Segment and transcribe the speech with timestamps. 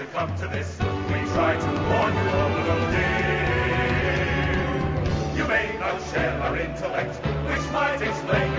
[0.00, 3.44] should come to this, we try to warn you a little dear.
[5.36, 7.16] You may not share our intellect,
[7.46, 8.49] which might explain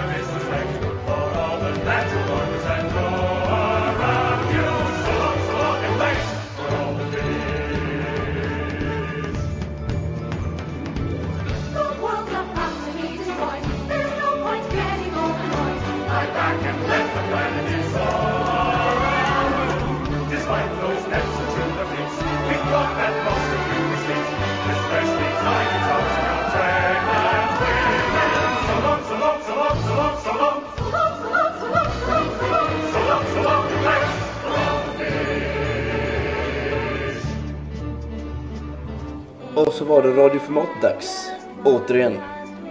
[39.56, 41.32] Och så var det radioformat-dags.
[41.66, 42.18] Återigen.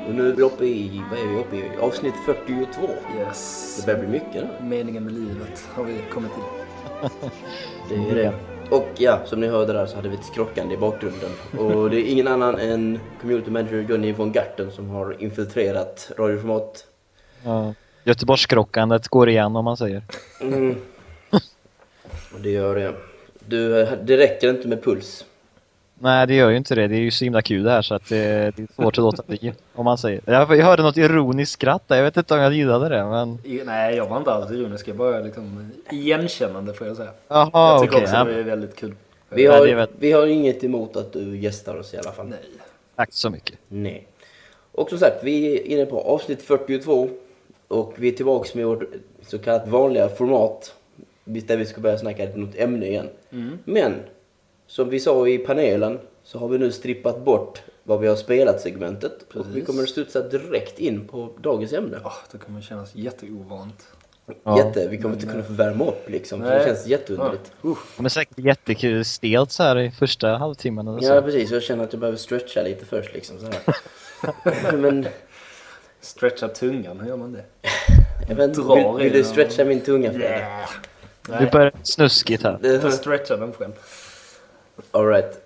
[0.08, 1.70] Och nu är vi uppe i, vad är vi uppe i?
[1.80, 2.88] Avsnitt 42.
[3.18, 3.76] Yes.
[3.76, 4.48] Det börjar bli mycket nu.
[4.66, 7.10] Meningen med livet har vi kommit till.
[7.88, 8.32] Det är det.
[8.70, 11.30] Och ja, som ni hörde där så hade vi ett skrockande i bakgrunden.
[11.58, 16.86] Och det är ingen annan än community manager Johnny von Garten som har infiltrerat radioformat.
[17.44, 17.74] Ja.
[18.04, 20.02] Göteborgskrockandet går igen om man säger.
[20.40, 20.76] Mm.
[22.42, 22.94] Det gör det.
[23.46, 25.24] Du, det räcker inte med puls.
[26.02, 26.88] Nej, det gör ju inte det.
[26.88, 29.04] Det är ju så himla kul det här så att det, det är svårt att
[29.04, 30.20] låta bli, om man säger.
[30.24, 31.96] Jag, jag hörde något ironiskt skratt där.
[31.96, 33.38] Jag vet inte om jag gillade det, men...
[33.66, 34.88] Nej, jag var inte alls ironisk.
[34.88, 37.10] Jag bara liksom igenkännande får jag säga.
[37.28, 38.04] Jaha, jag tycker okej.
[38.04, 38.24] också ja.
[38.24, 38.94] det är väldigt kul.
[39.28, 42.26] Vi har, det vet- vi har inget emot att du gästar oss i alla fall.
[42.26, 42.38] Nej.
[42.96, 43.58] Tack så mycket.
[43.68, 44.06] Nej.
[44.72, 47.08] Och som sagt, vi är inne på avsnitt 42
[47.70, 48.82] och vi är tillbaks med vårt
[49.22, 50.74] så kallat vanliga format.
[51.24, 53.08] Där vi ska börja snacka lite något ämne igen.
[53.64, 53.94] Men,
[54.66, 58.60] som vi sa i panelen så har vi nu strippat bort vad vi har spelat
[58.60, 59.12] segmentet.
[59.34, 61.96] Och vi kommer att studsa direkt in på dagens ämne.
[61.96, 63.88] Oh, det kommer kännas jätteovant.
[64.42, 64.58] Ja.
[64.58, 66.38] Jätte, vi kommer inte kunna få värma upp liksom.
[66.40, 66.66] Så det Nej.
[66.66, 67.52] känns jätteunderligt.
[67.64, 71.06] Uh, Det är säkert jättekul stelt så här i första halvtimmen eller så.
[71.14, 74.76] Ja precis, jag känner att jag behöver stretcha lite först liksom så här.
[74.76, 75.06] Men,
[76.00, 77.44] stretcha tungan, hur gör man det?
[78.28, 80.28] jag vet inte, Drar vill, i vill du stretcha min tunga för dig?
[80.28, 81.40] Yeah.
[81.40, 82.58] Du börjar snuskigt här.
[82.62, 83.72] Jag får Det- stretcha den själv.
[84.90, 85.40] Alright.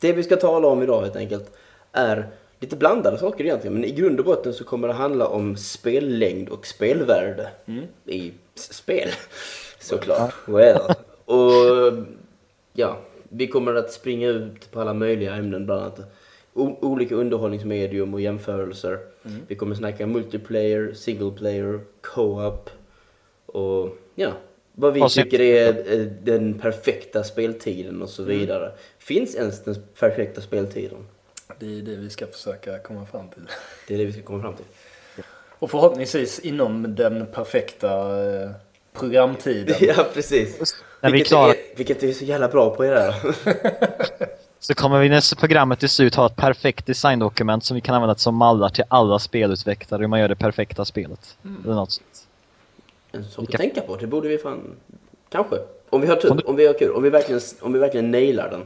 [0.00, 1.50] Det vi ska tala om idag helt enkelt
[1.92, 2.26] är
[2.60, 3.74] lite blandade saker egentligen.
[3.74, 7.48] Men i grund och botten så kommer det handla om spellängd och spelvärde
[8.04, 9.08] i s- spel.
[9.80, 10.34] Såklart.
[10.48, 10.80] Well.
[11.24, 11.92] Och
[12.72, 12.98] ja,
[13.28, 16.00] vi kommer att springa ut på alla möjliga ämnen bland annat.
[16.56, 18.98] Olika underhållningsmedium och jämförelser.
[19.48, 22.70] Vi kommer snacka multiplayer, single player, co-op
[23.46, 24.32] och ja,
[24.72, 25.72] vad vi tycker är
[26.22, 28.72] den perfekta speltiden och så vidare.
[28.98, 31.06] Finns ens den perfekta speltiden?
[31.58, 33.42] Det är det vi ska försöka komma fram till.
[33.88, 34.64] Det är det vi ska komma fram till.
[35.58, 37.88] Och förhoppningsvis inom den perfekta
[38.26, 38.50] eh,
[38.92, 39.76] programtiden.
[39.80, 40.76] Ja, precis.
[41.02, 43.14] Vi vilket, är, vilket är så jävla bra på det där.
[44.60, 48.14] Så kommer vi nästa programmet till slut ha ett perfekt designdokument som vi kan använda
[48.14, 51.36] som mallar till alla spelutvecklare hur man gör det perfekta spelet.
[51.64, 52.26] Eller något sånt.
[53.12, 54.60] En sak att Vilka- tänka på, det borde vi fan...
[55.28, 55.56] Kanske.
[55.90, 58.50] Om vi har tur, om vi har kul, om vi verkligen, om vi verkligen nailar
[58.50, 58.64] den.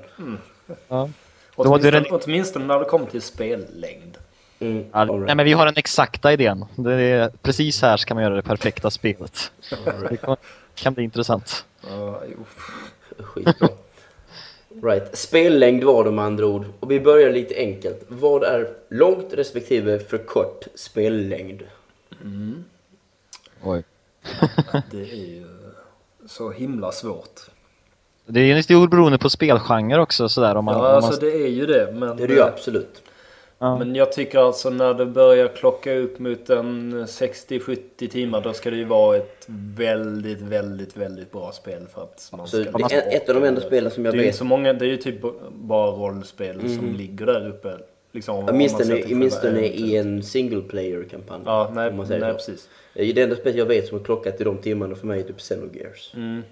[0.88, 1.08] Ja.
[1.56, 4.16] Var det Åtminstone, den- åtminstone när det kommer till spellängd.
[4.60, 5.36] Mm, Ja, all Nej right.
[5.36, 6.64] men vi har den exakta idén.
[6.76, 9.52] Det är, precis här ska man göra det perfekta spelet.
[10.10, 10.36] Det kan,
[10.74, 11.64] kan bli intressant.
[11.88, 12.44] Ja, jo.
[13.24, 13.68] Skitbra.
[14.82, 15.16] Right.
[15.16, 16.64] Spellängd var med andra ord.
[16.80, 18.04] Och vi börjar lite enkelt.
[18.08, 21.62] Vad är långt respektive för kort spellängd?
[23.62, 23.84] Oj.
[24.90, 25.46] Det är ju
[26.26, 27.40] så himla svårt.
[28.26, 30.74] Det är ju en stor beroende på spelgenre också sådär om man...
[30.74, 31.92] Ja, om man alltså det är ju det.
[31.92, 33.02] Men, Det är det ju absolut.
[33.60, 33.78] Ja.
[33.78, 38.70] men jag tycker alltså när det börjar klocka upp mot en 60-70 timmar då ska
[38.70, 42.78] det ju vara ett väldigt, väldigt, väldigt bra spel för att man Så ska...
[42.78, 44.26] det är ett av de enda spelen som jag det är vet.
[44.26, 45.20] inte så många, det är ju typ
[45.52, 47.78] bara rollspel som ligger där uppe.
[48.12, 51.42] Liksom, Åtminstone, i en single player-kampanj.
[51.44, 52.68] Ja, nej, om man säger nej precis.
[52.94, 55.38] Det enda spelet jag vet som har klockat i de timmarna för mig är typ
[55.38, 56.12] Xenogears.
[56.14, 56.42] Mm.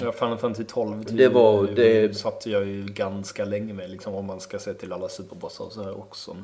[0.00, 4.26] Ja, Final Fantasy 12 Det var- det- satt jag ju ganska länge med liksom om
[4.26, 6.36] man ska se till alla superbossar och så här också.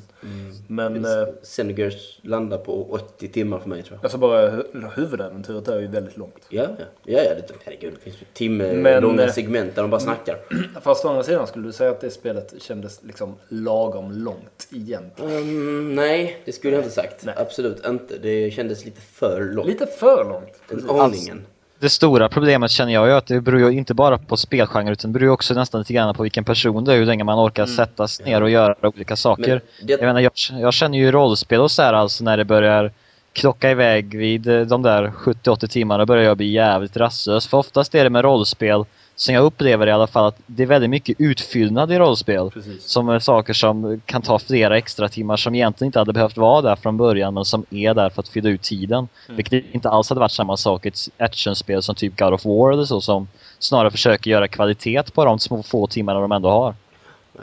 [0.68, 1.10] Men eh,
[1.42, 4.04] Xenogears landar på 80 timmar för mig tror jag.
[4.04, 6.46] alltså bara hu- huvudäventyret är ju väldigt långt.
[6.48, 6.84] Ja, ja.
[7.04, 10.00] ja, ja det, herregud, det finns ju timme Men, långa eh, segment där de bara
[10.00, 10.38] snackar.
[10.80, 15.30] Fast å andra sidan skulle du säga att det spelet kändes liksom lagom långt egentligen.
[15.32, 17.24] Mm, nej, det skulle jag inte sagt.
[17.24, 17.34] Nej.
[17.38, 18.18] Absolut inte.
[18.18, 19.68] Det kändes lite för långt.
[19.68, 20.52] Lite för långt.
[20.70, 21.46] En aningen.
[21.78, 25.12] Det stora problemet känner jag ju att det beror ju inte bara på spelgenre utan
[25.12, 27.38] det beror ju också nästan lite grann på vilken person det är, hur länge man
[27.46, 29.50] orkar sätta sig ner och göra olika saker.
[29.50, 29.60] Mm.
[29.82, 32.92] Det- Jag, menar, jag, jag känner ju rollspel och så här alltså när det börjar
[33.32, 37.46] klocka iväg vid eh, de där 70-80 timmarna börjar jag bli jävligt rastlös.
[37.46, 38.84] För oftast är det med rollspel,
[39.16, 42.50] som jag upplever i alla fall, att det är väldigt mycket utfyllnad i rollspel.
[42.50, 42.84] Precis.
[42.84, 46.62] Som är saker som kan ta flera extra timmar som egentligen inte hade behövt vara
[46.62, 49.08] där från början men som är där för att fylla ut tiden.
[49.28, 52.72] Vilket inte alls hade varit samma sak i ett actionspel som typ God of War
[52.72, 53.28] eller så som
[53.58, 56.74] snarare försöker göra kvalitet på de små få timmarna de ändå har.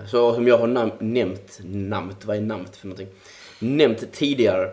[0.07, 3.07] Så som jag har nam- nämnt, namnt, vad är namnt för någonting?
[3.59, 4.67] Nämnt tidigare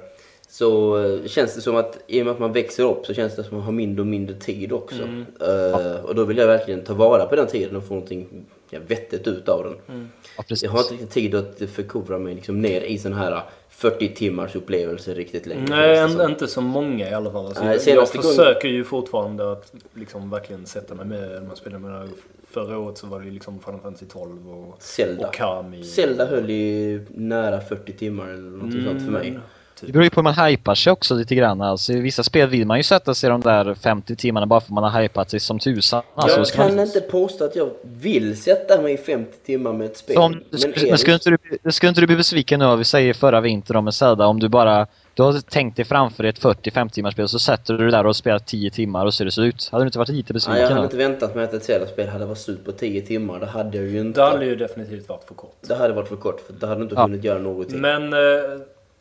[0.50, 3.36] så eh, känns det som att i och med att man växer upp så känns
[3.36, 5.02] det som att man har mindre och mindre tid också.
[5.40, 8.78] Eh, och då vill jag verkligen ta vara på den tiden och få någonting ja,
[8.86, 10.08] vettigt ut av den.
[10.36, 10.62] Ja, precis.
[10.62, 14.56] Jag har inte riktigt tid att förkovra mig liksom ner i sån här 40 timmars
[14.56, 15.64] upplevelse riktigt längre.
[15.68, 16.30] Nej, som.
[16.30, 17.46] inte så många i alla fall.
[17.46, 21.78] Alltså, Nej, jag försöker ju fortfarande att liksom verkligen sätta mig med när man spelar.
[21.78, 22.08] med
[22.50, 25.28] Förra året så var det ju liksom Final Fantasy 12 och, Zelda.
[25.28, 25.84] och Kami.
[25.84, 29.38] Zelda höll ju nära 40 timmar eller något sånt för mig.
[29.86, 31.60] Det beror ju på hur man hypar sig också lite grann.
[31.60, 34.66] Alltså, I vissa spel vill man ju sätta sig de där 50 timmarna bara för
[34.66, 36.02] att man har hypat sig som tusan.
[36.14, 36.86] Alltså, jag kan man...
[36.86, 40.16] inte påstå att jag vill sätta mig i 50 timmar med ett spel.
[40.16, 40.42] Så om, men
[40.88, 41.30] men, skulle, inte
[41.62, 44.40] du, skulle inte du bli besviken nu, vi säger förra vintern om en Zelda, om
[44.40, 47.84] du bara du har tänkt dig framför dig ett 40-50 timmars spel så sätter du
[47.84, 49.68] det där och spelar 10 timmar och så är det slut.
[49.72, 50.84] Hade du inte varit lite Nej, besviken jag hade då?
[50.84, 53.40] inte väntat mig att ett Zelda-spel hade varit slut på 10 timmar.
[53.40, 54.20] Det hade jag ju inte.
[54.20, 55.56] Det hade ju definitivt varit för kort.
[55.60, 57.02] Det hade varit för kort, för det hade inte Ja.
[57.02, 57.80] hunnit göra någonting.
[57.80, 58.18] Men eh,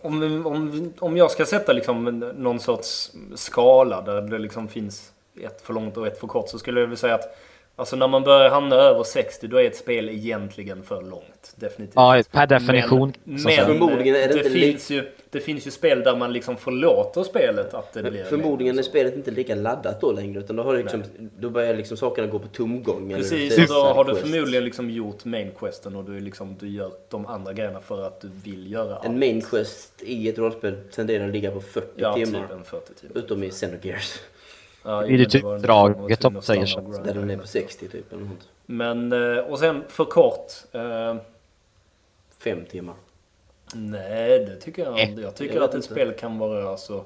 [0.01, 5.11] om, om, om jag ska sätta liksom någon sorts skala där det liksom finns
[5.41, 7.37] ett för långt och ett för kort så skulle jag vilja säga att
[7.79, 11.53] Alltså när man börjar hamna över 60 då är ett spel egentligen för långt.
[11.55, 11.95] Definitivt.
[11.95, 13.13] Ja, per definition.
[13.23, 13.65] Men, men.
[13.65, 17.23] Förmodligen är det det, inte finns ju, det finns ju spel där man liksom förlåter
[17.23, 20.73] spelet att det blir förmodligen är spelet inte lika laddat då längre utan då, har
[20.73, 21.03] det liksom,
[21.39, 23.13] då börjar liksom sakerna gå på tomgång.
[23.15, 26.91] Precis, och då har du förmodligen liksom gjort main questen och du, liksom, du gör
[27.09, 29.05] de andra grejerna för att du vill göra allt.
[29.05, 32.39] En main quest i ett rollspel tenderar att ligga på 40 Ja, timmar.
[32.41, 33.17] typ en 40 timmar.
[33.17, 34.19] Utom i Xenogears.
[34.83, 36.79] Ja, Det är typ draget om säger så.
[36.79, 38.47] Där den är på 60 typ eller något.
[38.65, 40.51] Men, eh, och sen för kort.
[40.71, 41.15] Eh,
[42.37, 42.95] Fem timmar.
[43.75, 45.21] Nej, det tycker jag inte.
[45.21, 45.87] Jag tycker Jag att ett inte.
[45.87, 47.05] spel kan vara alltså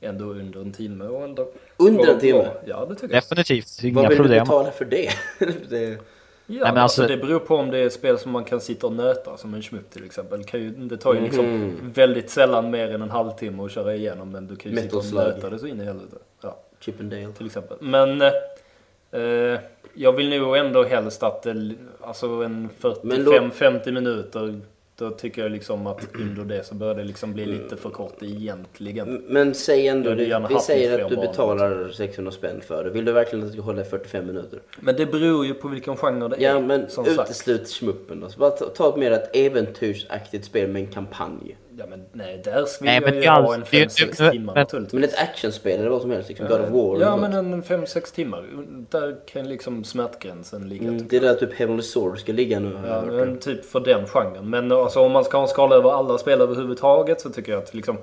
[0.00, 1.48] ändå under en timme och ändå...
[1.76, 2.46] Under en timme?
[2.66, 3.22] Ja, det tycker jag.
[3.22, 4.38] Definitivt, inga Vad vill problem.
[4.38, 5.10] du betala för det?
[5.68, 5.98] det
[6.46, 8.60] Ja, men alltså, alltså- det beror på om det är ett spel som man kan
[8.60, 10.38] sitta och nöta, som en schmupp till exempel.
[10.38, 11.92] Det, kan ju, det tar ju liksom Mhm.
[11.94, 15.18] väldigt sällan mer än en halvtimme att köra igenom, men du kan ju Metal sitta
[15.28, 16.16] och nöta det så in i helvete.
[16.42, 17.32] Ja, Chippendale.
[17.32, 17.76] till exempel.
[17.80, 19.60] Men eh,
[19.94, 22.68] jag vill nog ändå helst att det, alltså en
[23.02, 24.60] Men då- 45-50 minuter,
[24.98, 28.22] då tycker jag liksom att under det så börjar det liksom bli lite för kort
[28.22, 29.24] egentligen.
[29.28, 32.90] Men säg ändå, gärna vi säger att du betalar 600 spänn för det.
[32.90, 34.58] Vill du verkligen att det ska hålla i 45 minuter?
[34.80, 36.60] Men det beror ju på vilken genre det Ja är.
[36.60, 37.30] men som sagt.
[37.30, 38.28] uteslut schmuppen då.
[38.28, 41.56] Så bara ta, ta ett mer ett äventyrsaktigt spel med en kampanj.
[41.78, 43.88] Ja men nej, där vill Nej, jag men ju är ha alls- en det är-
[43.88, 44.92] 5-6 men- timmar men- naturligtvis.
[45.00, 48.12] Men ett actionspel eller vad som helst, liksom God of War Ja men en 5-6
[48.14, 48.44] timmar.
[48.90, 50.88] Där kan liksom smärtgränsen ligga.
[50.88, 52.78] mm, Det är där typ Heavenly Sword ska ligga nu.
[52.88, 54.50] Ja, men typ för den genren.
[54.50, 57.62] Men alltså, om man ska ha en skala över alla spel överhuvudtaget så tycker jag
[57.62, 57.98] att liksom,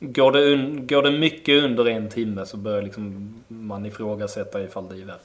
[0.00, 4.88] går, det un, går det mycket under en timme så börjar liksom man ifrågasätta ifall
[4.88, 5.20] det är värt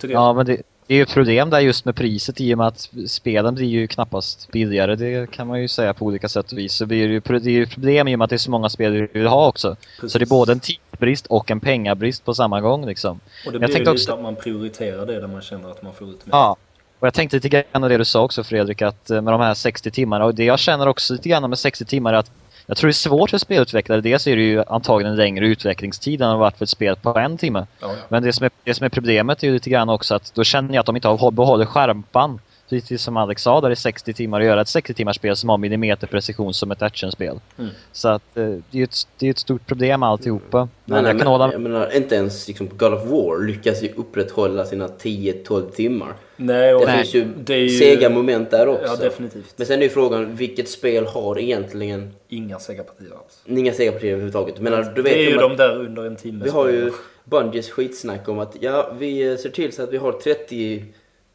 [0.00, 0.22] Tycker jag.
[0.22, 2.66] Ja, men det, det är ju ett problem där just med priset i och med
[2.66, 4.94] att spelen blir ju knappast billigare.
[4.96, 6.74] Det kan man ju säga på olika sätt och vis.
[6.74, 8.50] Så blir det, ju, det är ju problem i och med att det är så
[8.50, 9.76] många spel vi vill ha också.
[10.08, 13.20] Så det är både en tidsbrist och en pengabrist på samma gång liksom.
[13.46, 15.70] Och det Jag blir ju tänkte lite också- att man prioriterar det där man känner
[15.70, 16.32] att man får ut mer.
[16.32, 16.56] Ja.
[16.98, 19.40] Och jag tänkte lite grann på det du sa också Fredrik, att eh, med de
[19.40, 22.30] här 60 timmarna, och det jag känner också lite grann med 60 timmar är att
[22.66, 24.00] jag tror det är svårt för spelutvecklare.
[24.00, 27.18] Dels är det ju antagligen en längre utvecklingstid än det varit för ett spel på
[27.18, 27.66] en timme.
[27.80, 27.94] Ja, ja.
[28.08, 30.44] Men det som, är, det som är problemet är ju lite grann också att då
[30.44, 32.40] känner jag att de inte har behåller skärpan.
[32.68, 35.48] Precis som Alex sa, där är 60 timmar att göra ett 60 timmars spel som
[35.48, 37.40] har millimeterprecision som ett actionspel.
[37.58, 37.70] Mm.
[37.92, 40.68] Så att eh, det är ett, det är ett stort problem alltihopa.
[40.84, 43.82] Men Nej, jag kan men, hålla jag menar, inte ens liksom, God of War lyckas
[43.82, 46.12] ju upprätthålla sina 10-12 timmar.
[46.36, 46.96] Nej, och Det Nej.
[46.96, 48.86] finns ju, det är ju- sega moment där också.
[48.86, 49.54] Ja, definitivt.
[49.56, 53.42] Men sen är ju frågan, vilket spel har egentligen Inga Sega-partier alls.
[53.58, 54.54] inga sega-partier överhuvudtaget?
[54.56, 56.44] Jag menar, du vet det är ju att de där under en timme.
[56.44, 56.92] Vi har ju.
[57.24, 60.86] Bungies skitsnack om att ja, vi ser till så att vi har 30, vad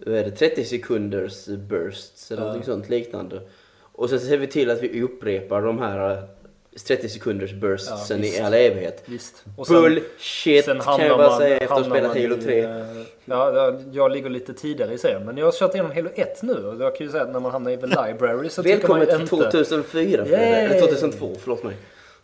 [0.06, 2.46] är det, 30 sekunders bursts eller Ja.
[2.48, 3.42] någonting sånt liknande.
[3.94, 6.24] Och sen ser vi till att vi upprepar de här eh,
[6.88, 9.04] 30 sekunders burstsen Ja, i all evighet.
[9.06, 9.44] Visst.
[9.58, 12.60] Och Bullshit sen kan jag bara man- säga efter att ha spelat Halo i, 3.
[12.60, 12.70] eh,
[13.26, 15.26] Ja, ja, jag ligger lite tidigare i serien.
[15.26, 16.54] Men jag har kört igenom Halo 1 nu.
[16.54, 19.00] Och jag kan ju säga att när man hamnar i The Library så tycker man
[19.00, 19.52] Välkommen ju till inte...
[19.52, 20.34] 2004, Yay!
[20.40, 21.76] Eller 2002, förlåt mig.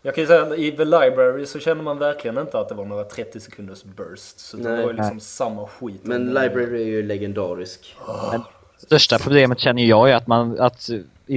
[0.07, 2.75] Jag kan ju säga att i The Library så känner man verkligen inte att det
[2.75, 4.53] var några 30 sekunders bursts.
[4.53, 4.77] Utan Nej.
[4.77, 5.21] det var ju liksom Nej.
[5.21, 6.01] samma skit.
[6.03, 7.95] Men Library är ju legendarisk.
[8.31, 8.41] Men
[8.77, 10.89] Största problemet känner jag är att man, att
[11.25, 11.35] i,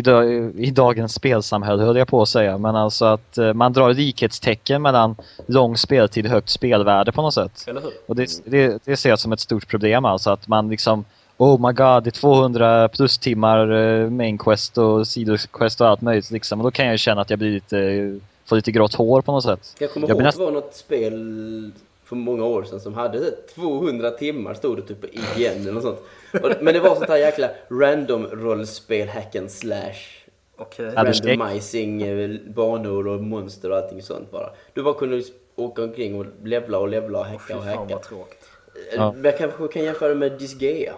[0.56, 4.82] i dagens spelsamhälle höll jag på att säga, men alltså att eh, man drar likhetstecken
[4.82, 7.64] mellan lång speltid och högt spelvärde på något sätt.
[7.68, 7.92] Eller hur?
[8.06, 11.04] Och det, det, det ser jag som ett stort problem alltså att man liksom
[11.36, 16.00] Oh my god, det är 200 plus timmar eh, main quest och sidoquest och allt
[16.00, 16.60] möjligt liksom.
[16.60, 19.20] Och då kan jag ju känna att jag blir lite, eh, får lite grått hår
[19.22, 19.76] på något sätt.
[19.78, 21.72] Jag kommer Jag ihåg att det var något spel
[22.04, 25.82] för många år sedan som hade 200 timmar stod det typ på IGN eller något
[25.82, 25.98] sånt.
[26.42, 29.94] Och, men det var sånt här jäkla random rollspel hack and slash.
[30.72, 34.50] Ska- Randomizing eh, banor och monster och allting sånt bara.
[34.74, 35.22] Du bara kunde
[35.56, 37.94] åka omkring och levla och levla och hacka och fan hacka.
[37.94, 38.48] vad tråkigt.
[38.96, 39.12] Ja.
[39.12, 40.94] Men Jag kanske kan jämföra med Disgaea.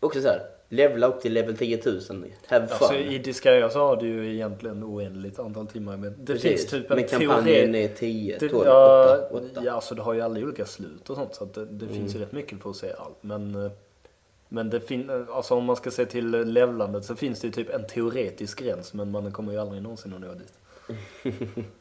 [0.00, 2.00] Också så här, levla upp till level 10 000.
[2.48, 2.76] Have fun.
[2.80, 5.96] Alltså i Disgaea så har du ju egentligen oändligt antal timmar.
[5.96, 6.42] Men det Precis.
[6.50, 7.84] finns typ en Men kampanjen teori...
[7.84, 9.60] är 10, Det, 12, ja, 8, 8.
[9.64, 11.96] ja, alltså det har ju alla olika slut och sånt så att det, det finns
[11.98, 12.12] Mm.
[12.12, 13.16] ju rätt mycket för att se allt.
[13.20, 13.70] Men, eh,
[14.48, 17.70] men det fin- alltså om man ska se till levlandet så finns det ju typ
[17.74, 20.52] en teoretisk gräns men man kommer ju aldrig någonsin att nå dit.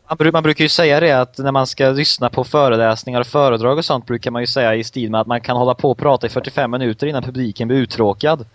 [0.33, 3.85] Man brukar ju säga det att när man ska lyssna på föreläsningar och föredrag och
[3.85, 6.27] sånt brukar man ju säga i stil med att man kan hålla på och prata
[6.27, 8.45] i 45 minuter innan publiken blir uttråkad.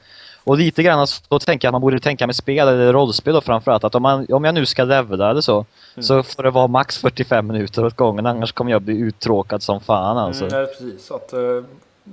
[0.45, 3.41] Och lite grann så tänker jag att man borde tänka med spel eller rollspel då
[3.41, 5.65] framförallt att om, man, om jag nu ska levla eller så
[6.01, 9.81] så får det vara max 45 minuter åt gången annars kommer jag bli uttråkad som
[9.81, 10.45] fan alltså.
[10.45, 11.07] Mm, ja, precis.
[11.07, 11.33] Så att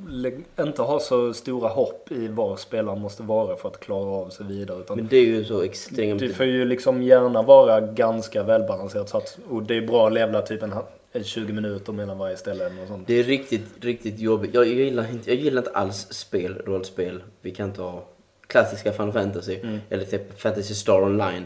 [0.07, 4.29] lägg, inte ha så stora hopp i var spelaren måste vara för att klara av
[4.29, 4.79] sig vidare.
[4.79, 6.19] Utan Men det är ju så extremt...
[6.19, 10.13] Du får ju liksom gärna vara ganska välbalanserad så att och det är bra att
[10.13, 13.07] levla typ en, ha- en 20 minuter mellan varje ställe eller sånt.
[13.07, 14.53] Det är riktigt, riktigt jobbigt.
[14.53, 17.23] Jag, jag, gillar, inte, jag gillar inte alls spel, rollspel.
[17.41, 18.03] Vi kan ta
[18.47, 21.45] klassiska Final Fantasy eller typ Fantasy Star Online.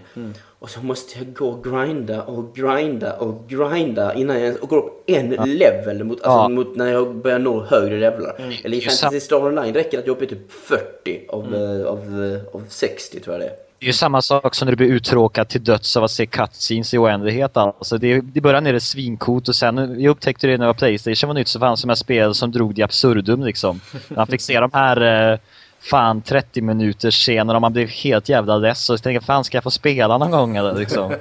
[0.59, 4.77] Och så måste jag gå och grinda och grinda och grinda innan jag ens går
[4.77, 6.49] upp en level mot, alltså, Ja.
[6.49, 8.35] mot när jag börjar nå högre levlar.
[8.63, 11.55] Eller i Fantasy Star Online räcker det att jag är uppe i typ 40 av,
[11.55, 13.53] eh, av, eh, av 60 tror jag det är.
[13.79, 16.25] Det är ju samma sak som när du blir uttråkad till döds av att se
[16.25, 17.97] cutscenes i oändlighet alltså.
[17.97, 21.27] Det, det börjar ner ett svinkot och sen, jag upptäckte det när det var Playstation
[21.27, 23.81] var nytt så fanns det de här spel som drog det absurdum liksom.
[24.07, 25.39] Man fick se de här eh,
[25.81, 29.63] fan 30 minuters scener och man blev helt jävla less och tänkte fan ska jag
[29.63, 31.13] få spela någon gång eller liksom.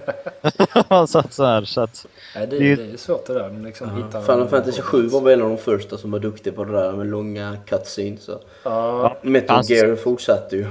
[1.08, 3.62] så, att, så, här, så att, Nej, det, det är- det är svårt det där.
[3.64, 6.64] Liksom, hitta Final Fantasy 7 var väl en av de första som var duktiga på
[6.64, 8.24] det där med långa cutscenes.
[8.24, 8.40] Så.
[8.62, 10.66] Ja, Metal Fanns- Gear fortsatte ju.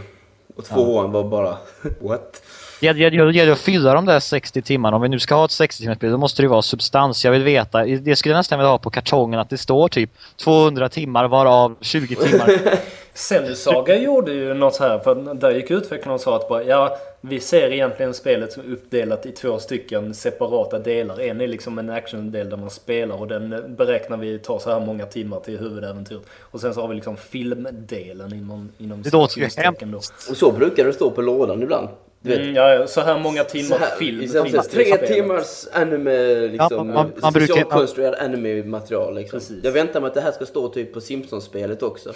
[0.55, 1.58] Och tvåan var bara
[2.01, 2.41] what?
[2.79, 4.96] Det gäller- det gäller att fylla de där 60 timmarna.
[4.96, 7.25] Om vi nu ska ha ett 60 timmars spel, då måste det ju vara substans.
[7.25, 10.10] Jag vill veta, det skulle jag nästan vilja ha på kartongen, att det står typ
[10.38, 12.50] 200 timmar varav 20 timmar.
[13.19, 16.97] Sendu-saga gjorde ju något här, för att där gick utvecklarna och sa att bara, ja,
[17.21, 21.19] vi ser egentligen spelet som uppdelat i två stycken separata delar.
[21.19, 24.79] En är liksom en actiondel där man spelar och den beräknar vi tar så här
[24.79, 26.23] många timmar till huvudäventyret.
[26.39, 29.47] Och sen så har vi liksom filmdelen inom, inom Det låter ju
[29.91, 29.97] då.
[29.97, 31.89] Och så brukar det stå på lådan ibland.
[32.21, 34.97] Du vet, Mm, ja, ja, så här många timmar så här, film liksom, i Tre
[34.97, 39.15] timmars anime, liksom, Ja, man- man brukar- specialkonstruerad anime-material.
[39.15, 39.39] Liksom.
[39.63, 42.13] Jag väntar mig att det här ska stå typ på Simpsons-spelet också.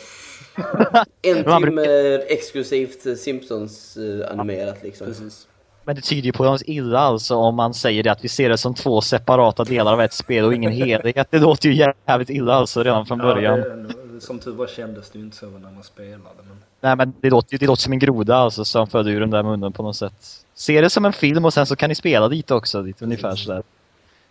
[1.22, 1.86] en timme
[2.28, 5.08] exklusivt Simpsons-animerat liksom.
[5.08, 5.48] Precis.
[5.86, 8.50] Men det tyder ju på något illa alltså om man säger det att vi ser
[8.50, 11.28] det som två separata delar av ett spel och ingen helhet.
[11.30, 11.76] Det låter ju
[12.08, 13.60] jävligt illa alltså redan från början.
[13.60, 16.20] Ja, det, som tur var kändes det ju inte så när man spelade.
[16.48, 16.58] Men...
[16.84, 19.30] Nej men det låter, ju- det låter som en groda alltså som föder ur den
[19.30, 20.46] där munnen på något sätt.
[20.54, 23.36] Se det som en film och sen så kan ni spela dit också, dit ungefär
[23.36, 23.64] sådär.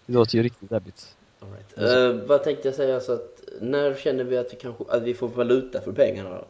[0.06, 1.16] Det låter ju riktigt debbigt.
[1.76, 1.92] Right.
[1.92, 5.14] Eh, vad tänkte jag säga så att när känner vi att vi, kanske, att vi
[5.14, 6.44] får valuta för pengarna då?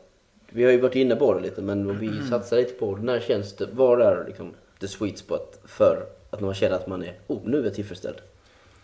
[0.50, 3.02] Vi har ju varit inne på det lite men om vi satsar lite på det.
[3.02, 7.02] När känns det, var är liksom the sweet spot för att man känner att man
[7.02, 8.18] är, oh nu är jag tillfredsställd.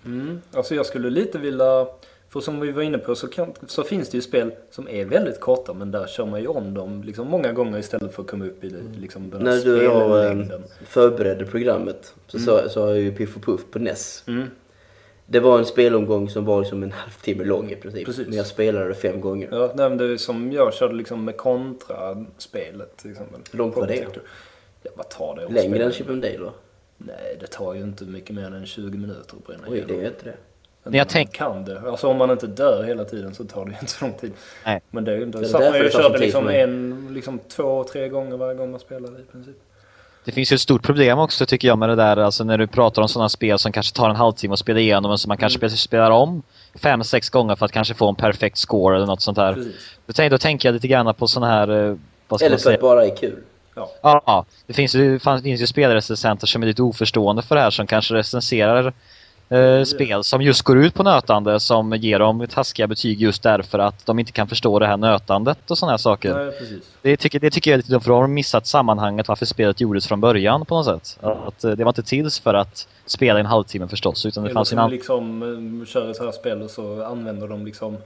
[0.05, 0.41] Mm.
[0.53, 1.87] Alltså jag skulle lite vilja...
[2.29, 5.05] För som vi var inne på så, kan, så finns det ju spel som är
[5.05, 8.29] väldigt korta men där kör man ju om dem liksom många gånger istället för att
[8.29, 10.65] komma upp i det, liksom den När du och jag eh, spellängden.
[10.87, 14.25] förberedde programmet så sa så jag ju Piff och Puff på NES.
[14.27, 14.47] Mm.
[15.27, 18.07] Det var en spelomgång som var liksom en halvtimme lång i princip.
[18.07, 18.27] Precis.
[18.27, 19.49] Men jag spelade det fem gånger.
[19.53, 23.41] Ja, nej, men det är som jag körde liksom med kontra-spelet till exempel.
[23.51, 24.07] Långt var det?
[24.83, 25.55] Ja, vad tar det?
[25.55, 26.53] Längre än Chip and Dale då?
[26.97, 30.09] Nej, det tar ju inte mycket mer än 20 minuter att bränna Oj, det är
[30.09, 30.37] inte det.
[30.85, 31.81] Men jag Man tänk- kan det.
[31.81, 34.33] Alltså om man inte dör hela tiden så tar det ju inte så lång tid.
[34.67, 34.81] Nej.
[34.91, 35.39] Men det är ju inte...
[35.39, 38.81] Det är Så man ju körde liksom en, liksom två, tre gånger varje gång man
[38.81, 39.57] spelade i princip.
[40.25, 42.67] Det finns ju ett stort problem också tycker jag med det där, alltså när du
[42.67, 45.37] pratar om sådana spel som kanske tar en halvtimme att spela igenom och som man
[45.37, 45.69] kanske Mm.
[45.71, 46.43] spe- spelar om
[46.75, 49.53] fem, sex gånger för att kanske få en perfekt score eller något sånt där.
[49.55, 49.75] Precis.
[50.07, 51.97] Då, tänk, då tänker jag lite grann på sådana här, eh,
[52.29, 53.39] vad ska Eller för att bara är kul.
[53.75, 53.91] Ja.
[54.03, 57.87] Ja, det finns ju, finns ju spelrecensenter som är lite oförstående för det här som
[57.87, 58.93] kanske recenserar
[59.49, 63.79] eh, spel som just går ut på nötande som ger dem taskiga betyg just därför
[63.79, 66.35] att de inte kan förstå det här nötandet och sådana här saker.
[66.35, 66.85] Nej, precis.
[67.03, 69.47] Det tycker, det tycker jag är lite dumt för då har de missat sammanhanget varför
[69.47, 71.19] spelet gjordes från början på något sätt.
[71.47, 74.49] Att, eh, det var inte till för att spela i en halvtimme förstås utan det
[74.51, 74.91] Eller fanns ju en som annan...
[74.91, 77.97] liksom eh, kör ett här spel och så använder de liksom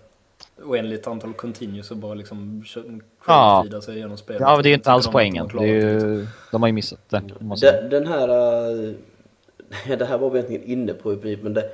[0.64, 2.64] oändligt antal continues och bara liksom
[3.26, 3.66] Ja.
[3.82, 4.40] sig igenom spelet.
[4.40, 5.48] Ja men det är inte alls de poängen.
[5.52, 7.22] de ju, de har ju missat det.
[7.60, 8.28] Den, den här...
[9.98, 11.70] det här var vi egentligen inne på i princip, men det...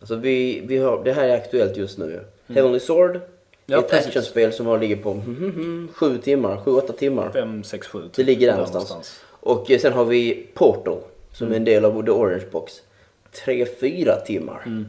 [0.00, 2.20] Alltså vi, vi har, det här är aktuellt just nu.
[2.46, 3.10] Heavenly Sword.
[3.10, 3.22] Mm.
[3.66, 7.30] Ja, ett actionspel som har ligger på mm, sju timmar, sju, åtta timmar.
[7.30, 8.02] 5, 6, 7.
[8.14, 9.20] Det ligger där någonstans.
[9.26, 10.98] Och eh, sen har vi Portal
[11.32, 11.52] som Mm.
[11.52, 12.82] är en del av The Orange Box.
[13.44, 14.62] Tre, fyra timmar.
[14.66, 14.86] Mm.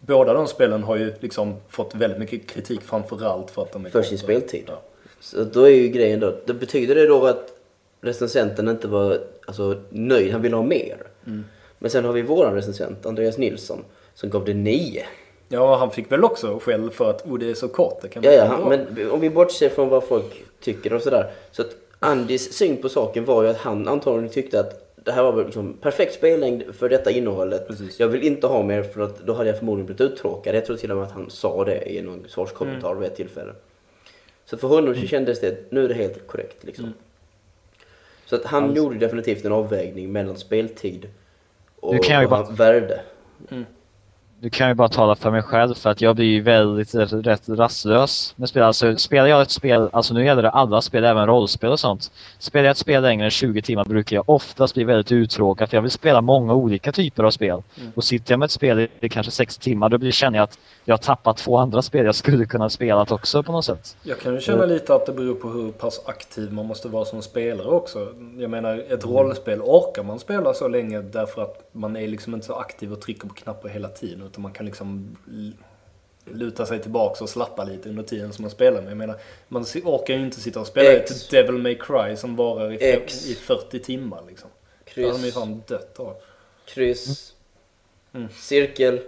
[0.00, 3.90] Båda de spelen har ju liksom fått väldigt mycket kritik framförallt för att de är
[3.90, 4.64] För sin speltid.
[4.66, 4.82] Ja.
[5.20, 7.52] Så då är ju grejen då, det betyder det då att
[8.00, 10.96] recensenten inte var alltså, nöjd, han ville ha mer.
[11.26, 11.44] Mm.
[11.78, 13.84] Men sen har vi våran recensent, Andreas Nilsson,
[14.14, 15.04] som gav det nio.
[15.48, 18.02] ja, han fick väl också skäll för att oh, det är så kort.
[18.02, 21.30] Det kan Ja, ja, han, men om vi bortser från vad folk tycker och sådär.
[21.50, 25.22] Så att Andys syn på saken var ju att han antagligen tyckte att det här
[25.22, 27.68] var liksom perfekt spellängd för detta innehållet.
[27.68, 28.00] Precis.
[28.00, 30.54] Jag vill inte ha mer för att då hade jag förmodligen blivit uttråkad.
[30.54, 33.00] Jag tror till och med att han sa det i någon svarskommentar Mm.
[33.00, 33.52] vid ett tillfälle.
[34.44, 36.84] Så för honom så kändes det, nu är det helt korrekt liksom.
[36.84, 36.96] Mm.
[38.30, 41.08] Så att han gjorde definitivt en avvägning mellan speltid
[41.80, 43.00] och, Nu kan jag ju och bara- hans värde.
[44.42, 46.94] Nu kan jag ju bara tala för mig själv för att jag blir ju väldigt
[46.94, 48.62] rätt, rastlös med spel.
[48.62, 52.12] Alltså spelar jag ett spel, alltså nu gäller det alla spel, även rollspel och sånt.
[52.38, 55.76] Spelar jag ett spel längre än 20 timmar brukar jag oftast bli väldigt uttråkad för
[55.76, 57.62] jag vill spela många olika typer av spel.
[57.94, 60.58] Och sitter jag med ett spel i kanske 6 timmar då blir, känner jag att
[60.84, 63.96] jag har tappat två andra spel jag skulle kunna spela också på något sätt.
[64.02, 67.04] Jag kan ju känna lite att det beror på hur pass aktiv man måste vara
[67.04, 68.08] som spelare också.
[68.38, 72.46] Jag menar, ett rollspel orkar man spela så länge därför att man är liksom inte
[72.46, 74.22] så aktiv och trycker på knappar hela tiden.
[74.26, 75.16] Utan man kan liksom
[76.24, 78.80] luta sig tillbaka och slappa lite under tiden som man spelar.
[78.80, 79.16] Men jag menar,
[79.48, 81.10] man orkar ju inte sitta och spela X.
[81.10, 82.76] ett Devil May Cry som varar i,
[83.30, 84.50] i 40 timmar liksom.
[84.94, 86.16] Då hade de ju Kryss, fan dött av.
[86.66, 87.34] kryss,
[88.12, 88.28] Mm.
[88.32, 89.00] cirkel,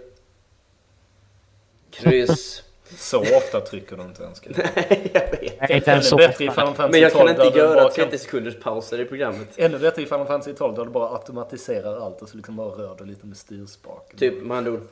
[1.90, 2.62] kryss.
[2.96, 4.42] Så ofta trycker de inte ens.
[4.46, 5.61] jag vet.
[5.61, 6.61] Nej, inte ens så bättre i ofta.
[6.61, 9.48] Final Fantasy Men jag kan 12 inte du göra bara 30 sekunders pauser i programmet.
[9.57, 12.68] Ännu bättre i Final Fantasy 12 där du bara automatiserar allt och så liksom bara
[12.68, 14.18] rör du lite med styrspaken.
[14.18, 14.83] Typ med andra ord,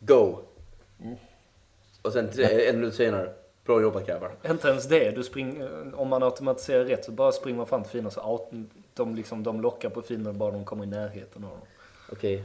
[0.00, 0.38] go.
[2.02, 3.32] Och sen tre- en minut senare,
[3.64, 4.30] bra jobbat grabbar.
[4.50, 5.10] Inte ens det.
[5.10, 8.42] Du spring, om man automatiserar rätt så bara springer man fram till fiender så out,
[8.94, 11.60] de, liksom, de lockar på fiender bara de kommer i närheten av dem.
[12.12, 12.44] Okej.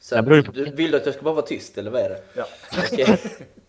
[0.00, 0.16] Så
[0.52, 2.20] du vill du att jag ska bara vara tyst eller vad är det?
[2.34, 2.44] Ja.
[2.92, 3.18] Okej.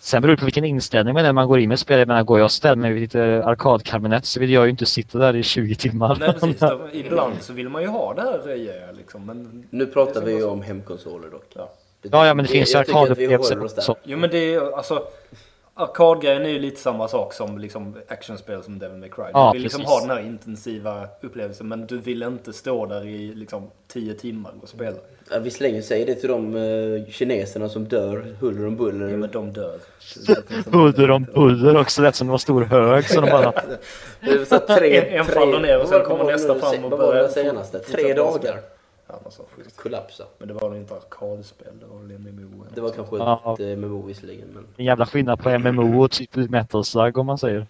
[0.00, 1.98] sen beror det på vilken inställning man är när man går in med spel.
[1.98, 4.86] Jag menar, går jag och ställer mig vid lite arkadkabinett så vill jag ju inte
[4.86, 6.16] sitta där i 20 timmar.
[6.20, 6.62] Nej precis.
[6.92, 9.26] Ibland så vill man ju ha det här röjiga liksom.
[9.26, 11.46] Men, Nu pratar vi ju om hemkonsoler dock.
[11.54, 11.72] ja.
[12.02, 12.74] Ja, ja, men det finns
[13.64, 13.80] oss där.
[13.80, 13.96] också.
[14.04, 15.02] Jo men det är alltså
[15.80, 19.24] Arkadgrejen är ju lite samma sak som liksom actionspel som Devil May Cry.
[19.24, 23.04] Du Ja, vill liksom ha den här intensiva upplevelsen men du vill inte stå där
[23.06, 24.96] i liksom 10 timmar och spela.
[25.30, 29.08] Ja, visserligen säger det till de uh, kineserna som dör huller om buller.
[29.08, 29.78] Ja, men de dör.
[30.70, 33.52] Buller om buller också, lät som det var stor hög så de bara...
[34.20, 36.90] Det är så tre, En- en faller ner och sen kommer nästa det fram och
[36.90, 37.78] Vad var börjar det senaste?
[37.78, 38.60] Tre dagar.
[39.12, 39.76] Ja, något sånt skit.
[39.76, 40.24] Kollapsa.
[40.38, 42.64] Men det var nog inte arkadspel, det var väl MMO.
[42.74, 43.54] Det var kanske Ja.
[43.54, 44.48] ett uh, MMO visserligen.
[44.54, 47.66] Men En jävla skillnad på MMO och typ Metal Slug om man säger.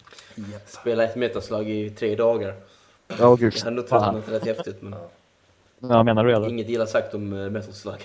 [0.65, 2.53] spela ett metaslag i tre dagar.
[3.19, 3.53] Ja, gud.
[3.55, 4.13] Jag hade nog Fan.
[4.13, 4.95] tröttnat rätt häftigt men
[5.79, 6.49] Ja, menar du eller?
[6.49, 7.95] inget illa sagt om uh, metal slug.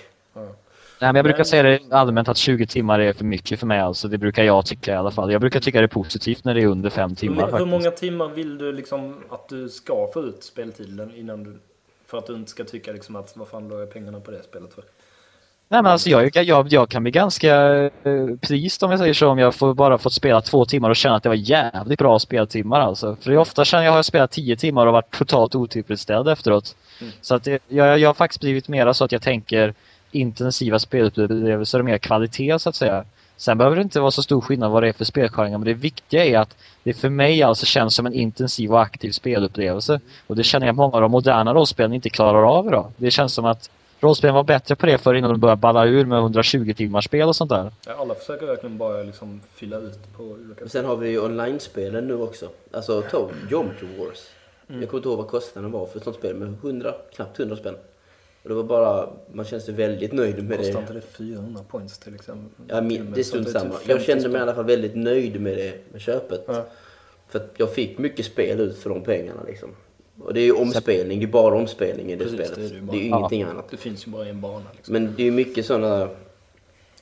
[1.01, 3.79] Nej, men jag brukar säga det allmänt att 20 timmar är för mycket för mig
[3.79, 4.07] alltså.
[4.07, 5.31] Det brukar jag tycka i alla fall.
[5.31, 7.67] Jag brukar tycka det är positivt när det är under 5 timmar Hur, hur faktiskt.
[7.69, 11.57] många timmar vill du liksom att du ska få ut speltiden innan du...
[12.07, 14.43] För att du inte ska tycka liksom att vad fan la jag pengarna på det
[14.43, 14.83] spelet för?
[15.69, 17.55] Nej men alltså jag, jag, jag kan bli ganska
[18.03, 20.95] eh, pleased om jag säger så om jag får bara fått spela två timmar och
[20.95, 23.15] känna att det var jävligt bra speltimmar alltså.
[23.21, 26.75] För det ofta känner jag har jag spelat 10 timmar och varit totalt otillfredsställd efteråt.
[27.21, 29.73] Så att det, jag, jag har faktiskt blivit mera så att jag tänker
[30.11, 33.05] intensiva spelupplevelser och mer kvalitet så att säga.
[33.37, 35.73] Sen behöver det inte vara så stor skillnad vad det är för spelgenre men det
[35.73, 39.99] viktiga är att det för mig alltså känns som en intensiv och aktiv spelupplevelse.
[40.27, 42.91] Och det känner jag att många av de moderna rollspelen inte klarar av idag.
[42.97, 43.69] Det känns som att
[43.99, 47.27] rollspelen var bättre på det förr innan de började balla ur med 120 timmars spel
[47.27, 47.71] och sånt där.
[47.85, 51.19] Ja, Alla försöker verkligen bara liksom fylla ut på olika Och sen har vi ju
[51.19, 52.49] online-spelen nu också.
[52.73, 54.19] Alltså ta Geometry Wars.
[54.69, 54.81] Mm.
[54.81, 57.55] Jag kommer inte ihåg vad kostnaden var för ett sånt spel, men 100, knappt 100
[57.55, 57.75] spänn.
[58.47, 60.67] Och det var bara, man kände sig väldigt nöjd med det.
[60.67, 62.65] inte det 400 points till exempel?
[62.67, 63.73] Ja, min, det är strunt samma.
[63.73, 66.43] typ Jag 50 kände mig i alla fall väldigt nöjd med det, med köpet.
[66.47, 66.65] Ja.
[67.29, 69.69] För att jag fick mycket spel ut för de pengarna liksom.
[70.21, 72.55] Och det är ju omspelning, det är bara omspelning i det Precis, spelet.
[72.71, 73.17] det är det det, är ju Ja.
[73.17, 73.69] ingenting annat.
[73.71, 74.93] Det finns ju bara en bana liksom.
[74.93, 76.09] Men det är ju mycket sådana...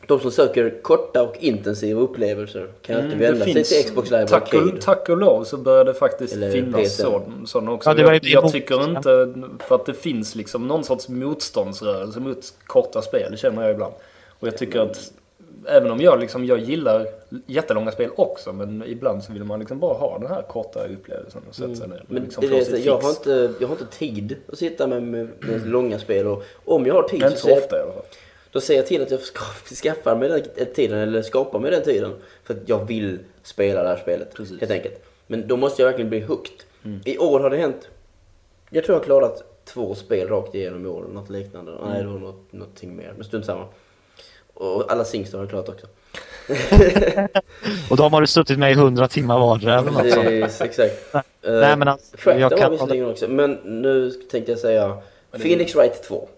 [0.07, 4.11] De som söker korta och intensiva upplevelser kan ju alltid Mm, vända sig till Xbox
[4.11, 4.71] Live tack, Arcade.
[4.71, 7.89] och, tack och lov så börjar det faktiskt Eller finnas sådana sån också.
[7.89, 9.33] Ja, det var ju jag, jag tycker inte,
[9.67, 13.93] för att det finns liksom någon sorts motståndsrörelse mot korta spel, det känner jag ibland.
[14.39, 15.11] Och jag tycker att,
[15.67, 17.07] även om jag liksom, jag gillar
[17.45, 21.41] jättelånga spel också, men ibland så vill man liksom bara ha den här korta upplevelsen
[21.49, 23.67] och sätta sig ner Men liksom det få är det, sitt jag, har inte, jag
[23.67, 27.21] har inte tid att sitta med, med, med långa spel och om jag har tid
[27.21, 27.31] Mm.
[27.31, 28.03] Inte så, så ofta i alla fall.
[28.55, 29.41] Då säger jag till att jag ska,
[29.83, 33.89] skaffar mig den tiden eller skapar mig den tiden för att jag vill spela det
[33.89, 34.33] här spelet.
[34.33, 34.51] Precis.
[34.51, 34.59] Mm.
[34.59, 35.05] Helt enkelt.
[35.27, 36.63] Men då måste jag verkligen bli hooked.
[37.05, 37.87] I år har det hänt,
[38.69, 41.71] jag tror jag har klarat två spel rakt igenom i år, något liknande.
[41.71, 41.89] Mm.
[41.89, 43.67] Nej, det var något, någonting mer, men strunt samma.
[44.53, 45.87] Och alla Singstar har jag klarat också.
[47.89, 50.27] Och de har du suttit med i 100 timmar vardera eller något sånt.
[50.27, 51.13] Precis, exakt.
[51.41, 52.71] Nej men alltså, Shrek, jag det var kan...
[52.71, 53.27] visserligen också.
[53.27, 54.97] Men nu tänkte jag säga
[55.31, 56.29] Phoenix Wright 2.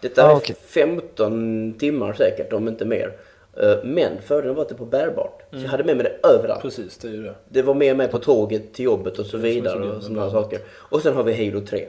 [0.00, 0.56] Detta Ah, är okej.
[0.66, 3.16] 15 timmar säkert, om inte mer.
[3.56, 5.42] Eh, Men fördelen var att det var bärbart.
[5.50, 6.62] Så jag hade med mig det överallt.
[6.62, 7.34] Precis, det är ju det.
[7.48, 10.30] Det var med mig på tåget till jobbet och så som vidare så och sådana
[10.30, 10.60] saker.
[10.70, 11.88] Och sen har vi Halo 3.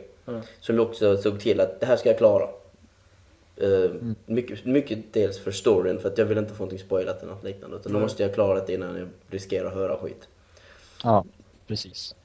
[0.60, 2.48] Som jag också såg till att det här ska jag klara.
[3.58, 3.92] Eh,
[4.26, 7.44] mycket, mycket dels för storyn, för att jag vill inte få någonting spoilat eller något
[7.44, 7.78] liknande.
[7.78, 10.28] Utan då måste jag klara det innan jag riskerar att höra skit.
[11.04, 11.26] Ja,
[11.68, 12.16] precis.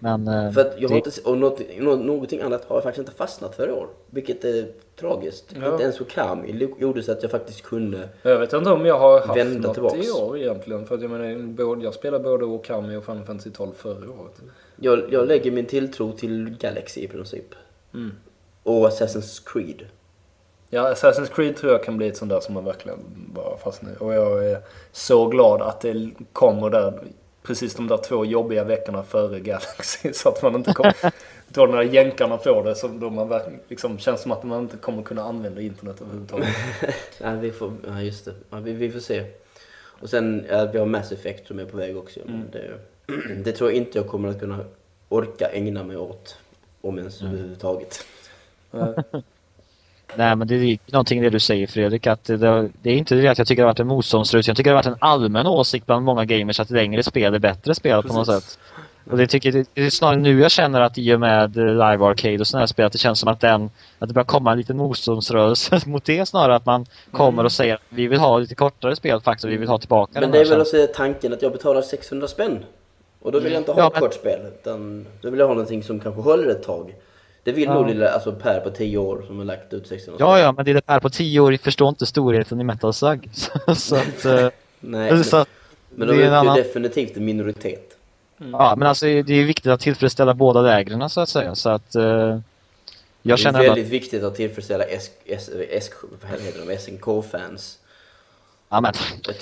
[0.00, 0.28] Men...
[0.28, 3.08] eh, För att jag har det- inte, och något, nå- någonting annat har jag faktiskt
[3.08, 3.86] inte fastnat för i år.
[4.10, 4.66] Vilket är
[5.00, 5.44] tragiskt.
[5.60, 5.72] Ja.
[5.72, 8.08] Inte ens Okami gjorde så att jag faktiskt kunde...
[8.22, 10.08] Jag vet inte om jag har haft Vända något tillbaks.
[10.08, 10.86] i år egentligen.
[10.86, 14.40] För att jag menar, både, jag spelade både Okami och Final Fantasy 12 förra året.
[14.76, 17.54] Jag, jag lägger min tilltro till Galaxy i princip.
[17.94, 18.12] Mm.
[18.62, 19.86] Och Assassin's Creed.
[20.70, 22.98] Ja, Assassin's Creed tror jag kan bli ett sånt där som man verkligen
[23.34, 23.94] bara fastnar i.
[23.98, 24.58] Och jag är
[24.92, 27.02] så glad att det kommer där
[27.44, 30.12] precis de där två jobbiga veckorna före Galaxy.
[30.14, 30.94] Så att man inte kommer...
[31.48, 35.02] Då när jänkarna får det så då man liksom känns som att man inte kommer
[35.02, 36.48] kunna använda internet överhuvudtaget.
[37.20, 38.34] Ja, vi får, ja just det.
[38.50, 39.24] Ja, vi, vi får se.
[40.00, 42.20] Och sen, ja, vi har Mass Effect som är på väg också.
[42.20, 42.32] Mm.
[42.32, 42.78] Men det,
[43.44, 44.64] det tror jag inte jag kommer att kunna
[45.08, 46.38] orka ägna mig åt.
[46.80, 48.06] Om ens överhuvudtaget.
[50.16, 52.36] Nej men det är någonting det du säger Fredrik att det,
[52.82, 54.50] det är inte det att jag tycker det har varit en motståndsrörelse.
[54.50, 57.38] Jag tycker det har varit en allmän åsikt bland många gamers att längre spel är
[57.38, 58.44] bättre spel på något Precis.
[58.44, 58.58] sätt.
[59.10, 62.38] Och det, tycker, det, är snarare nu jag känner att i och med Live Arcade
[62.38, 64.58] och sådana här spel att det känns som att den att det börjar komma en
[64.58, 68.54] liten motståndsrörelse mot det snarare att man kommer och säger att vi vill ha lite
[68.54, 71.32] kortare spel faktiskt och vi vill ha tillbaka Men de det är väl också tanken
[71.32, 72.64] att jag betalar 600 spänn.
[73.22, 74.40] Och då vill jag inte ha Ja, ett men- kort spel.
[74.60, 76.94] Utan då vill jag ha någonting som kanske håller ett tag.
[77.44, 77.74] Det vill Ja.
[77.74, 80.64] nog lilla, alltså Per på 10 år som har lagt ut 600 Ja, ja, men
[80.64, 83.30] det är det här på tio år förstår inte storheten i Metal Slug.
[83.76, 84.48] Så, att, eh,
[84.80, 85.48] Nej, men, så att
[85.94, 87.90] men det de är utgör annan- definitivt en minoritet.
[88.52, 91.54] Ja, men alltså det är viktigt att tillfredsställa båda lägren så att säga.
[91.54, 91.94] Så att...
[91.94, 92.02] eh,
[93.26, 95.90] jag det är väldigt viktigt att tillfredsställa S, S, S,
[96.22, 96.78] vad heter de?
[96.78, 97.78] SNK-fans.
[98.68, 98.92] Ja, men,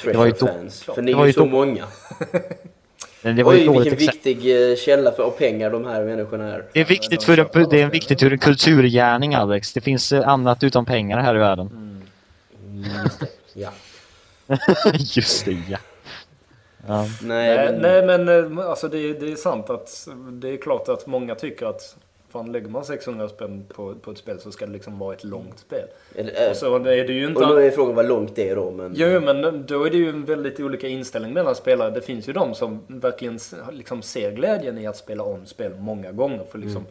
[0.05, 0.83] det var ju då, Treasure-fans.
[0.83, 1.85] För ni Det är var ju ju så då- många.
[3.23, 3.99] det var Oj, vilken exempel.
[4.07, 6.65] viktig eh, källa för, av pengar de här människorna är.
[6.73, 9.73] Det är viktigt för en, det är viktigt ur en kulturgärning Alex.
[9.73, 11.99] Det finns eh, annat utom pengar här i världen.
[13.55, 13.71] Ja.
[14.95, 15.79] Just det, ja.
[16.87, 17.07] ja.
[17.23, 20.89] Nej, men, nej men eh, alltså det, är- det är sant att det är klart
[20.89, 21.97] att många tycker att
[22.33, 25.25] fan lägger man 600 spänn på, på ett spel så ska det liksom vara ett
[25.25, 25.87] långt spel.
[26.15, 27.41] eller, eh, Och så är det ju inte...
[27.45, 28.71] och nu är frågan vad långt det är då.
[28.71, 31.91] Men, Jo, men då är det ju en väldigt olika inställning mellan spelare.
[31.91, 33.39] Det finns ju de som verkligen
[33.73, 36.87] liksom ser glädjen i att spela om spel många gånger för liksom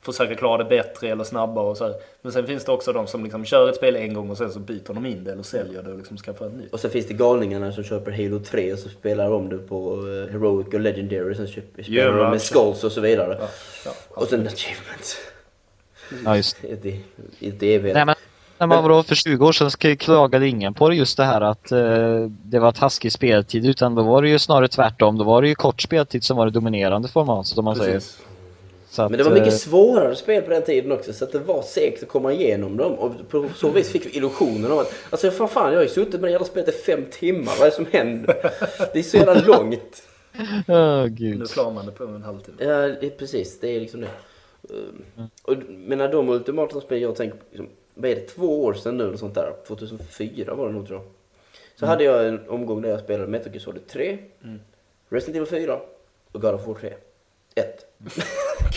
[0.00, 1.94] försöka klara det bättre eller snabbare och så här.
[2.22, 4.52] Men sen finns det också de som liksom kör ett spel en gång och sen
[4.52, 6.72] så byter de in det eller säljer det och liksom skaffar ett nytt.
[6.72, 9.92] Och så finns det galningarna som köper Halo 3 och så spelar de det på
[9.92, 11.34] eh, Heroic och Legendary.
[11.34, 13.36] Sen köper, spelar Ja, de med men- Skulls och så vidare.
[13.40, 13.48] Ja,
[13.84, 15.16] ja, och sen Achievements.
[16.24, 16.82] ja just det.
[17.58, 18.14] Det, är Nej, men
[18.58, 21.78] när man var för 20 år sedan klagade ingen på just det här att eh,
[22.42, 25.18] det var taskig speltid utan då var det ju snarare tvärtom.
[25.18, 27.92] Då var det ju kort speltid som var det dominerande formatet om man säger.
[27.92, 28.10] Precis.
[28.10, 28.22] Så
[28.96, 31.38] att, Men det var mycket eh, svårare spel på den tiden också så att det
[31.38, 34.94] var segt att komma igenom dem och på så vis fick vi illusionen av att
[35.10, 37.60] alltså fan, fan jag har ju suttit med det jävla spelet i fem timmar, vad
[37.60, 38.36] är det som händer?
[38.92, 40.02] Det är så jävla långt.
[40.68, 41.38] Åh gud.
[41.38, 42.56] Nu klarar man det på en halvtimme.
[42.64, 44.08] Ja, det är precis, det är liksom det.
[44.74, 48.74] Uh, Och, men när de ultimata spel jag tänker, liksom, vad är det, två år
[48.74, 49.52] sedan nu eller sånt där?
[49.66, 51.08] 2004 var det nog tror jag.
[51.76, 54.18] Så hade jag en omgång där jag spelade Metal Gear Solid 3,
[55.08, 55.80] Resident Evil 4
[56.32, 56.94] och God of War 3.
[57.54, 57.86] 1.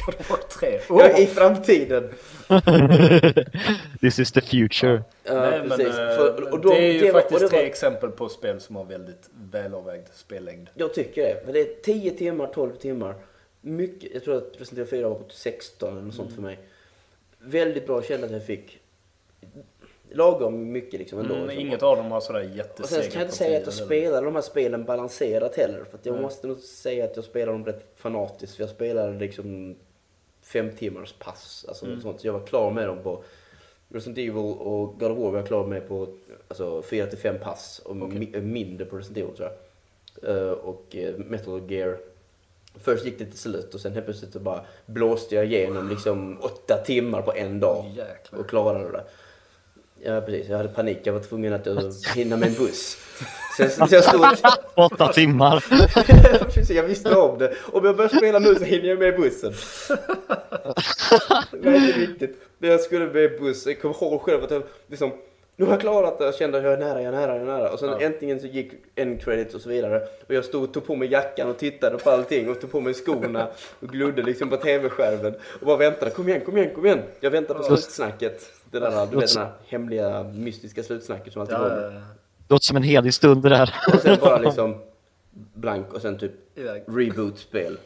[0.06, 0.80] God of War 3.
[0.90, 2.10] Ja, I framtiden.
[4.02, 5.04] This is the future.
[5.24, 7.58] Ja, Nej, men, eh, För- och då- det är ju det var- faktiskt det tre
[7.60, 10.70] var- exempel på spel som har väldigt välavvägd spellängd.
[10.74, 11.42] Jag tycker det.
[11.46, 13.16] Men det är 10 timmar, 12 timmar.
[13.64, 16.60] mycket, jag tror att Resident Evil 4 var på 16 eller något sånt för mig.
[17.40, 18.80] Väldigt bra, att jag fick
[20.14, 21.34] lagom mycket liksom ändå.
[21.34, 21.68] Mm, liksom.
[21.68, 24.22] inget av dem har sådär Och sen jättesega kan jag inte säga att jag spelar
[24.26, 25.84] de här spelen balanserat heller.
[25.84, 28.56] För jag måste nog säga att jag spelar dem rätt fanatiskt.
[28.56, 29.76] För jag spelade liksom
[30.42, 31.66] fem timmars pass.
[31.68, 32.22] Alltså något sånt.
[32.22, 33.24] Så jag var klar med dem på
[33.90, 36.08] Resident Evil och God of War var jag klar med på
[36.48, 37.82] alltså, fyra till fem pass.
[37.86, 39.58] Och mi- mindre på Resident Evil tror jag.
[40.38, 41.98] Eh, och eh, Metal Gear.
[42.80, 46.38] Först gick det till slut och sen helt plötsligt så bara blåste jag igenom liksom
[46.42, 47.86] åtta timmar på en dag.
[47.96, 48.40] Jäklar.
[48.40, 49.04] Och klarade det.
[50.04, 51.00] Ja precis, jag hade panik.
[51.04, 51.80] Jag var tvungen att uh,
[52.16, 52.98] hinna med en buss.
[53.58, 54.26] Så jag, så jag stod...
[54.76, 55.66] Åtta timmar.
[56.46, 57.54] Precis, jag visste om det.
[57.74, 59.54] Om jag börjar spela nu så hinner jag med bussen.
[61.52, 62.42] Det var inte riktigt.
[62.58, 63.66] Men jag skulle med buss.
[63.66, 65.12] Jag kommer ihåg själv att jag liksom...
[65.56, 66.26] Nu har jag klarat det.
[66.26, 67.72] Jag kände att jag är nära, jag är nära, jag är nära.
[67.72, 70.02] Och sen äntligen så gick en credit och så vidare.
[70.28, 72.82] Och jag stod och tog på mig jackan och tittade på allting och tog på
[72.82, 73.48] mig skorna
[73.80, 75.34] och glodde liksom på tv-skärmen.
[75.60, 76.12] Och bara väntade.
[76.12, 77.02] Kom igen, kom igen, kom igen.
[77.20, 78.61] Jag väntar på slutsnacket.
[78.72, 81.92] Det där, du vet, den här hemliga, mystiska slutsnacket som alltid Ja, kommer.
[81.96, 82.02] ja.
[82.50, 83.76] Låter som en helig stund det där.
[83.94, 84.82] Och sen bara liksom
[85.54, 86.32] blank och sen typ
[86.88, 87.78] reboot-spel.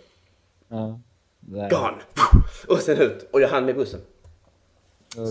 [0.68, 1.00] Ja.
[1.48, 1.98] Gone!
[2.68, 3.28] Och sen ut.
[3.32, 4.02] Och jag hann med bussen.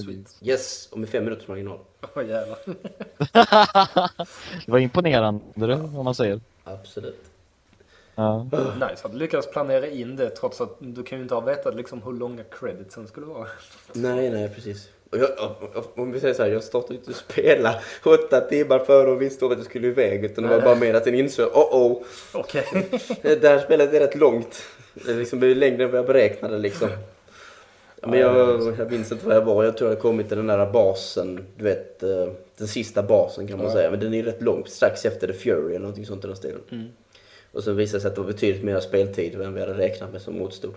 [0.07, 0.27] Gud.
[0.43, 0.89] Yes!
[0.93, 1.79] Och med fem minuters marginal.
[2.15, 2.59] Åh jävlar.
[4.67, 6.41] Det var imponerande det, om man säger.
[6.65, 7.25] Absolut.
[8.15, 8.47] Ja.
[8.75, 11.75] Nice att du lyckades planera in det trots att du kan ju inte ha vetat
[11.77, 13.49] liksom hur långa creditsen skulle vara.
[13.93, 14.89] Nej, nej, precis.
[15.15, 15.31] Och jag,
[15.95, 19.47] om vi säger så här, jag startade inte att spela åtta timmar före och visste
[19.47, 20.25] att jag skulle iväg.
[20.25, 22.65] Utan det var bara mer att den insåg, oh oh, Okej.
[23.23, 24.63] det här spelet är rätt långt.
[24.95, 26.89] Det är liksom längre än vad jag beräknade liksom.
[28.07, 29.65] Men jag, jag minns inte vad jag var.
[29.65, 31.47] Jag tror jag kommit till den där basen.
[31.57, 33.91] Du vet, eh, den sista basen kan man säga.
[33.91, 34.69] Men den är rätt långt.
[34.69, 36.61] Strax efter The Fury eller någonting sånt i den stilen.
[37.53, 40.13] Och så visade det sig att det var betydligt mer speltid än vi hade räknat
[40.13, 40.75] med som motstod.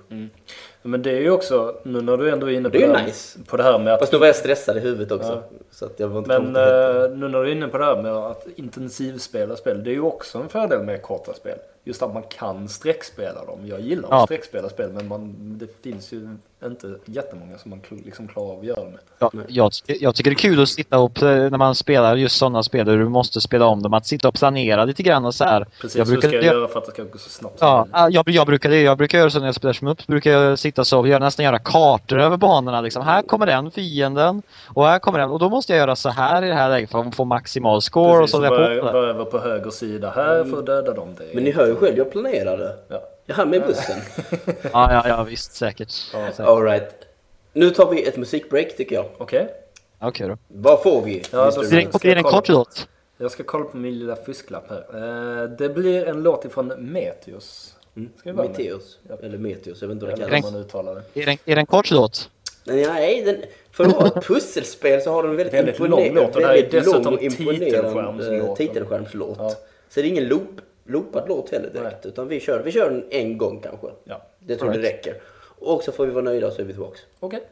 [0.81, 2.93] Men det är ju också, nu när du ändå är inne på Det är ju
[2.95, 3.39] här, nice.
[3.47, 5.43] på det här med att Fast då var jag stressad i huvudet också.
[5.71, 7.11] Så att jag var inte Men kompetent.
[7.11, 9.93] eh, nu när du är inne på det här med att intensivspela spel, det är
[9.93, 11.57] ju också en fördel med korta spel.
[11.83, 13.59] Just att man kan sträckspela dem.
[13.65, 14.25] Jag gillar att Ja.
[14.25, 16.29] sträckspela spel men man, det finns ju
[16.65, 18.99] inte jättemånga som man liksom klarar av att göra det med.
[19.19, 22.37] Ja, jag, jag tycker det är kul att sitta och, pl- när man spelar just
[22.37, 25.35] sådana spel där du måste spela om dem, att sitta och planera lite grann och
[25.35, 25.65] så här.
[25.81, 27.67] Precis, jag hur ska jag jag- göra för att det ska gå så snabbt som
[27.67, 28.81] Ja, ja, jag, jag brukar det.
[28.81, 30.07] Jag brukar göra så när jag spelar Shmups.
[30.07, 32.81] brukar jag sitta så och göra, nästan göra kartor över banorna.
[32.81, 33.03] Liksom.
[33.03, 34.41] Här kommer den fienden
[34.73, 35.29] och här kommer den.
[35.29, 37.81] Och då måste jag göra så här i det här läget för att få maximal
[37.81, 38.91] score Precis, och så börja, på.
[38.91, 41.15] börja över på höger sida här för att döda dem.
[41.17, 42.75] Det Men ni hör ju själv, jag planerade.
[42.87, 43.01] Ja.
[43.25, 43.97] Jag hann med bussen.
[44.73, 45.93] Ja, ja, ja, visst säkert.
[46.13, 46.27] Ja.
[46.27, 46.39] Säkert.
[46.47, 46.89] Alright.
[47.53, 49.05] Nu tar vi ett musikbreak tycker jag.
[49.17, 49.47] Okej,
[49.99, 50.37] Okej då.
[50.47, 51.23] Vad får vi?
[51.31, 52.87] Ja, då- Blir det, en kort låt?
[53.17, 54.85] jag ska kolla på min lilla fusklapp här.
[55.43, 57.73] Eh, det blir en låt ifrån Meteos.
[58.17, 58.57] Ska vi börja med?
[58.59, 58.99] Meteos.
[59.09, 59.15] Ja.
[59.23, 60.51] Eller Meteos, jag vet inte vad det kallas.
[60.51, 61.21] man uttalar det.
[61.21, 62.29] Är det, en- är det en kort låt?
[62.65, 63.35] Nej, nej den,
[63.71, 66.41] för att vara ett pusselspel så har den en väldigt, Väldigt imponer- lång låt och
[66.41, 68.57] det här är väldigt dessutom imponerande titelskärmslåt.
[68.57, 69.37] titelskärmslåt.
[69.39, 69.49] Ja.
[69.89, 72.05] Så det är ingen loop, loopad låt heller direkt.
[72.05, 73.87] Utan vi kör, vi kör den en gång kanske.
[74.03, 74.21] Ja.
[74.39, 75.15] Det tror jag det räcker.
[75.59, 76.99] Och så får vi vara nöjda och så är vi tillbaks.
[77.19, 77.39] Okej.
[77.39, 77.47] Och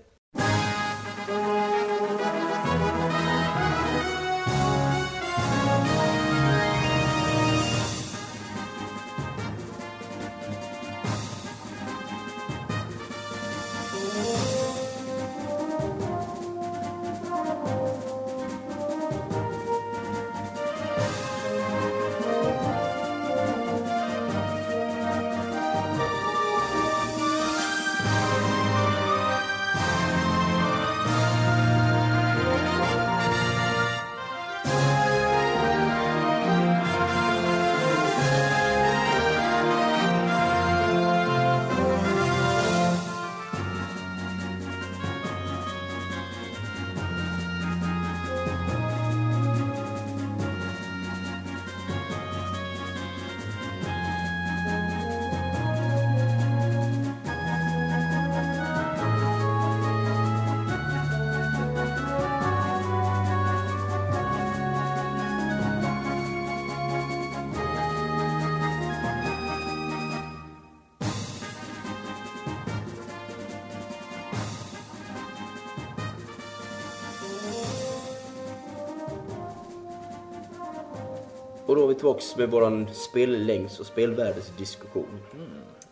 [82.06, 85.20] tillbaks med våran spellängds och spelvärdesdiskussion.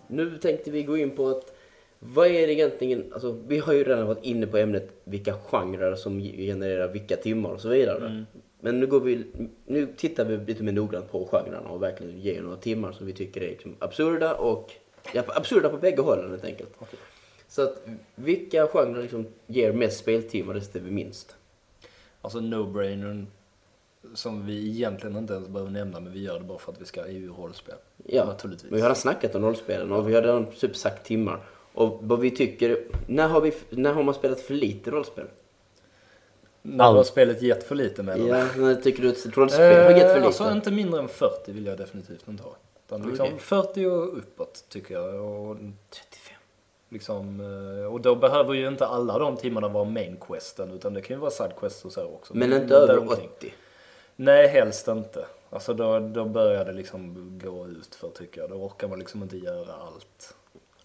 [0.07, 1.53] Nu tänkte vi gå in på att
[1.99, 5.95] vad är det egentligen, alltså vi har ju redan varit inne på ämnet vilka genrer
[5.95, 8.25] som genererar vilka timmar och så vidare.
[8.59, 9.25] Men nu, går vi,
[9.65, 13.13] nu tittar vi lite mer noggrant på genrerna och verkligen ger några timmar som vi
[13.13, 14.71] tycker är liksom absurda och
[15.13, 16.77] Ja, absurda på bägge hållen helt enkelt.
[17.47, 21.35] Så att vilka genrer liksom ger mest speltimmar respektive minst?
[22.21, 23.25] Alltså no-brainern
[24.13, 26.85] som vi egentligen inte ens behöver nämna men vi gör det bara för att vi
[26.85, 27.75] ska EU-rollspel.
[28.05, 28.71] Ja, Naturligtvis.
[28.71, 31.39] vi har redan snackat om rollspelen och vi har redan typ sagt timmar.
[31.73, 35.25] Och vad vi tycker, när har, vi, när har man spelat för lite rollspel?
[36.61, 40.07] När har spelet gett för lite med Ja, när tycker du att rollspel har gett
[40.07, 40.25] för lite?
[40.25, 42.55] Alltså inte mindre än 40 vill jag definitivt inte ha.
[42.87, 43.39] Utan liksom Okej.
[43.39, 45.15] 40 och uppåt tycker jag.
[45.15, 45.57] Och,
[45.89, 46.35] 35.
[46.89, 51.01] liksom, eh, och då behöver ju inte alla de timmarna vara main questen utan det
[51.01, 52.37] kan ju vara side quests och så också.
[52.37, 53.29] Men inte över omkring.
[53.37, 53.53] 80.
[54.15, 55.25] Nej, helst inte.
[55.49, 58.49] Alltså då, då börjar det liksom gå ut för tycker jag.
[58.49, 60.35] Då orkar man liksom inte göra allt.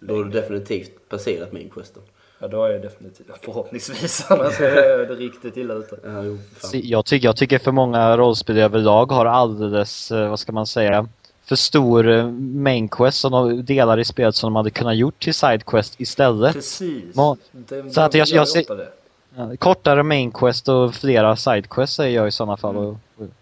[0.01, 2.03] Då har du definitivt passerat main questen.
[2.39, 5.99] Ja, då är jag definitivt, förhoppningsvis, annars är det riktigt illa ute.
[6.05, 6.39] Ja, jo,
[6.73, 11.09] Jag tycker, jag tycker för många rollspel överlag har alldeles, eh, vad ska man säga,
[11.45, 15.23] för stor eh, main quest som de delar i spelet som de hade kunnat gjort
[15.23, 16.53] till side quest istället.
[16.55, 17.15] Precis.
[17.17, 18.89] Ma- Det, Så att de jag- jag ju ser-.
[19.37, 22.77] Ja, Kortare main quest och flera side quest säger jag i sådana fall.
[22.77, 22.97] Och,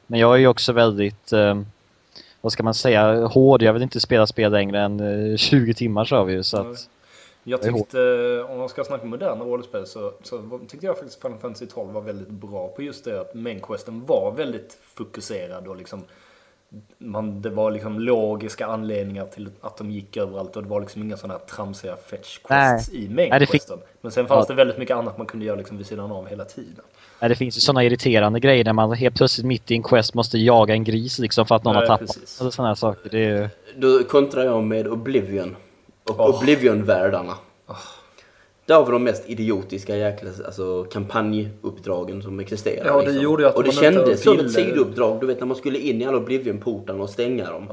[0.06, 1.62] men jag är ju också väldigt, eh,
[2.40, 3.62] vad ska man säga, hård.
[3.62, 6.42] Jag vill inte spela spel längre än eh, 20 timmar sa vi ju.
[6.42, 6.88] Så att,
[7.44, 11.66] Jag tyckte, om man ska snacka moderna rollspel så, så tyckte jag faktiskt Final Fantasy
[11.66, 16.02] 12 var väldigt bra på just det att main questen var väldigt fokuserad och liksom
[16.98, 21.02] man, det var liksom logiska anledningar till att de gick överallt och det var liksom
[21.02, 23.62] inga sådana här tramsiga fetch quests i main Nej, fick-.
[24.00, 24.54] Men sen fanns Ja.
[24.54, 26.84] det väldigt mycket annat man kunde göra liksom vid sidan av hela tiden.
[27.20, 30.14] nej, det finns ju sådana irriterande grejer när man helt plötsligt mitt i en quest
[30.14, 32.06] måste jaga en gris liksom för att någon Nej, har tappat.
[32.14, 32.40] precis.
[32.40, 33.10] Eller sådana här saker.
[33.10, 35.56] Det är, ju- Då kontrar jag med Oblivion.
[36.10, 36.36] Och Åh.
[36.38, 37.34] Oblivion-världarna.
[38.66, 42.74] Det har vi de mest idiotiska jäkla alltså, kampanjuppdragen som existerar.
[42.74, 43.00] liksom.
[43.04, 45.20] Ja, det gjorde ju att Och det kändes som ett sidouppdrag.
[45.20, 47.68] Du vet när man skulle in i alla Oblivion-portarna och stänga dem.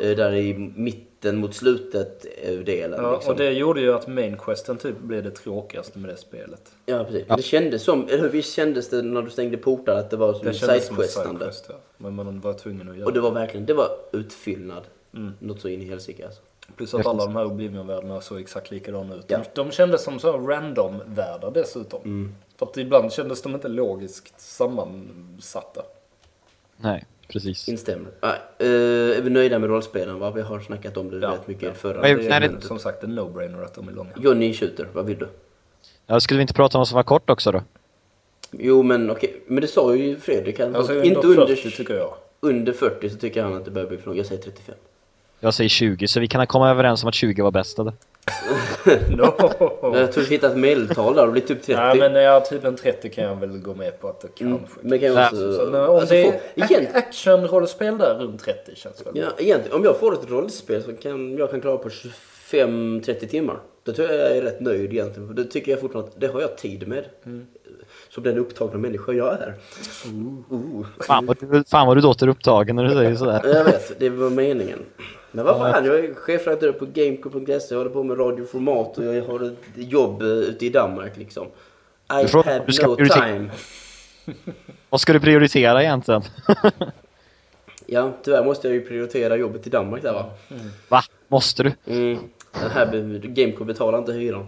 [0.00, 3.02] Eh, Där i mitten mot slutet eh, delen.
[3.02, 3.32] Ja, liksom.
[3.32, 6.72] och det gjorde ju att main questen typ blev det tråkigaste med det spelet.
[6.86, 7.24] Ja, precis.
[7.36, 10.32] Det kändes som, eller hur visst kändes det när du stängde portar att det var
[10.32, 11.38] som Det sidequestande?
[11.38, 11.74] sidequest, ja.
[11.98, 14.82] Men man var tvungen att göra Och det var verkligen, det var utfyllnad.
[15.14, 15.32] Mm.
[15.38, 16.40] Något så in i helsike alltså.
[16.76, 19.24] Plus att alla de här Oblivion-världarna såg exakt likadana ut.
[19.28, 19.38] Ja.
[19.38, 22.00] De, de kändes som så random-världar dessutom.
[22.04, 22.34] Mm.
[22.56, 25.82] För att ibland kändes de inte logiskt sammansatta.
[26.76, 27.68] nej, precis.
[27.68, 28.10] Instämmer.
[28.22, 30.30] Nej, eh, är vi nöjda med rollspelen va?
[30.30, 31.30] Vi har snackat om det Ja.
[31.32, 31.72] rätt mycket Ja.
[31.74, 32.00] förra.
[32.00, 34.10] Vad är- Det är det- som sagt en no-brainer att de är långa.
[34.16, 35.28] Johnny Shooter, vad vill du?
[36.06, 37.62] Ja, skulle vi inte prata om något som var kort också då?
[38.50, 40.60] Jo men okej, men det sa ju Fredrik.
[40.60, 42.14] Han, Alltså inte under under, 40 tycker jag.
[42.40, 44.16] under 40 så tycker han att det börjar bli för långt.
[44.16, 44.74] Jag säger 35.
[45.44, 47.92] Jag säger 20, så vi kan komma överens om att 20 var bäst eller?
[49.16, 49.34] No.
[49.98, 51.74] Jag tror vi hittar ett medeltal där och blir typ 30.
[51.80, 54.58] Nej men ja, typ en 30 kan jag väl gå med på att det Mm,
[54.58, 54.78] kanske.
[54.82, 55.26] men kan jag Ja.
[55.26, 55.52] också...
[55.54, 59.26] Så, men om alltså, det är igen, ac- action-rollspel där runt 30 känns väl ja,
[59.38, 61.88] egentligen, om jag får ett rollspel så kan jag kan klara på
[62.50, 63.56] 25-30 timmar.
[63.84, 65.28] Då tror jag jag är rätt nöjd egentligen.
[65.28, 67.04] För det tycker jag fortfarande att det har jag tid med.
[67.26, 67.46] Mm.
[68.08, 69.54] Som den upptagna människa jag är.
[70.50, 70.86] Uh.
[71.06, 73.40] Fan vad, du, fan vad du låter upptagen när du säger sådär.
[73.44, 74.78] Jag vet, det var meningen.
[75.34, 79.24] Men vad fan, jag är chefredaktör på Gamecore.se, jag håller på med radioformat och jag
[79.24, 81.46] har ett jobb eh, ute i Danmark liksom.
[82.24, 82.64] I får- have no
[82.96, 83.50] prioritera- time.
[84.90, 86.22] Vad ska du prioritera egentligen?
[87.86, 90.30] Ja, tyvärr måste jag ju prioritera jobbet i Danmark där va.
[90.88, 91.02] Va?
[91.28, 91.72] Måste du?
[91.86, 92.18] Mm.
[92.60, 94.46] Den här be- Gamecore betalar inte hyran.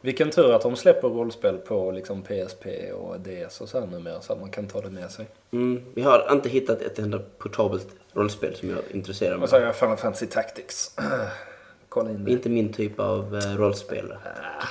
[0.00, 4.20] Vilken tur att de släpper rollspel på liksom PSP och DS och så här numera
[4.20, 5.26] så att man kan ta det med sig.
[5.52, 5.82] Mm.
[5.94, 9.46] Vi har inte hittat ett enda portabelt rollspel som jag är intresserad Vad av.
[9.48, 9.76] säger jag?
[9.76, 10.90] Final Fantasy Tactics.
[11.88, 12.30] Kolla in det.
[12.30, 14.08] Inte min typ av eh, rollspel.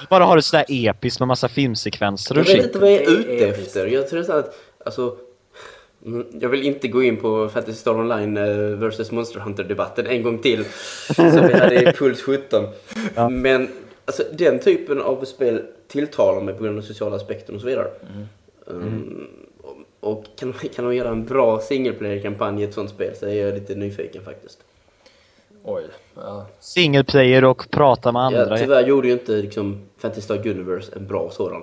[0.02, 2.66] Du bara har det sådär episkt med massa filmsekvenser Jag och vet shit.
[2.66, 3.88] inte vad jag är ute efter.
[3.88, 5.18] Jag tror så att, alltså...
[6.06, 10.24] mm, Jag vill inte gå in på Fantasy Star Online eh, versus Monster Hunter-debatten en
[10.24, 10.66] gång till.
[11.16, 12.66] Som vi hade i Puls 17.
[13.16, 13.30] Ja.
[13.30, 13.70] Men
[14.06, 17.88] alltså, den typen av spel tilltalar mig på grund av sociala aspekter och så vidare.
[18.66, 19.43] Um, och-
[20.04, 23.46] och kan, kan de göra en bra single player-kampanj i ett sånt spel så är
[23.46, 24.60] jag lite nyfiken faktiskt.
[25.64, 25.84] Oj.
[26.16, 26.46] Ja.
[26.60, 28.50] Single player och prata med andra.
[28.50, 31.62] Ja, tyvärr gjorde ju inte liksom, Fantasy Star Universe en bra sådan.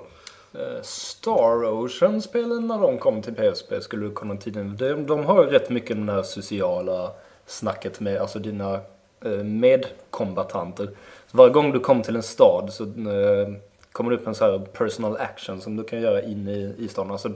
[0.53, 4.77] Eh, Star Ocean-spelen när de kom till PSP skulle du kunna tiden...
[4.79, 7.11] De, de har ju rätt mycket den här sociala
[7.45, 8.79] snacket med alltså dina
[9.25, 10.89] eh, medkombatanter.
[11.31, 13.53] Så varje gång du kom till en stad så eh,
[13.91, 16.87] kommer det upp en så här personal action som du kan göra in i, i
[16.87, 17.11] staden.
[17.11, 17.31] Alltså,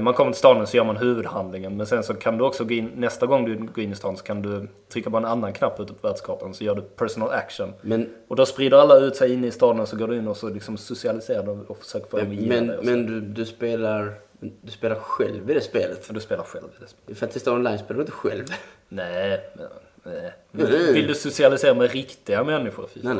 [0.00, 2.74] man kommer till staden så gör man huvudhandlingen men sen så kan du också gå
[2.74, 5.52] in, nästa gång du går in i stan så kan du trycka på en annan
[5.52, 7.72] knapp ute på världskartan så gör du personal action.
[7.80, 10.28] Men Och då sprider alla ut sig in i staden och så går du in
[10.28, 13.20] och så liksom socialiserar du och försöker få dem att gilla Men, och men du,
[13.20, 16.06] du, spelar, du spelar själv i det spelet.
[16.06, 17.10] För du spelar själv i det spelet.
[17.10, 18.44] I Fantasy Star Online spelar du inte själv.
[18.88, 19.68] Nej, men
[20.02, 20.92] Nej.
[20.92, 22.86] Vill du socialisera med riktiga människor?
[22.86, 23.02] Fan.
[23.02, 23.14] Nej,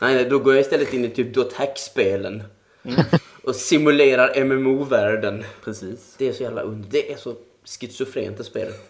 [0.00, 0.14] nej.
[0.14, 1.34] nej, då går jag istället in i typ
[2.82, 3.20] Dothack-spelen.
[3.44, 5.44] Och simulerar MMO-världen.
[5.64, 6.14] Precis.
[6.18, 6.88] Det är så jävla under.
[6.90, 8.88] Det är så schizofrent det spelet.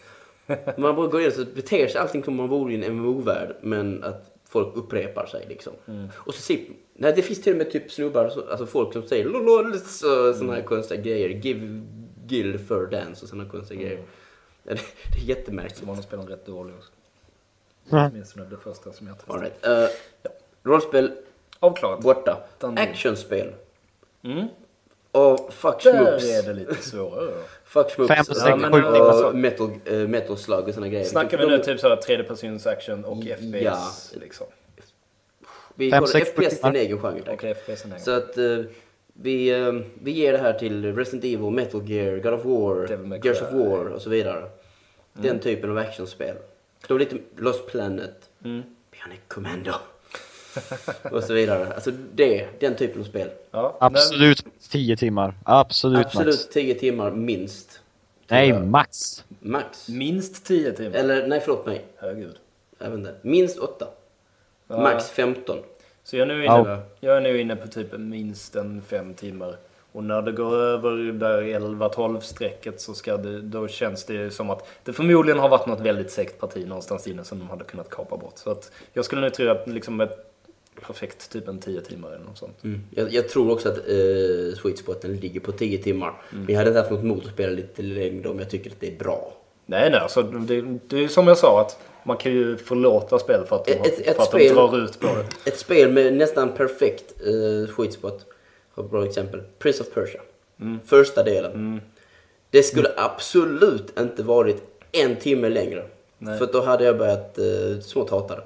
[0.78, 3.56] Man bara går in så beter sig allting som om man vore i en MMO-värld.
[3.60, 5.72] Men att folk upprepar sig liksom.
[6.14, 6.58] Och så ser
[6.94, 10.34] Nej, det finns till och med typ snubbar, så- alltså folk som säger lolols och
[10.36, 11.28] såna här konstiga grejer.
[11.28, 11.82] Give
[12.28, 14.02] gill för dance och såna konstiga grejer.
[14.62, 14.80] Ja, det,
[15.14, 15.78] det är jättemärkligt.
[15.78, 16.90] Som man spelar rätt dålig också.
[17.90, 18.08] Ja.
[18.12, 19.38] Åtminstone det första som jag testade.
[19.38, 19.90] All right.
[19.90, 19.96] Uh,
[20.62, 21.12] rollspel
[21.60, 22.00] Avklarat.
[22.00, 22.42] borta.
[22.60, 23.52] Actionspel.
[24.24, 24.46] Mm.
[25.12, 26.24] Och fuck Där schmoops.
[26.24, 27.32] är det lite svårare då.
[27.64, 27.90] Fuck.
[27.90, 29.32] Fem, och- sex, och sju timmar så.
[29.32, 31.04] metal, uh, metal slug och såna grejer.
[31.04, 33.36] Snackar vi nu typ så här tredje persons action och Ja.
[33.36, 34.46] FPS liksom?
[35.74, 36.74] Vi Fem, kollar sex, FPS är en timmar.
[36.74, 37.22] egen genre.
[37.34, 38.58] Okej, FPS är en Så att eh,
[39.12, 43.06] vi, eh, vi ger det här till Resident Evil, Metal Gear, God of War, Devil
[43.06, 43.50] May Gears of.
[43.50, 43.70] Mm.
[43.70, 44.44] War och så vidare.
[45.12, 46.36] Den typen av actionspel.
[46.88, 48.62] Det var lite Lost Planet, Mm.
[48.90, 49.72] Bionic Commando
[51.12, 51.72] och så vidare.
[51.74, 53.28] Alltså det, den typen av spel.
[53.50, 55.34] Ja, Absolut 10 timmar.
[55.44, 56.16] Absolut, max.
[56.16, 57.80] Absolut 10 timmar minst.
[58.28, 59.24] Nej, max.
[59.40, 59.88] Max.
[59.88, 60.96] Minst 10 timmar.
[60.96, 61.84] Eller nej, förlåt mig.
[61.98, 62.36] Herregud.
[62.78, 63.14] Jag vet inte.
[63.22, 63.86] Minst 8.
[64.68, 64.80] Ja.
[64.80, 65.58] Max 15.
[66.04, 66.82] Så jag är, nu inne, Ja.
[67.00, 69.56] jag är nu inne på typ minst en fem timmar.
[69.92, 74.50] Och när det går över där 11-12 strecket så ska det, då känns det som
[74.50, 77.90] att det förmodligen har varit något väldigt segt parti någonstans inne som de hade kunnat
[77.90, 78.32] kapa bort.
[78.38, 80.31] Så att jag skulle nu tro att liksom ett
[80.80, 82.64] perfekt typ en 10 timmar eller något sånt.
[82.64, 82.80] Mm.
[82.90, 86.08] Jag, jag tror också att uh, Sweet Spoten ligger på 10 timmar.
[86.32, 86.44] Mm.
[86.44, 88.80] Men jag hade inte haft något emot att spela lite längre om jag tycker att
[88.80, 89.32] det är bra.
[89.66, 93.44] Nej, nej, alltså det, det är som jag sa att man kan ju förlåta spel
[93.46, 95.26] för att de, Ett- ett för att spel- de drar ut på det.
[95.50, 98.26] Ett spel med nästan perfekt uh, sweet spot.
[98.74, 99.42] Har ett bra exempel.
[99.58, 100.20] Prince of Persia.
[100.60, 100.78] Mm.
[100.86, 101.80] Första delen.
[102.50, 104.62] Det skulle absolut inte varit
[104.92, 105.84] en timme längre.
[106.18, 106.38] Nej.
[106.38, 108.42] För då hade jag börjat uh, smått hata det.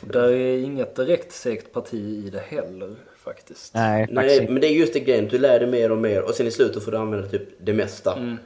[0.00, 1.94] Det är inget direkt segt parti
[2.26, 2.94] i det heller
[3.24, 3.74] faktiskt.
[3.74, 5.28] Nej, Nej, men det är just det grejen.
[5.28, 7.72] Du lär dig mer och mer och sen i slutet får du använda typ det
[7.72, 8.14] mesta.
[8.16, 8.36] Mm.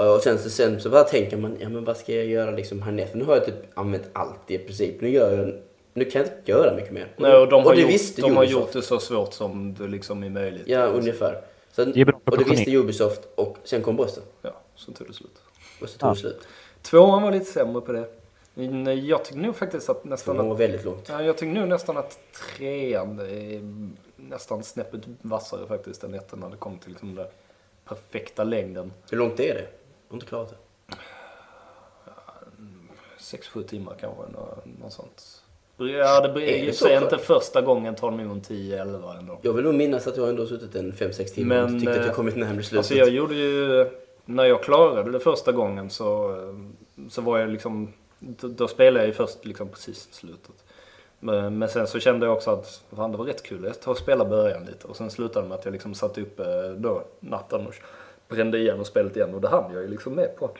[0.00, 2.50] Uh, Och sen så, sen så bara tänker man, ja men vad ska jag göra
[2.50, 3.14] liksom härnäst?
[3.14, 5.00] Nu har jag typ använt allt i princip.
[5.00, 5.54] Nu gör jag,
[5.94, 7.06] nu kan jag inte göra mycket mer.
[7.16, 9.88] Nej, och de, har, det gjort, visste de har gjort det så svårt som det
[9.88, 10.62] liksom är möjligt.
[10.66, 11.40] Ja, ungefär.
[11.72, 14.24] Så, Det är bra och det visste Ubisoft och sen kom Boston.
[14.42, 15.30] Ja, så tog det slut.
[15.80, 16.14] Och så tog Ja.
[16.14, 16.40] det slut.
[16.82, 18.04] Tvåan var lite sämre på det.
[18.54, 21.08] Men Jag tycker nog faktiskt att nästan var att, väldigt långt.
[21.08, 22.18] ja, jag tycker nog nästan att
[22.56, 23.60] trean är
[24.16, 27.28] nästan snäppet vassare faktiskt än ettan när det kommer till liksom den där
[27.84, 28.92] perfekta längden.
[29.10, 29.60] Hur långt är det?
[29.60, 29.66] Jag
[30.08, 30.56] har inte klarat det.
[33.18, 35.40] 6-7 timmar kanske, nå- något sånt.
[35.76, 39.38] Ja, det blir ju sig inte första gången tar nog en 10-11 ändå.
[39.42, 41.92] Jag vill nog minnas att jag ändå har suttit en 5-6 timmar och Men, tyckte
[41.92, 42.78] att eh, jag kommit närmare slutet.
[42.78, 43.86] Alltså jag gjorde ju,
[44.24, 46.54] när jag klarade det första gången så, eh,
[47.08, 47.92] så var jag liksom,
[48.40, 50.64] då, då spelade jag ju först liksom precis slutet.
[51.20, 53.90] Men, men sen så kände jag också att fan, det var rätt kul, jag tar
[53.90, 54.86] och spelar början lite.
[54.86, 56.46] Och sen slutade det med att jag liksom satt upp eh,
[56.76, 57.74] då natten och
[58.28, 60.50] brände igenom spelet igen och det hann jag ju liksom med på.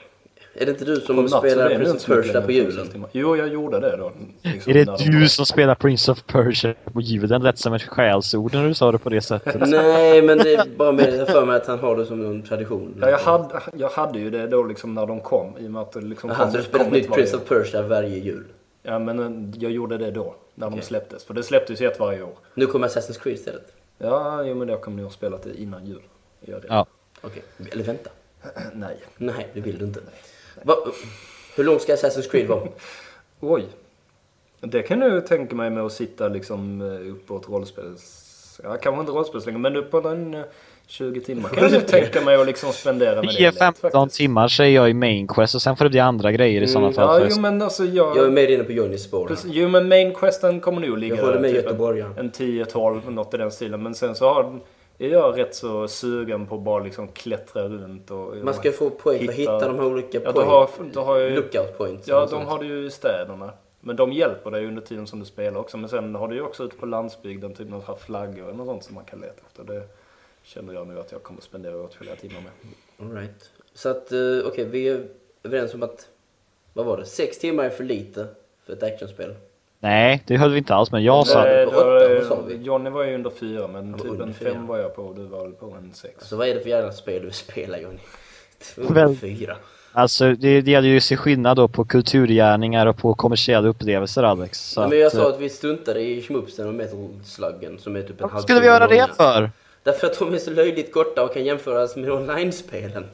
[0.57, 3.05] Är det inte du som spelar Prince of Persia på julen?
[3.11, 4.11] Jo, jag gjorde det då.
[4.41, 5.11] liksom, Är det de kom.
[5.11, 7.43] du som spelar Prince of Persia på julen?
[7.43, 9.55] Lät som ett skällsord när du sa det på det sättet.
[9.69, 12.41] Nej, men det är bara med jag för mig att han har det som någon
[12.43, 12.97] tradition.
[13.01, 15.57] Ja, jag hade, jag hade ju det då liksom när de kom.
[15.59, 18.17] I och med att det liksom Jaha, så du kom nytt Prince of Persia varje
[18.17, 18.43] jul?
[18.83, 20.35] Ja, men eh, jag gjorde det då.
[20.55, 20.85] När de Okej.
[20.85, 21.23] släpptes.
[21.23, 22.33] För det släpptes ju ett varje år.
[22.53, 23.73] Nu kommer Assassin's Creed istället?
[23.97, 26.01] Ja, jo men jag kommer nog ha spelat det innan jul.
[26.41, 26.67] Gör det.
[26.69, 26.85] Ja.
[27.21, 28.09] Okej, eller vänta.
[28.73, 28.97] Nej.
[29.17, 29.99] Nej, det vill du inte.
[30.63, 30.75] Va?
[31.55, 32.61] Hur långt ska Assassin's Creed vara?
[33.39, 33.65] Oj.
[34.59, 38.21] Det kan ju tänka mig med att sitta liksom eh, uppåt rollspels...
[38.63, 40.41] Ja, kanske inte rollspelslänge, men uppåt en eh,
[40.87, 43.41] 20 timmar kan nog tänka mig att liksom spendera med det.
[43.41, 44.17] lätt, 10-15 faktiskt.
[44.17, 46.87] timmar säger jag i main quest och sen får det bli andra grejer i sådana
[46.87, 47.21] Mm, fall.
[47.21, 48.17] Ja, jo men alltså jag...
[48.17, 49.27] Jag är mer inne på Johnnys spår.
[49.27, 53.09] Precis, jo men main questen kommer nog ligga Jag håller med typ en, en 10-12,
[53.09, 53.83] något i den stilen.
[53.83, 54.59] Men sen så har,
[54.97, 58.35] är jag rätt så sugen på att bara liksom klättra runt och...
[58.37, 60.47] Man ska få poäng för att Hitta- hitta de här olika Ja, poäng.
[60.47, 61.29] har, då har ju...
[61.35, 62.07] Lookout points.
[62.07, 63.53] Ja, och de har du ju i städerna.
[63.79, 65.77] Men de hjälper dig under tiden som du spelar också.
[65.77, 68.83] Men sen har du ju också ute på landsbygden typ några flaggor eller något sånt
[68.83, 69.63] som man kan leta efter.
[69.73, 69.87] Det
[70.43, 72.51] känner jag nu att jag kommer spendera åtskilliga timmar med.
[73.09, 73.49] All right.
[73.73, 75.07] Så att, eh, okej, vi är
[75.43, 76.07] överens om att,
[76.73, 78.27] vad var det, sex timmar är för lite
[78.65, 79.35] för ett actionspel.
[79.79, 81.01] Nej, det höll vi inte alls med.
[81.03, 81.65] Jag sa Nej.
[81.65, 81.71] då-
[82.29, 82.51] vad?
[82.51, 84.51] Johnny var ju under fyra men typ under en fyra.
[84.53, 86.13] fem var jag på och du var väl på en sex.
[86.17, 87.99] Alltså vad är det för jävla spel du spelar Johnny?
[88.75, 89.57] Väl- fyra.
[89.97, 94.23] Alltså, det, det gäller ju att se skillnad då på kulturgärningar och på kommersiella upplevelser,
[94.23, 94.59] Alex.
[94.71, 97.79] Så Ja, men jag att, sa eh, att vi struntade i schmupsen och metal sluggen
[97.79, 99.51] som är typ en halv skulle vi göra det för?
[99.83, 103.05] Därför att de är så löjligt korta och kan jämföras med online-spelen.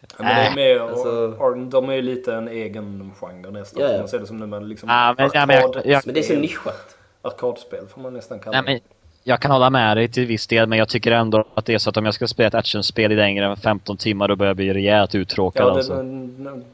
[0.00, 3.82] Ja, men det är mer, Alltså- Arden, de är ju lite en egen genre nästan.
[3.82, 3.98] Ja, ja.
[3.98, 6.22] Man ser det som nu med liksom Ja, men- ja, men jag- Men det är
[6.22, 6.96] så nischat.
[7.22, 8.70] arkadspel får man nästan kalla det.
[8.72, 8.80] men
[9.24, 11.78] jag kan hålla med dig till viss del, men jag tycker ändå att det är
[11.78, 14.48] så att om jag ska spela ett actionspel i längre än 15 timmar då börjar
[14.48, 15.94] jag bli rejält uttråkad Ja, det, alltså.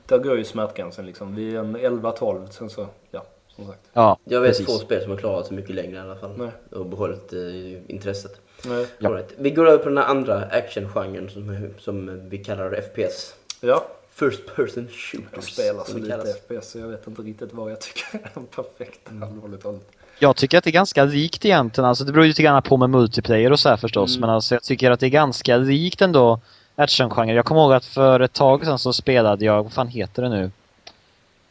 [0.07, 1.35] där går ju smärtgränsen liksom.
[1.35, 3.81] Vid en 11-12, sen så, ja, som sagt.
[3.93, 4.67] Ja, Jag vet precis.
[4.67, 6.31] få spel som har klarat så mycket längre i alla fall.
[6.37, 6.51] Nej.
[6.81, 8.41] Och behållit eh, intresset.
[8.69, 8.87] Nej.
[8.99, 9.21] Ja.
[9.37, 13.35] Vi går över på den här andra actiongenren som, som vi kallar FPS.
[13.61, 15.29] Ja, First person shooters.
[15.35, 16.37] jag spelar så lite kallas.
[16.37, 19.11] FPS så jag vet inte riktigt vad jag tycker är perfekt.
[19.11, 19.23] Mm.
[19.23, 19.83] Allvarligt talat.
[20.19, 21.89] Jag tycker att det är ganska likt egentligen.
[21.89, 24.11] Alltså det beror ju lite grann på med multiplayer och så här förstås.
[24.11, 24.21] Mm.
[24.21, 26.41] Men alltså jag tycker att det är ganska likt ändå
[26.75, 27.37] actiongenre.
[27.37, 30.29] Jag kommer ihåg att för ett tag sedan så spelade jag, vad fan heter det
[30.29, 30.43] nu?
[30.43, 30.51] Uh,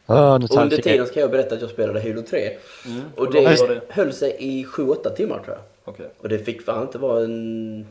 [0.07, 2.49] nu Och under jag tiden ska jag berätta att jag spelade Halo 3.
[2.85, 3.01] Mm.
[3.15, 3.81] Och långt det det?
[3.89, 5.74] höll sig i 7-8 timmar tror jag.
[5.85, 6.05] Okej.
[6.17, 7.87] Och det fick fan inte vara en...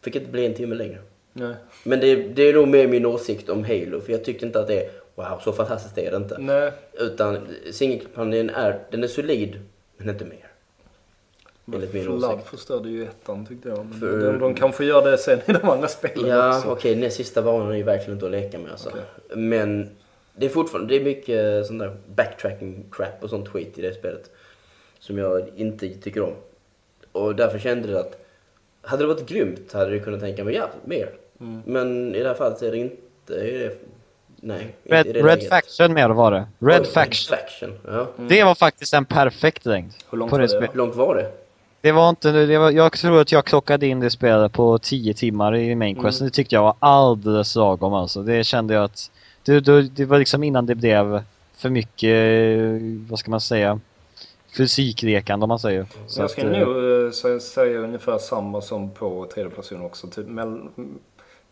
[0.00, 0.98] Fick inte bli en timme längre.
[1.32, 1.54] Nej.
[1.84, 4.00] Men det, det är nog mer min åsikt om Halo.
[4.00, 4.90] För jag tyckte inte att det är...
[5.14, 6.38] Wow, så fantastiskt är det inte.
[6.38, 6.72] Nej.
[6.92, 7.38] Utan
[7.70, 8.80] singelkampanjen är...
[8.90, 9.60] Den är solid,
[9.96, 10.48] men inte mer.
[11.74, 12.46] Enligt min Flood åsikt.
[12.48, 13.78] förstörde ju ettan tyckte jag.
[13.86, 16.68] Men För- de, de kanske gör det sen i de andra spelen Ja, också.
[16.70, 18.88] okej, den sista banan är ju verkligen inte att leka med alltså.
[18.88, 19.02] Okej.
[19.36, 19.90] Men
[20.36, 23.94] det är fortfarande, det är mycket sån där backtracking crap och sånt skit i det
[23.94, 24.30] spelet.
[24.98, 26.32] Som jag inte tycker om.
[27.12, 28.26] Och därför kände jag att,
[28.82, 31.10] hade det varit grymt hade jag kunnat tänka mig, ja, mer.
[31.40, 31.62] Mm.
[31.66, 33.76] Men i det här fallet är det inte, är det,
[34.36, 34.74] nej.
[34.84, 35.42] Red, det Red.
[35.48, 36.46] Faction mer var det.
[36.58, 37.38] Red Oj, Faction.
[37.38, 38.06] Faction, ja.
[38.16, 39.92] Det var faktiskt en perfekt längd.
[40.10, 40.60] Hur långt på var det då?
[40.60, 41.32] Hur långt var det?
[41.80, 45.14] Det var inte, det var, jag tror att jag klockade in det spelet på 10
[45.14, 46.20] timmar i main quest.
[46.20, 46.28] Mm.
[46.28, 48.22] Det tyckte jag var alldeles lagom alltså.
[48.22, 49.10] Det kände jag att,
[49.42, 51.22] det, det, det var liksom innan det blev
[51.56, 53.80] för mycket, vad ska man säga,
[54.56, 55.86] fysiklekande om man säger.
[56.06, 60.06] Så jag skulle eh, nog eh, sä- säga ungefär samma som på tredje person också.
[60.06, 60.68] Typ mell-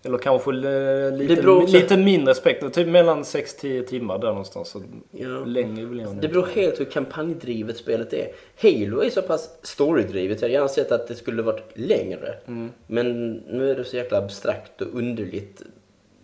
[0.02, 2.70] eller kanske lite, lite mindre spektrum.
[2.70, 4.68] Typ mellan 6-10 timmar där någonstans.
[4.68, 5.28] Så Ja.
[5.28, 8.28] Längre vill jag Det beror helt hur kampanjdrivet spelet är.
[8.62, 10.40] Halo är så pass storydrivet.
[10.40, 12.34] Jag hade gärna sett att det skulle varit längre.
[12.46, 12.70] Mm.
[12.86, 15.62] Men nu är det så jäkla abstrakt och underligt.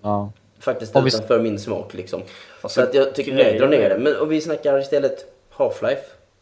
[0.03, 0.33] Ja.
[0.61, 2.23] Faktiskt Om vi- utanför min smak liksom.
[2.61, 3.99] Alltså, så att jag tycker nej, dra ner det.
[3.99, 5.97] Men om vi snackar istället Half-Life.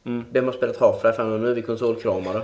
[0.05, 0.25] Mm.
[0.31, 1.39] Vem har spelat Half-Life här nu?
[1.39, 2.43] Nu är vi konsolkramare.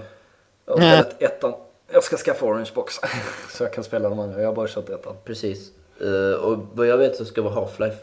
[0.67, 1.53] Jag har spelat ettan.
[1.93, 2.95] Jag ska skaffa Orange Box.
[3.51, 4.41] så jag kan spela de andra.
[4.41, 5.15] Jag har bara kört ettan.
[5.25, 5.71] Precis.
[6.01, 7.97] Eh, och vad jag vet så ska vara Half-Life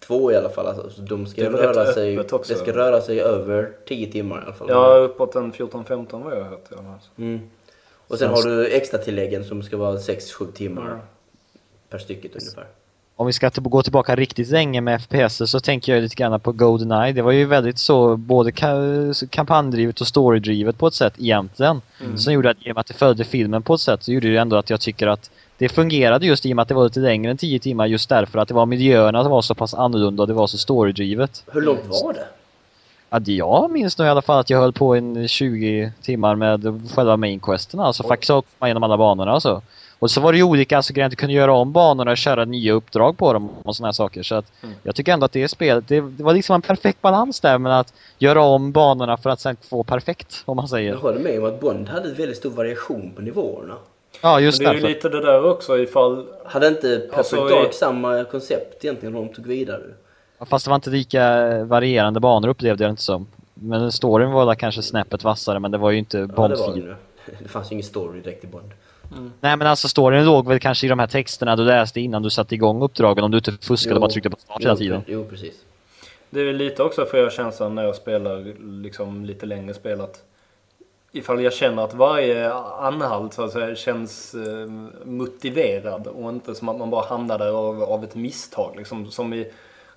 [0.00, 0.66] 2 i alla fall.
[0.66, 2.52] Alltså, så de ska Det röra sig, också.
[2.54, 4.68] det ska röra sig över 10 timmar i alla fall.
[4.70, 6.64] Ja, uppåt en 14-15 vad jag har hört.
[6.70, 7.10] Alltså.
[7.18, 7.40] Mm.
[8.08, 10.98] Och sen har du extra tilläggen som ska vara 6-7 timmar Ja.
[11.88, 12.66] per stycket ungefär.
[13.20, 16.52] Om vi ska gå tillbaka riktigt länge med FPS så tänker jag lite grann på
[16.52, 17.12] Goldeneye.
[17.12, 21.80] Det var ju väldigt så både ka- kampanjdrivet och storydrivet på ett sätt egentligen.
[22.16, 24.28] Som gjorde att i och med att det följde filmen på ett sätt så gjorde
[24.32, 26.84] det ändå att jag tycker att det fungerade just i och med att det var
[26.84, 29.74] lite längre än 10 timmar just därför att det var miljöerna som var så pass
[29.74, 31.44] annorlunda och det var så storydrivet.
[31.52, 32.26] Hur långt var det?
[33.10, 36.34] Ja, det jag minns nog i alla fall att jag höll på en 20 timmar
[36.34, 39.62] med själva main questen alltså faktiskt att komma igenom alla banorna alltså.
[40.00, 42.16] Och så var det ju olika alltså, grejer att du kunde göra om banorna och
[42.16, 44.22] köra nya uppdrag på dem och såna här saker.
[44.22, 47.40] Så att jag tycker ändå att det spelet, det, det var liksom en perfekt balans
[47.40, 50.90] där med att göra om banorna för att sen få perfekt, om man säger.
[50.92, 53.74] Jag håller med om att Bond hade väldigt stor variation på nivåerna.
[54.22, 56.26] Ja, just Men det är ju lite det där också ifall...
[56.46, 59.82] Hade inte Perfect Alltså, Dark i- samma koncept egentligen när de tog vidare?
[60.46, 63.26] Fast det var inte lika varierande banor upplevde jag det inte som.
[63.54, 66.56] Men storyn var där kanske snäppet vassare men det var ju inte Ja, det Bond
[66.56, 66.86] var 4.
[66.86, 66.96] det.
[67.42, 68.70] Det fanns ju ingen story direkt i Bond.
[69.40, 72.30] Nej men alltså storyn låg väl kanske i de här texterna du läste innan du
[72.30, 75.02] satte igång uppdragen om du inte fuskade och bara tryckte på start hela jo, tiden.
[75.06, 75.54] Jo, precis.
[76.30, 80.24] Det är lite också för jag känslan när jag spelar liksom lite längre spel att
[81.12, 84.66] ifall jag känner att varje anhalt så att säga, känns eh,
[85.04, 88.74] motiverad och inte som att man bara hamnar där av, av ett misstag.
[88.76, 89.50] Liksom, som i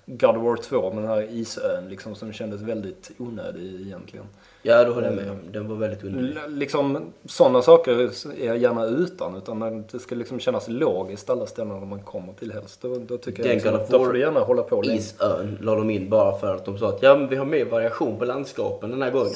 [0.06, 4.26] God of War 2 med den här isön liksom, som kändes väldigt onödig egentligen.
[4.64, 5.30] Ja, då håller jag med.
[5.30, 5.38] om.
[5.52, 6.36] Den var väldigt underlig.
[6.44, 7.92] L- liksom sådana saker
[8.40, 9.36] är jag gärna utan.
[9.36, 12.82] Utan det ska liksom kännas logiskt alla ställen man kommer till helst.
[12.82, 14.98] Då, då tycker jag Den liksom, att of då får du gärna hålla på länge.
[14.98, 17.64] Isön la de in bara för att de sa att ja, men vi har mer
[17.64, 19.32] variation på landskapen den här gången.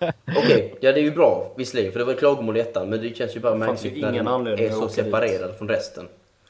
[0.36, 3.16] Okej, ja det är ju bra visserligen för det var klagomål i ettan men det
[3.16, 4.90] känns ju bara märkligt när den är så dit.
[4.92, 6.08] separerad från resten.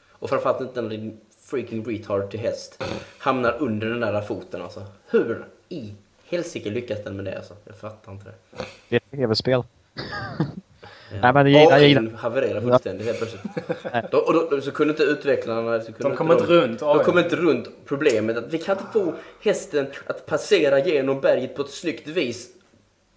[0.09, 2.83] Och framförallt inte när din freaking retard till häst
[3.17, 4.81] hamnar under den där foten alltså.
[5.09, 5.93] Hur i
[6.29, 7.53] helsike lyckas den med det alltså?
[7.65, 8.63] Jag fattar inte det.
[8.89, 9.63] Det är ett tv-spel.
[11.11, 11.17] Ja.
[11.21, 13.41] Nej, men jag- jag gillar- AI havererar fullständigt helt plötsligt.
[14.11, 15.79] Då, och då, så kunde inte utvecklarna...
[15.81, 18.91] Så kunde De kommer inte runt De kommer inte runt problemet att vi kan inte
[18.93, 22.49] få hästen att passera genom berget på ett snyggt vis.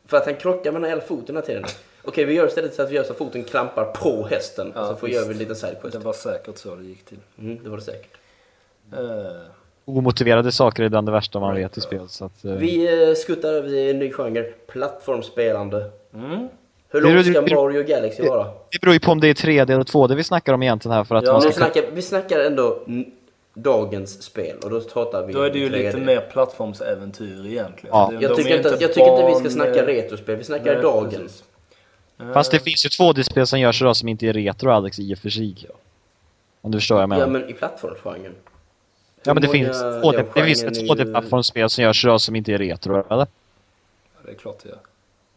[0.07, 1.65] För att han krockar med den här hela foten hela tiden.
[2.05, 4.73] Okej, vi gör istället så att vi gör så att foten klampar på hästen.
[4.75, 5.93] Ja, så får vi göra en liten sidequest.
[5.93, 7.19] Det var säkert så det gick till.
[7.39, 8.17] Mm, det var det säkert.
[8.93, 8.99] Eh,
[9.85, 12.09] Omotiverade saker är bland det värsta man vet i spel.
[12.09, 14.43] Så att, eh, Vi eh, skuttar över till en ny genre.
[14.43, 15.91] Plattformsspelande.
[16.14, 16.49] mm.
[16.89, 18.45] Hur långt ska Mario Galaxy vara?
[18.45, 21.05] Det beror ju på om det är 3D eller 2D vi snackar om egentligen här
[21.05, 22.78] för att Ja, man Vi ska snackar, vi snackar ändå
[23.55, 25.72] dagens spel och då pratar vi Då är det ju 3D.
[25.87, 27.97] lite mer plattformsäventyr egentligen.
[27.97, 28.09] Ja.
[28.12, 30.72] De- Jag tycker, inte, inte jag tycker inte vi ska barn- snacka retrospel, vi snackar
[30.74, 31.14] Nej, dagens.
[31.16, 31.45] precis.
[32.35, 35.18] Fast det finns ju 2D-spel som görs idag som inte är retro Alex i och
[35.18, 35.57] för sig.
[36.61, 37.22] Om du förstår vad jag menar.
[37.22, 38.35] Ja Ja men i plattformsgenren.
[39.27, 42.53] Men, det finns många- 2D, den det finns ett 2D-plattformsspel som görs idag som inte
[42.53, 43.05] är retro, eller?
[43.11, 43.27] Ja,
[44.25, 44.79] det är klart det gör.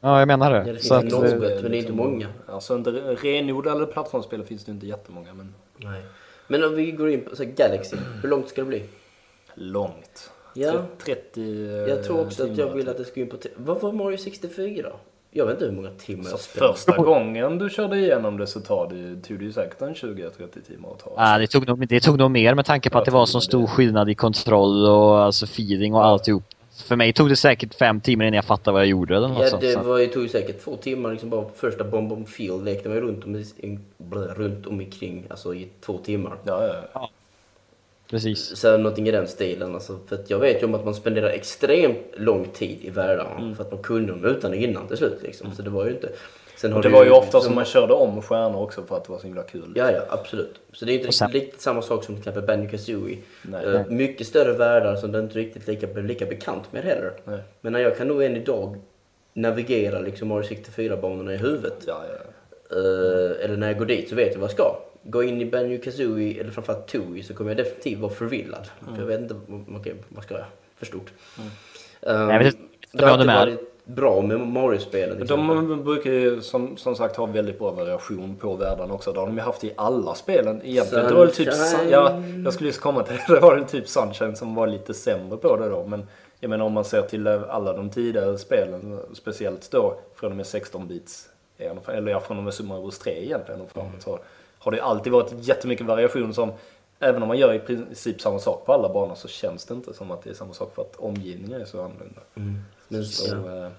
[0.02, 0.72] Ja, jag menar Ja, det.
[0.74, 1.32] det så att, finns eh, något.
[1.62, 2.28] men det är inte många.
[2.48, 6.02] Alltså inte renodlade plattformsspel finns det inte jättemånga, men Nej.
[6.48, 8.84] Men om vi går in på så här, Galaxy, hur långt ska det bli?
[9.54, 10.32] långt.
[10.54, 10.72] Ja.
[10.72, 12.92] Tre- 30 eh, Jag tror också att jag vill typ.
[12.92, 13.38] att det ska in på...
[13.56, 14.92] Vad var Mario 64
[15.38, 16.74] Jag vet inte hur många timmar Så jag spelade.
[16.74, 20.32] första gången du körde igenom det så tar det, tog det ju säkert en 20-30
[20.68, 21.12] timmar att ta.
[21.18, 23.26] ah, det, tog nog, det tog nog mer med tanke på Jag att det var
[23.26, 23.42] så det.
[23.44, 26.44] stor skillnad i kontroll och alltså feeling och alltihop.
[26.88, 29.42] För mig tog det säkert fem timmar innan jag fattade vad jag gjorde eller något
[29.44, 29.62] Ja, sånt.
[29.62, 32.90] det var, ju- tog ju säkert två timmar liksom bara första Bomb Bomb Field lekte
[32.90, 36.38] man runt om, i, blö, runt om ikring, alltså i två timmar.
[36.44, 37.10] Ja, ja, ja.
[38.10, 38.56] Precis.
[38.58, 41.98] Så någonting i den stilen alltså, för jag vet ju om att man spenderar extremt
[42.16, 43.56] lång tid i världarna Mm.
[43.56, 45.52] för att man kunde dem utan och innan till slut liksom.
[45.52, 46.10] Så det var ju inte...
[46.58, 49.04] Sen Och det du var ju ofta som man körde om stjärnor också för att
[49.06, 49.72] det var så himla kul.
[49.76, 50.56] Ja, ja, absolut.
[50.74, 53.18] Så det är inte sen- riktigt, samma sak som till exempel Banjo Kazooie.
[53.66, 57.12] Eh, mycket större världar som den inte riktigt lika, lika bekant med heller.
[57.24, 57.40] Nej.
[57.62, 58.76] Men när jag kan nog än idag
[59.34, 61.84] navigera liksom Mario 64-banorna i huvudet.
[61.88, 62.16] Ja, ja.
[62.78, 64.76] Eh, eller när jag går dit så vet jag vad jag ska.
[65.08, 68.68] Gå in i Banjo Kazooie eller framförallt Tooie så kommer jag definitivt vara förvillad.
[68.94, 69.36] För jag vet inte,
[69.76, 70.46] okej, vad ska jag?
[70.78, 71.14] För stort.
[72.02, 73.26] Um, Jag vet inte det har är.
[73.26, 75.22] varit bra med Mario-spelen.
[75.22, 75.68] exempel.
[75.68, 79.14] De brukar ju som, som sagt ha väldigt bra variation på världarna också.
[79.14, 81.08] Det har de ju haft i alla spelen egentligen.
[81.08, 81.50] Det var typ,
[81.92, 83.24] ja, jag skulle just komma till det.
[83.34, 85.86] Det var väl typ Sunshine som var lite sämre på det då.
[85.88, 86.08] Men
[86.40, 90.46] jag menar om man ser till alla de tidigare spelen, speciellt då från och med
[90.46, 91.30] 16-bits,
[91.88, 94.20] eller ja, från och med Super Mario Bros 3 egentligen och framåt, så
[94.66, 96.52] har det alltid varit jättemycket variation som
[97.00, 99.94] Även om man gör i princip samma sak på alla banor så känns det inte
[99.94, 102.22] som att det är samma sak för att omgivningen är så annorlunda.
[102.88, 103.66] Men, Så, ja.
[103.66, 103.72] eh,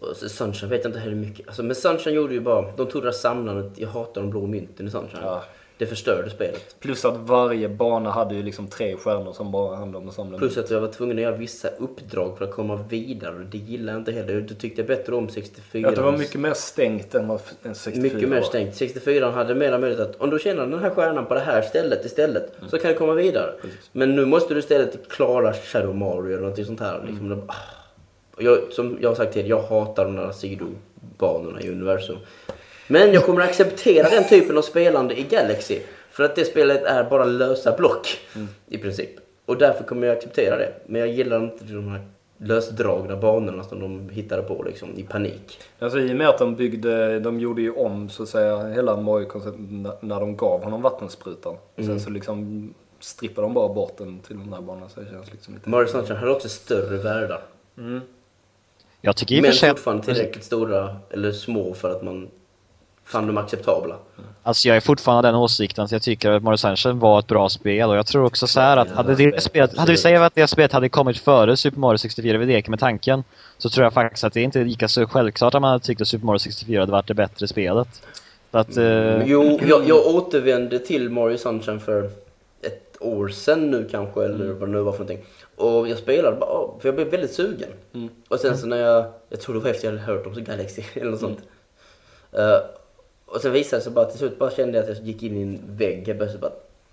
[0.00, 1.46] Och Sunshine vet jag inte heller mycket.
[1.48, 4.46] Alltså, men Sunshine gjorde ju bara, de tog det där samlandet, jag hatar de blå
[4.46, 5.22] mynten i Sunshine.
[5.22, 5.44] Ja.
[5.78, 6.76] Det förstörde spelet.
[6.80, 10.38] Plus att varje bana hade ju liksom tre stjärnor som bara handlade om att samla
[10.38, 13.46] Plus att jag var tvungen att göra vissa uppdrag för att komma vidare.
[13.50, 14.40] Det gillade jag inte heller.
[14.40, 15.82] Det tyckte jag bättre om 64.
[15.88, 18.76] Ja, det var mycket mer stängt än vad en 64 Mycket mer stängt.
[18.76, 22.04] 64 hade mer möjlighet att om du känner den här stjärnan på det här stället
[22.04, 23.52] istället så kan du komma vidare.
[23.92, 27.04] Men nu måste du istället klara Shadow Mario eller någonting sånt här.
[27.06, 27.42] Liksom.
[28.36, 32.16] Och Jag, som jag har sagt till jag hatar de där sidobanorna i universum.
[32.88, 35.78] Men jag kommer att acceptera den typen av spelande i Galaxy.
[36.10, 38.18] För att det spelet är bara lösa block
[38.68, 39.10] i princip.
[39.46, 40.72] Och därför kommer jag acceptera det.
[40.86, 42.00] Men jag gillar inte de här
[42.38, 45.60] lösdragna banorna som de hittade på liksom i panik.
[45.78, 48.96] Alltså i och med att de byggde, de gjorde ju om så att säga hela
[48.96, 49.60] Mario-konceptet
[50.00, 51.56] när- de gav honom vattensprutan.
[51.76, 51.88] Mm.
[51.90, 55.32] Sen så liksom strippade de bara bort den till den här banan så det känns
[55.32, 55.68] liksom lite...
[55.68, 57.42] Mario Sunshine hade också större världar.
[59.00, 62.28] Jag tycker i Men fortfarande tillräckligt stora eller små för att man
[63.06, 63.96] fann dem acceptabla.
[64.42, 67.48] Alltså jag är fortfarande den åsikten att jag tycker att Mario Sunshine var ett bra
[67.48, 70.34] spel och jag tror också så här att hade det spelet, hade vi sagt att
[70.34, 73.24] det spelet hade kommit före Super Mario 64, vi leker med tanken,
[73.58, 76.00] så tror jag faktiskt att det inte är lika så självklart att man hade tyckt
[76.00, 78.02] att Super Mario 64 hade varit det bättre spelet.
[78.50, 82.10] Att, eh, Jo, jag, jag återvände till Mario Sunshine för
[82.62, 85.26] ett år sedan nu kanske, eller vad det nu var för någonting.
[85.56, 87.68] Och jag spelade bara, för jag blev väldigt sugen.
[88.28, 90.82] Och sen så när jag, jag tror det var efter jag hade hört om Galaxy
[90.94, 91.38] eller något sånt.
[92.32, 92.58] Eh,
[93.36, 95.36] och sen visade det sig bara till slut, bara kände jag att jag gick in
[95.36, 96.08] i en vägg.
[96.08, 96.52] Jag började bara,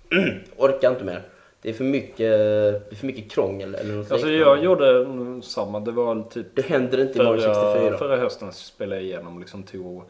[0.58, 1.22] orkar inte mer.
[1.62, 4.50] Det är för mycket, det är för mycket krångel eller något Alltså liknande.
[4.52, 7.98] jag gjorde mm, samma, det var typ Det händer inte i Mario 64.
[7.98, 10.04] förra, hösten spelade jag igenom liksom tog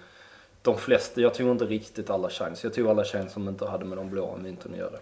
[0.62, 2.64] de flesta, jag tog inte riktigt alla shines.
[2.64, 4.98] Jag tog alla shines som inte hade med de blåa mynten att göra.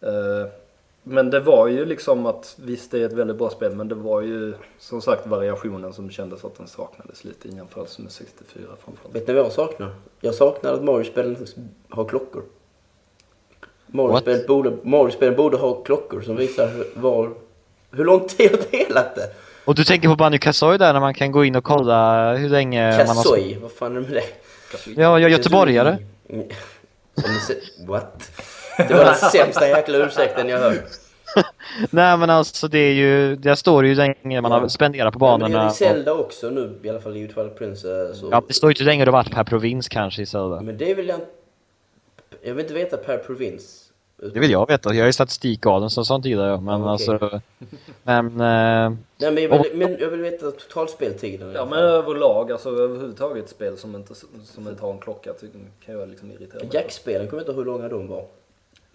[0.00, 0.46] Eh,
[1.02, 3.94] men det var ju liksom att, visst det är ett väldigt bra spel, men det
[3.94, 8.62] var ju som sagt variationen som kändes att den saknades lite i jämförelse med 64
[8.84, 9.14] framförallt.
[9.14, 9.94] Vet ni vad jag saknar?
[10.20, 11.46] Jag saknar att Mario-spelen
[11.88, 12.42] har klockor.
[13.86, 17.30] Mario-spelen borde, Mario borde ha klockor som visar hur, var,
[17.90, 19.32] hur lång tid jag spelat det.
[19.64, 22.48] och du tänker på Banjo Kazooie där när man kan gå in och kolla hur
[22.48, 23.14] länge man har...
[23.14, 25.00] Kazooie, vad fan är det med det?
[25.00, 25.98] Ja, jag är göteborgare.
[27.86, 28.30] What?
[28.88, 30.84] Det var den sämsta jäkla ursäkten jag hört.
[31.90, 35.26] Nej men alltså det är ju, där står det ju länge man har spenderat på
[35.26, 35.66] Ja, men banorna.
[35.66, 38.18] I och, Zelda också nu, i alla fall i Twilight Princess.
[38.18, 38.28] Så.
[38.30, 40.60] ja, det står ju inte länge du har varit per provins kanske i Zelda.
[40.60, 41.26] Men det vill jag inte...
[42.42, 43.90] Jag vill inte veta per provins.
[44.34, 44.94] Det vill jag veta.
[44.94, 46.62] Jag är statistikgalen som sånt gillar jag.
[46.62, 46.90] Men Okej.
[46.90, 47.40] alltså...
[48.02, 48.26] Men...
[48.26, 51.52] Eh, Nej, men, jag vill, men jag vill veta totalspeltiden.
[51.54, 54.14] Ja men överlag, alltså överhuvudtaget spel som inte,
[54.44, 55.30] som inte har en klocka
[55.86, 56.70] kan jag liksom irritera mig.
[56.72, 58.24] Jackspelen, kommer jag inte ihåg hur långa de var.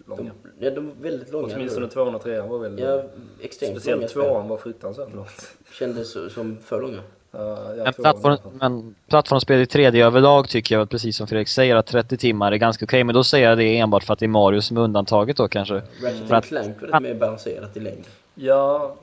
[0.08, 0.22] Långa.
[0.58, 1.54] De, ja, de var väldigt långa.
[1.56, 2.78] Åtminstone tvåan och trean var väl...
[2.78, 3.02] Ja,
[3.40, 5.50] extremt speciellt tvåan var fruktansvärt långt.
[5.78, 7.00] Kändes som för långa.
[7.30, 11.76] Ja, jag men, plattform, men plattformsspel i 3D överlag tycker jag, precis som Fredrik säger,
[11.76, 13.04] att 30 timmar är ganska okej.
[13.04, 15.48] Men då säger jag det enbart för att det är Mario som är undantaget då
[15.48, 15.74] kanske.
[15.74, 18.04] Ratchet att- Clank var lite mer balanserat i längd.
[18.34, 18.94] Ja,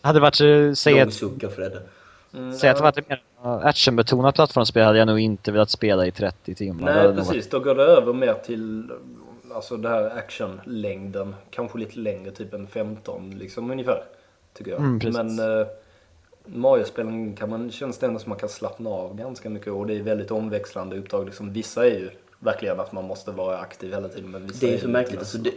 [0.00, 1.82] Hade varit, eh, säg Lång ett, suck av Fredde.
[2.60, 6.06] säg att det varit ett mer eh, actionbetonat plattformsspel hade jag nog inte velat spela
[6.06, 6.84] i 30 timmar.
[6.94, 7.48] Nej nog varit- precis.
[7.50, 8.90] Då går det över mer till
[9.56, 11.34] alltså det här actionlängden.
[11.50, 14.04] Kanske lite längre, typ en 15 liksom ungefär.
[14.52, 14.80] Tycker jag.
[14.80, 14.98] Mm.
[15.12, 15.66] Men eh,
[16.44, 19.94] Mario-spelen kan man, känns det ändå som man kan slappna av ganska mycket och det
[19.94, 21.26] är väldigt omväxlande uppdrag.
[21.26, 24.30] Liksom, vissa är ju verkligen att man måste vara aktiv hela tiden.
[24.30, 25.12] Men vissa Det är så ju märkligt.
[25.12, 25.50] lite Alltså, mer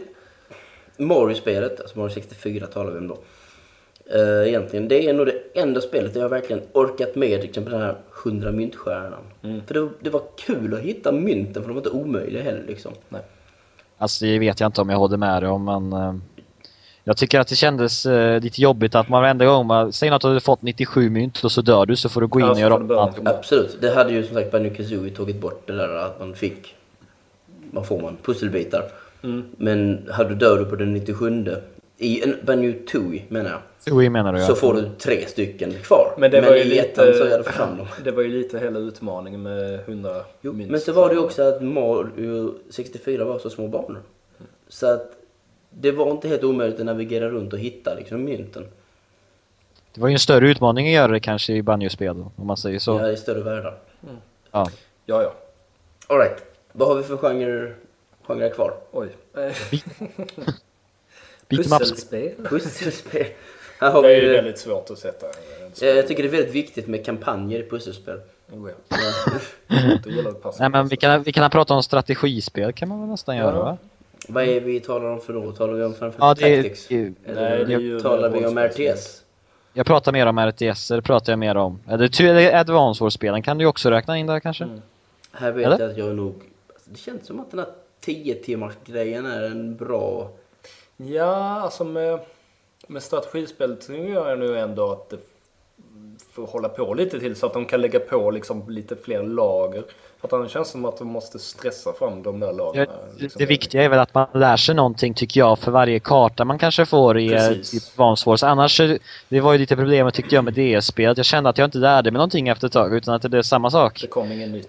[0.96, 3.18] det, Mario-spelet, alltså Mario 64 talar vi om då.
[4.14, 7.72] Uh, egentligen, det är nog det enda spelet där jag verkligen orkat med till exempel
[7.72, 9.22] den här 100 myntstjärnan.
[9.42, 9.60] Mm.
[9.66, 12.92] För det, det var kul att hitta mynten för de var inte omöjliga heller liksom.
[13.08, 13.22] Nej.
[14.00, 15.92] Alltså det vet jag inte om jag håller med dig om men...
[15.92, 16.14] eh,
[17.04, 19.92] Jag tycker att det kändes eh, lite jobbigt att man varenda gång man...
[19.92, 22.26] Säg något att du har fått 97 mynt och så dör du så får du
[22.26, 23.26] gå in Ja, och göra om.
[23.26, 23.78] Absolut.
[23.80, 26.74] Det hade ju som sagt Banjo Kazooie tagit bort det där att man fick,
[27.70, 28.84] vad får man, pusselbitar.
[29.22, 29.44] Mm.
[29.56, 31.46] Men hade du dör du på den 97
[31.98, 34.46] i en Banjo Tooie menar jag, Jo, menar du ja.
[34.46, 36.14] så får du tre stycken kvar.
[36.18, 36.80] Men det var ju i lite...
[36.82, 37.86] ettan så hade jag fått fram dem.
[38.04, 40.70] Det var ju lite hela utmaningen med 100 Jo, mynt.
[40.70, 44.02] men så var det ju också att Mario 64 var så små banor.
[44.68, 45.12] Så att
[45.70, 48.68] det var inte helt omöjligt att navigera runt och hitta liksom mynten.
[49.94, 52.78] Det var ju en större utmaning att göra det kanske i banjospel om man säger
[52.78, 52.90] så.
[52.90, 53.78] Ja, i större världar.
[54.50, 54.70] Ja.
[55.06, 55.34] Ja, ja.
[56.06, 57.74] Alright, vad har vi för genre,
[58.22, 58.74] genre kvar?
[58.90, 59.08] Oj.
[61.48, 62.32] Pusselspel.
[62.48, 63.26] Pusselspel.
[63.80, 65.26] Här Det är ju väldigt svårt att sätta.
[65.26, 65.32] eh,
[65.80, 68.20] Ja, jag tycker det är väldigt viktigt med kampanjer i pusselspel.
[68.52, 68.96] Oh, ja.
[70.58, 73.42] Nej men vi kan, vi kan prata om strategispel kan man väl nästan Ja.
[73.44, 73.76] göra va?
[74.28, 75.52] Vad är vi talar om för då?
[75.52, 76.86] Talar vi om Final Ja, det Tactics?
[76.88, 78.58] det- Eller Nej, det är talar vi om.
[78.58, 79.22] RTS?
[79.72, 81.80] jag pratar mer om RTS, det pratar jag mer om.
[81.88, 84.64] Eller, Advance Wars-spelen kan du också räkna in där kanske?
[84.64, 84.82] Mm.
[85.32, 85.78] Här vet Eller?
[85.80, 86.34] jag att jag är nog...
[86.74, 87.68] Alltså, det känns som att den här
[88.00, 90.30] 10 timmars grejen är en bra...
[90.96, 92.18] Ja, alltså med,
[92.90, 95.16] med strategispel tycker jag nu ändå att det
[96.32, 99.84] får hålla på lite till så att de kan lägga på liksom lite fler lager.
[100.20, 102.86] För att annars känns det som att de måste stressa fram de där lagren.
[103.18, 106.44] det- det viktiga är väl att man lär sig någonting tycker jag för varje karta
[106.44, 108.42] man kanske får i, eh, i Wars.
[108.42, 108.80] Annars,
[109.28, 111.16] det var ju lite problemet tyckte jag med DS-spelet.
[111.16, 113.42] Jag kände att jag inte lärde mig någonting efter ett tag utan att det blev
[113.42, 114.00] samma sak.
[114.00, 114.68] Det kom inget nytt.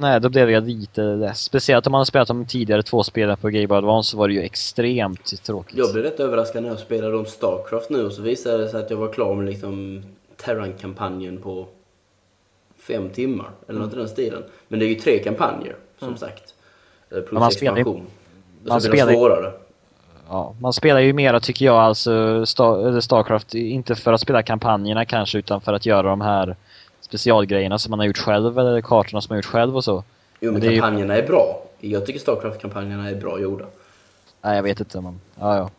[0.00, 1.40] Nej, då blev jag lite less.
[1.42, 4.28] Speciellt om man har spelat de tidigare två spelen på Game Boy Advance så var
[4.28, 5.78] det ju extremt tråkigt.
[5.78, 8.80] Jag blev rätt överraskad när jag spelade om Starcraft nu och så visade det sig
[8.80, 10.02] att jag var klar med liksom
[10.36, 11.66] Terran-kampanjen på
[12.88, 13.50] fem timmar.
[13.68, 14.42] Eller något i den stilen.
[14.68, 16.54] Men det är ju tre kampanjer, som sagt.
[17.10, 17.40] Eh, Plus Mm.
[17.40, 18.00] man spelar ju-
[18.64, 19.52] man spelar svårare.
[20.28, 25.04] Ja, man spelar ju mera tycker jag alltså Star, Starcraft, inte för att spela kampanjerna
[25.04, 26.56] kanske utan för att göra de här
[27.08, 30.04] specialgrejerna som man har gjort själv eller kartorna som man har gjort själv och så.
[30.40, 31.62] Jo, men Men det är ju- kampanjerna är bra.
[31.80, 33.64] Jag tycker Starcraft-kampanjerna är bra gjorda.
[34.42, 35.70] Nej, jag vet inte men, ja ja.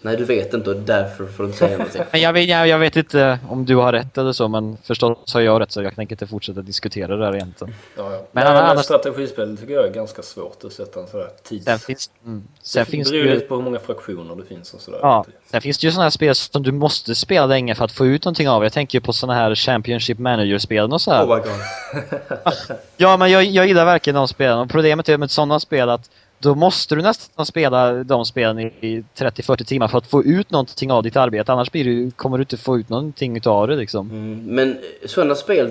[0.00, 2.02] Nej, du vet inte och därför får du inte säga någonting.
[2.12, 5.34] Men jag vet, jag, jag vet inte om du har rätt eller så men förstås
[5.34, 7.74] har jag rätt så jag tänker inte fortsätta diskutera det där egentligen.
[7.96, 8.18] Ja, ja.
[8.32, 8.84] Men Men annars- annars...
[8.84, 11.64] strategispel tycker jag är ganska svårt att sätta en sådär tids...
[11.64, 13.34] Sen finns, mm, sen det finns det beror ju ju...
[13.34, 14.98] lite på hur många fraktioner det finns och sådär.
[15.02, 17.92] Ja, sen finns det ju sådana här spel som du måste spela länge för att
[17.92, 18.62] få ut någonting av.
[18.62, 21.24] Jag tänker ju på sådana här Championship Manager-spelen och så här.
[21.24, 22.54] Oh my god.
[22.96, 24.58] Ja, men jag, jag gillar verkligen de spelen.
[24.58, 28.72] Och problemet är med sådana spel att då måste du nästan spela de spelen i,
[28.80, 31.52] i 30-40 timmar för att få ut någonting av ditt arbete.
[31.52, 34.10] Annars blir du, kommer du inte få ut någonting utav det liksom.
[34.10, 35.70] Mm, men sådana spel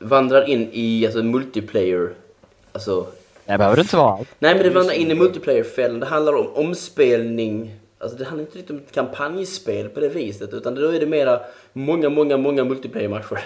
[0.00, 2.10] vandrar in i alltså, multiplayer.
[2.72, 3.06] Alltså,
[3.46, 6.00] Det behöver inte vara nej men det vandrar in i multiplayer-fällen.
[6.00, 7.74] Det handlar om omspelning.
[7.98, 10.54] Alltså det handlar inte riktigt om ett kampanjspel på det viset.
[10.54, 11.40] Utan då är det mera
[11.72, 13.40] många, många, många multiplayer-matcher.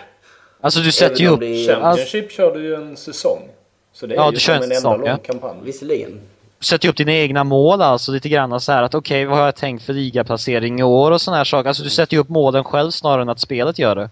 [0.61, 1.41] Alltså du sätter ju upp...
[1.41, 3.49] det Championship kör du ju en säsong.
[3.93, 5.17] Så det är Ja, ju du som kör en en enda säsong, lång ja.
[5.17, 5.57] kampanj.
[5.65, 6.21] Visserligen.
[6.61, 9.57] Sätter upp dina egna mål alltså lite grann så här att okej, vad har jag
[9.57, 11.69] tänkt för ligaplacering i år och såna här saker.
[11.69, 14.11] Alltså du sätter ju upp målen själv snarare än att spelet gör det.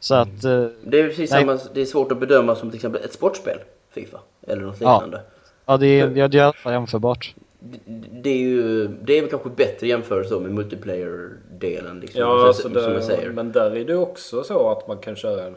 [0.00, 0.44] Så att...
[0.44, 1.40] eh, Det är precis Nej.
[1.40, 3.58] samma, det är svårt att bedöma som till exempel ett sportspel.
[3.94, 4.18] Fifa.
[4.46, 5.20] Eller något liknande.
[5.66, 7.34] ja, det är, ja, det är i alla fall jämförbart.
[7.58, 7.78] Det,
[8.12, 12.20] det är ju, det är väl kanske bättre jämförelse med multiplayer-delen liksom.
[12.20, 13.30] Ja, alltså som det, jag säger.
[13.30, 15.54] men där är det också så att man kan köra,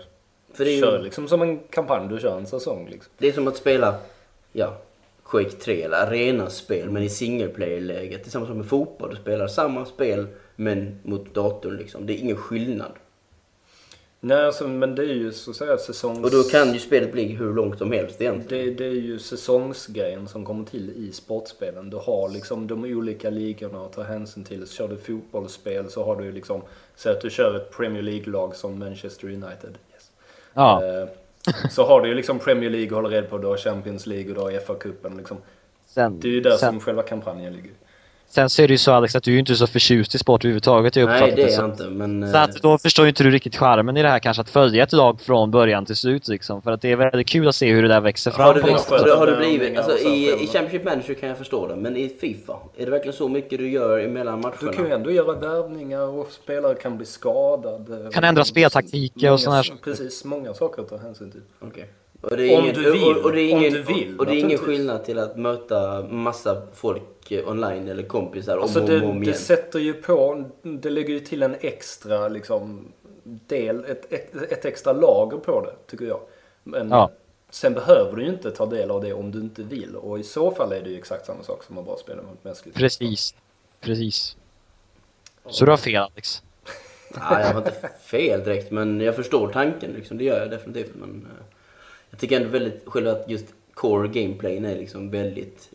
[0.54, 3.12] För det är ju- kör liksom som en kampanj, du kör en säsong liksom.
[3.18, 3.96] Det är som att spela,
[4.54, 4.74] ja,
[5.34, 8.24] Quake 3 eller arenaspel men i single player-läget.
[8.24, 9.10] Det är samma som med fotboll.
[9.10, 12.06] Du spelar samma spel men mot datorn liksom.
[12.06, 12.92] Det är ingen skillnad.
[14.20, 16.24] Nej, alltså, men det är ju så att säga säsongs...
[16.24, 18.66] Och då kan ju spelet bli hur långt som helst egentligen.
[18.66, 21.90] Det, det är ju säsongsgrejen som kommer till i sportspelen.
[21.90, 24.68] Du har liksom de olika ligorna att ta hänsyn till.
[24.68, 26.62] Så kör du fotbollsspel så har du liksom,
[26.96, 29.78] säg att du kör ett Premier League-lag som Manchester United.
[29.94, 30.12] Yes.
[30.54, 30.86] Ja.
[30.86, 31.08] Eh,
[31.70, 34.30] så har du ju liksom Premier League att hålla reda på, du har Champions League
[34.30, 35.38] och du har FA-cupen liksom.
[35.86, 37.72] Sen, Det är ju där sen, som själva kampanjen ligger.
[38.34, 40.44] Sen så är det ju så Alex att du är inte så förtjust i sport
[40.44, 40.96] överhuvudtaget.
[40.96, 41.90] Jag Nej, det är jag inte.
[41.90, 44.42] Men, Så eh, att då förstår ju inte du riktigt charmen i det här kanske
[44.42, 46.62] att följa ett lag från början till slut liksom.
[46.62, 48.46] För att det är väldigt kul att se hur det där växer fram.
[48.46, 49.78] har, du, något har, du, har du Värvningar blivit...
[49.78, 50.44] Alltså, så i.
[50.44, 53.60] I Championship Manager kan jag förstå det, men i Fifa, är det verkligen så mycket
[53.60, 54.58] du gör emellan matcherna?
[54.62, 58.12] Du kan ju ändå göra värvningar och spelare kan bli skadade.
[58.12, 59.84] Kan ändra speltaktiker och såna här saker.
[59.84, 61.42] Precis, många saker att ta hänsyn till.
[61.60, 61.90] Okej.
[62.24, 63.18] Och det är Om ingen, du vill.
[63.18, 65.38] Och, och det är Om ingen, du vill, och det är ingen skillnad till att
[65.38, 69.38] möta massa folk eh, online eller kompisar om Alltså och det, om, om det igen.
[69.38, 72.92] sätter ju på, det lägger ju till en extra liksom
[73.24, 76.20] del, ett, ett, ett extra lager på det, tycker jag.
[76.64, 77.12] Men Ja.
[77.50, 79.96] sen behöver du ju inte ta del av det om du inte vill.
[79.96, 82.44] Och i så fall är det ju exakt samma sak som att bara spela mot
[82.44, 83.36] mänskligt Precis.
[83.82, 84.38] Precis.
[85.50, 86.44] Så du har fel Alex.
[87.30, 89.92] Nej, jag har inte fel direkt, men jag förstår tanken.
[89.92, 90.92] Liksom, det gör jag definitivt.
[90.96, 91.53] Men, eh,
[92.14, 95.70] jag tycker ändå väldigt själv att just core gameplayen är liksom väldigt...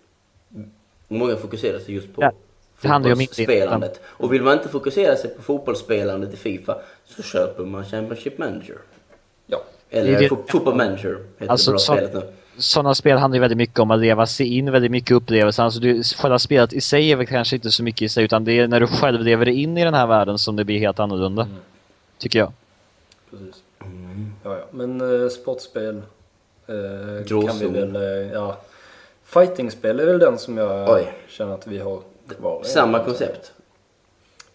[1.09, 2.33] Många fokuserar sig just på Ja,
[2.77, 4.01] fotbollsspelandet.
[4.07, 8.77] Och vill man inte fokusera sig på fotbollsspelandet i Fifa så köper man Championship Manager.
[9.47, 9.63] Ja.
[9.91, 12.23] Eller Det Football Manager heter Alltså, det bra så- spelet nu.
[12.61, 15.63] Sådana spel handlar ju väldigt mycket om att leva sig in väldigt mycket upplevelser.
[15.63, 18.45] Alltså du, själva spelet i sig är väl kanske inte så mycket i sig utan
[18.45, 20.79] det är när du själv lever dig in i den här världen som det blir
[20.79, 21.43] helt annorlunda.
[21.43, 21.55] Mm.
[22.19, 22.53] Tycker jag.
[23.31, 23.63] Precis.
[24.45, 24.67] Ja, ja.
[24.71, 26.03] Men eh, sportspel
[26.69, 27.73] eh, kan vi Gråzon.
[27.73, 28.57] väl, eh, ja.
[29.25, 31.13] Fightingspel är väl den som jag Oj.
[31.29, 32.01] känner att vi har
[32.39, 32.63] kvar.
[32.65, 33.53] Samma koncept.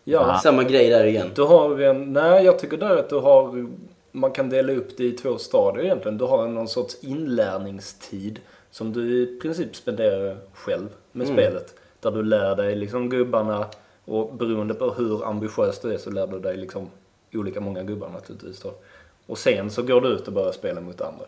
[0.03, 1.31] Ja, Samma grej där igen.
[1.35, 3.67] Då har vi en, nej jag tycker där att du har,
[4.11, 6.17] man kan dela upp det i två stadier egentligen.
[6.17, 8.39] Du har någon sorts inlärningstid
[8.71, 11.37] som du i princip spenderar själv med Mm.
[11.37, 11.73] spelet.
[11.99, 13.65] Där du lär dig liksom gubbarna
[14.05, 16.89] och beroende på hur ambitiös du är så lär du dig liksom
[17.33, 18.73] olika många gubbar naturligtvis då.
[19.25, 21.25] Och sen så går du ut och börjar spela mot andra.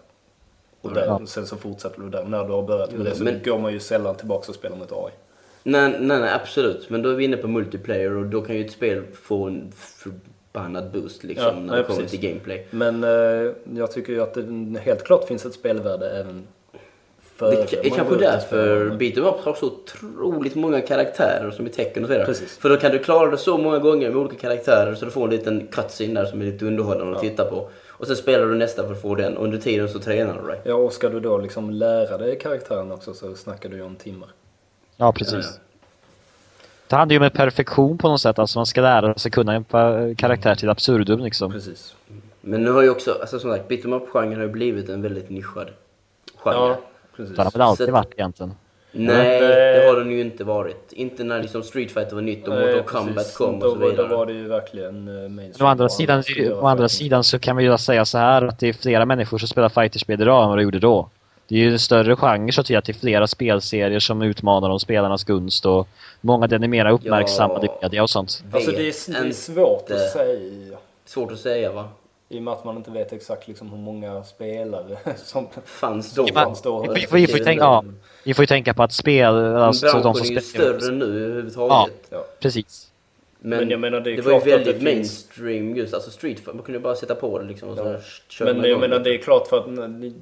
[0.86, 1.22] Och där, Ja.
[1.28, 2.24] sen så fortsätter du där.
[2.24, 4.78] När du har börjat med det så Men- går man ju sällan tillbaka och spelar
[4.78, 5.12] mot AI.
[5.64, 6.90] Nej, nej, nej, absolut.
[6.90, 9.72] Men då är vi inne på multiplayer och då kan ju ett spel få en
[9.76, 12.20] förbannad boost liksom Ja, när nej, det kommer precis.
[12.20, 12.68] till gameplay.
[12.72, 16.48] Men eh, jag tycker ju att det helt klart finns ett spelvärde även
[17.36, 18.90] för Det är kanske därför.
[18.90, 22.26] Beat Up har så otroligt många karaktärer som i tecken och så vidare.
[22.26, 22.58] Precis.
[22.58, 25.24] För då kan du klara det så många gånger med olika karaktärer så du får
[25.24, 27.70] en liten cutscene där som är lite underhållande att titta på.
[27.98, 30.48] Och sen spelar du nästa för att få den och under tiden så tränar du
[30.48, 30.62] dig.
[30.64, 33.96] Ja, och ska du då liksom lära dig karaktären också så snackar du ju om
[33.96, 34.30] timmar.
[34.98, 35.60] Ja, precis.
[36.88, 38.40] Det handlar ju om perfektion på något sätt.
[38.40, 41.52] Alltså man ska lära sig kunna en karaktär till absurdum liksom.
[41.52, 41.96] Precis.
[42.42, 45.02] Men nu har ju också, alltså som sagt, Beat 'em Up-genren har ju blivit en
[45.02, 45.68] väldigt nischad
[46.38, 46.56] genre.
[46.56, 46.80] Ja,
[47.16, 47.36] precis.
[47.36, 48.54] Det har väl alltid Så- varit egentligen.
[48.98, 50.94] Nej, Men, det eh, har den ju inte varit.
[50.94, 53.38] Inte när liksom Street Fighter var nytt och Nej, Mortal Kombat precis.
[53.38, 54.08] kom och så vidare.
[54.08, 55.68] Då var det ju verkligen eh, mainstream.
[55.68, 56.24] å andra, sidan,
[56.54, 59.38] å andra sidan så kan vi ju säga så här att det är flera människor
[59.38, 61.10] som spelar fighterspel idag än vad det gjorde då.
[61.48, 64.22] Det är ju en större genre så att säga, att det är flera spelserier som
[64.22, 65.88] utmanar om spelarnas gunst och
[66.22, 67.78] många är mer uppmärksammade i Ja.
[67.82, 68.44] media och sånt.
[68.52, 70.78] Alltså det är, det är svårt att säga.
[71.06, 71.90] Svårt att säga va?
[72.30, 76.28] I och med att man inte vet exakt liksom hur många spelare som Fanns då.
[76.28, 76.82] fanns då.
[76.82, 77.84] Vi, vi, vi, får ju tänka, ja,
[78.24, 82.08] vi får ju tänka på att spel, alltså de är ju större nu överhuvudtaget.
[82.10, 82.26] Ja.
[82.40, 82.92] Precis.
[83.48, 84.96] Men, Men jag menar, det är det var ju klart att väldigt det finns-
[85.38, 86.54] mainstream just, alltså street fighter.
[86.54, 87.98] Man kunde ju bara sätta på det liksom och så Ja.
[88.28, 88.80] kör Men jag igång.
[88.82, 89.66] menar det är klart för att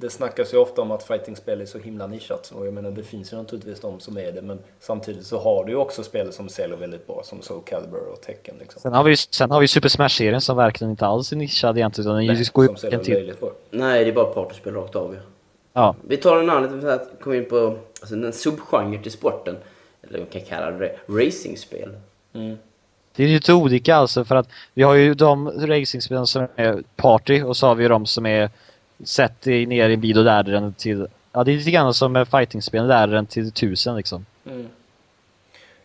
[0.00, 2.52] det snackas ju ofta om att fightingspel är så himla nischat.
[2.54, 4.42] Och jag menar det finns ju naturligtvis de som är det.
[4.42, 7.20] Men samtidigt så har du ju också spel som säljer väldigt bra.
[7.24, 8.80] Som Soul Calibur och Tekken liksom.
[8.82, 11.76] Sen har vi ju sen har vi Super Smash-serien som verkligen inte alls är nischad
[11.78, 13.34] egentligen utan Nej, går ju som säljer till...
[13.40, 13.50] bra.
[13.70, 15.20] Nej, det är bara partyspel rakt av ju.
[15.72, 15.96] Ja.
[16.08, 19.56] Vi tar en annan, så här, kommer in på alltså, en subgenre till sporten.
[20.08, 21.90] Eller man kan kalla det racingspel.
[23.16, 27.42] Det är lite olika alltså för att vi har ju de racingspelen som är party
[27.42, 28.50] och så har vi ju de som är
[29.04, 31.06] sett dig ner i en bil och lär den till...
[31.32, 34.26] Ja, det är lite grann som med fightingspel, lär den till tusen liksom.
[34.46, 34.66] Mm.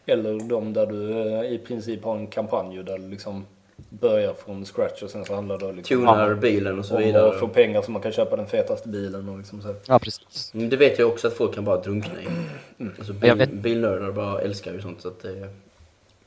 [0.05, 3.45] Eller de där du eh, i princip har en kampanj där du liksom
[3.89, 7.29] börjar från scratch och sen så handlar det liksom Tunar bilen och så om vidare.
[7.29, 9.75] att få pengar så man kan köpa den fetaste bilen och liksom så.
[9.87, 10.51] Ja, precis.
[10.53, 12.27] Men det vet jag också att folk kan bara drunkna i.
[12.97, 15.49] Alltså, Jag bil, vet- bilnördar bara älskar ju sånt så att det...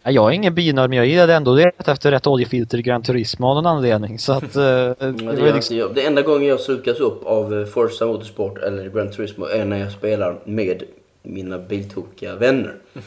[0.05, 3.03] Ja, jag är ingen bilnörd men jag gillade ändå det efter rätt oljefilter i Gran
[3.03, 4.57] Turismo av någon anledning så att...
[4.57, 5.95] eh, det det, liksom, jag.
[5.95, 9.79] det enda gången jag sugas upp av eh, Forza Motorsport eller Gran Turismo är när
[9.79, 10.83] jag spelar med
[11.23, 12.75] mina biltokiga vänner.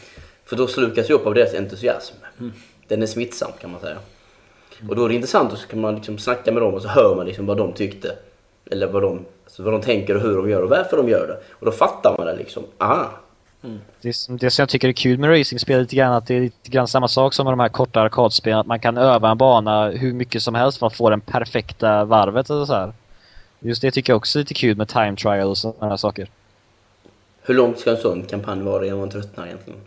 [0.45, 2.15] För då slukas jag upp av deras entusiasm.
[2.87, 3.97] Den är smittsam kan man säga.
[4.89, 6.87] Och då är det intressant och så kan man liksom snacka med dem och så
[6.87, 8.15] hör man liksom vad de tyckte.
[8.71, 11.27] Eller vad de, alltså vad de tänker och hur de gör och varför de gör
[11.27, 11.37] det.
[11.51, 12.63] Och då fattar man det liksom.
[13.65, 16.35] Ah, Det, som- det som jag tycker är kul med racingspel lite grann att det
[16.35, 18.59] är lite grann samma sak som med de här korta arkadspelen.
[18.59, 22.05] Att man kan öva en bana hur mycket som helst för att få den perfekta
[22.05, 22.93] varvet eller så här.
[23.59, 26.29] Just det tycker jag också är lite kul med time trial och sådana här saker.
[27.47, 29.79] hur långt ska en sån kampanj vara innan man tröttnar egentligen?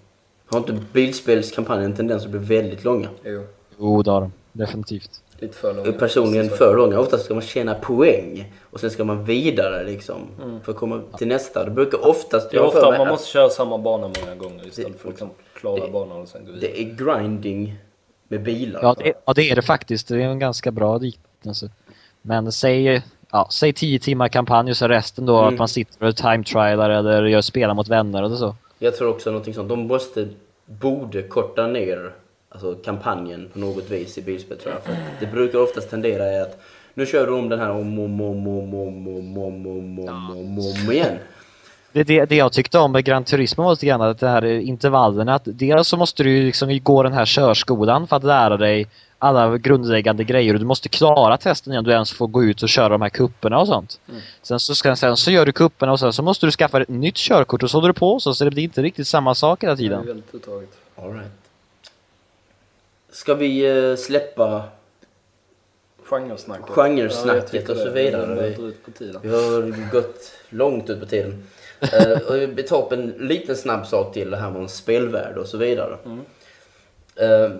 [0.46, 3.08] Har inte bilspelskampanjer en tendens att bli väldigt långa?
[3.24, 3.44] Jo,
[3.78, 4.32] Jo, det har de.
[4.52, 5.10] Definitivt.
[5.38, 5.92] Lite för långa.
[5.92, 7.00] Personligen för långa.
[7.00, 10.16] Oftast ska man tjäna poäng och sen ska man vidare liksom.
[10.64, 11.64] För att komma till nästa.
[11.64, 12.50] Det brukar oftast...
[12.50, 15.12] Det är ofta man att måste köra samma bana många gånger istället Det- för att
[15.12, 16.70] liksom klara det- banan och sen gå vidare.
[16.72, 17.74] Det är grinding
[18.28, 18.80] med bilar.
[18.82, 20.08] Ja det, ja, det är det faktiskt.
[20.08, 21.70] Det är en ganska bra liknelse.
[22.22, 25.52] Men säg, ja, säg 10 timmar kampanj och så resten då Mm.
[25.54, 28.54] att man sitter och time trialar eller gör spela mot vänner eller så.
[28.78, 29.68] Jag tror också någonting sånt.
[29.68, 30.28] De måste,
[30.66, 32.12] borde korta ner
[32.48, 34.82] alltså, kampanjen på något vis i bilspel tror jag.
[34.82, 36.60] För det brukar oftast tendera i att
[36.94, 40.30] nu kör du om den här om, om, om, om, om, om, om, om, om,
[40.30, 41.18] om, om igen.
[41.92, 44.44] Det, det, det jag tyckte om med Gran Turismo var lite grann att det här
[44.44, 48.86] intervallerna, att dels så måste du liksom gå den här körskolan för att lära dig
[49.18, 52.68] alla grundläggande grejer och du måste klara testen innan du ens får gå ut och
[52.68, 54.00] köra de här kupperna och sånt.
[54.42, 56.88] Sen, så ska, sen så gör du kupperna och sen så måste du skaffa ett
[56.88, 59.62] nytt körkort och så håller du på så, så det blir inte riktigt samma sak
[59.62, 60.06] hela Det är tiden.
[60.06, 60.48] väldigt.
[60.96, 61.30] All right.
[63.18, 64.62] Ska vi eh, släppa
[66.02, 66.74] Genresnacket.
[66.74, 68.54] Genresnacket Ja, och så vidare.
[68.98, 69.20] Tiden.
[69.22, 71.46] Vi har gått långt ut på tiden.
[72.28, 75.46] Och vi tar upp en liten snabb sak till det här med en spelvärld och
[75.46, 75.96] så vidare.
[77.16, 77.50] Eh,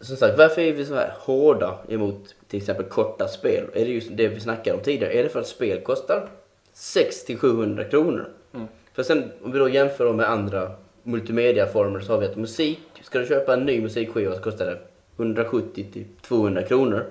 [0.00, 3.64] som sagt, varför är vi så här hårda emot till exempel korta spel?
[3.74, 5.12] Är det just det vi snackade om tidigare?
[5.12, 6.28] Är det för att spel kostar
[6.74, 8.28] 600-700 kronor?
[8.92, 10.70] För sen om vi då jämför dem med andra
[11.02, 14.78] multimediaformer så har vi att musik, ska du köpa en ny musikskiva så kostar det
[15.16, 17.06] 170-200 kronor.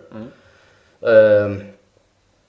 [1.02, 1.62] Ehm,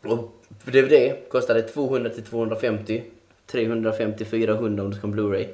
[0.02, 0.34] och
[0.64, 3.02] DVD kostar det 200 till 250,
[3.46, 5.48] 350 400 om du ska en Blu-ray.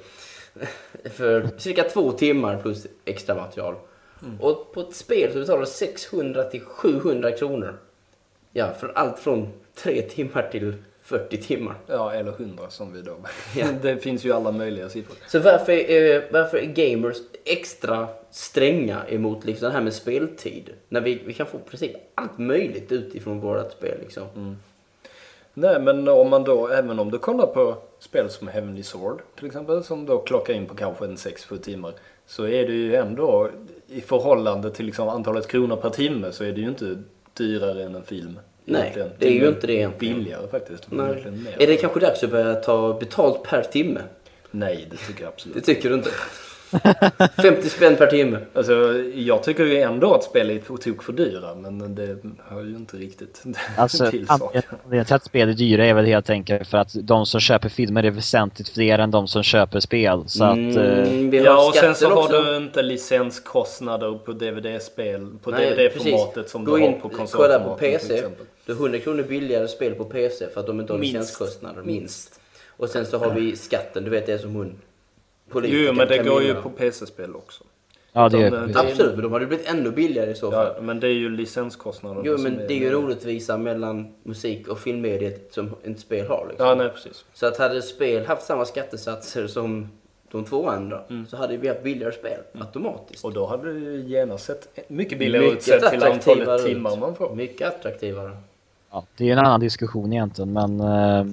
[1.10, 3.74] för cirka två timmar plus extra material.
[4.40, 7.78] Och på ett spel så betalar du 600 till 700 kronor.
[8.52, 10.74] Ja, för allt från 3 timmar till
[11.10, 11.74] 40 timmar.
[11.86, 13.16] Ja, eller 100 som vi då...
[13.56, 13.66] Ja.
[13.82, 15.16] det finns ju alla möjliga siffror.
[15.28, 20.70] Så varför är, varför är gamers extra stränga emot liksom det här med speltid?
[20.88, 24.56] När vi, vi kan få precis allt möjligt utifrån vårat spel liksom.
[25.54, 29.46] Nej, men om man då, även om du kollar på spel som Heavenly Sword till
[29.46, 31.92] exempel, som då klockar in på kanske en 6-7 timmar,
[32.26, 33.50] så är det ju ändå
[33.86, 37.02] i förhållande till liksom antalet kronor per timme så är det ju inte
[37.34, 38.38] dyrare än en film.
[38.72, 39.10] Nej, egentligen.
[39.18, 40.16] det är ju Till inte det egentligen.
[40.18, 40.86] Billigare faktiskt.
[40.88, 41.24] Nej.
[41.58, 44.00] Är det kanske dags att börja ta betalt per timme?
[44.50, 46.10] Nej, det tycker jag Det absolut tycker du inte?
[47.42, 48.38] 50 spänn per timme.
[48.54, 48.72] Alltså,
[49.14, 52.16] jag tycker ju ändå att spel är på tok för dyra, men det
[52.48, 53.42] hör ju inte riktigt
[53.76, 54.62] Alltså, till saken.
[54.70, 57.68] anledningen till att spel är dyra är väl helt enkelt för att de som köper
[57.68, 60.22] filmer är väsentligt fler än de som köper spel.
[60.26, 60.56] Så att...
[60.56, 62.42] eh, Mm, har Ja, och sen så har också.
[62.42, 67.78] du inte licenskostnader på DVD-spel, på DVD-formatet som Gå du har in, på konsolformatet på
[67.78, 68.14] till PC.
[68.14, 68.46] exempel.
[68.74, 71.14] Har 100 kronor billigare spel på PC för att de inte har Minst.
[71.14, 71.82] licenskostnader.
[71.82, 72.40] Minst.
[72.68, 74.74] Och sen så har vi skatten, du vet det är som hon
[75.64, 76.62] Jo, men det går ju Camilla.
[76.62, 77.64] på PC-spel också.
[78.12, 78.52] ja, det är...
[78.52, 80.72] eh, Absolut, men de hade blivit ännu billigare i så fall.
[80.76, 82.22] Ja, men det är ju licenskostnader.
[82.24, 86.46] Jo, men det är ju en orättvisa mellan musik och filmmediet som ett spel har.
[86.48, 86.66] Liksom.
[86.66, 87.24] Ja, nej precis.
[87.34, 89.88] Så att hade spel haft samma skattesatser som
[90.30, 93.24] de två andra så hade vi haft billigare spel automatiskt.
[93.24, 96.66] Och då hade det genast sett mycket billigare ut Mycket sett till antalet ut.
[96.66, 97.34] timmar man får.
[97.34, 98.30] Mycket attraktivare.
[98.90, 100.80] Ja, det är en annan diskussion egentligen men...
[100.80, 101.32] eh,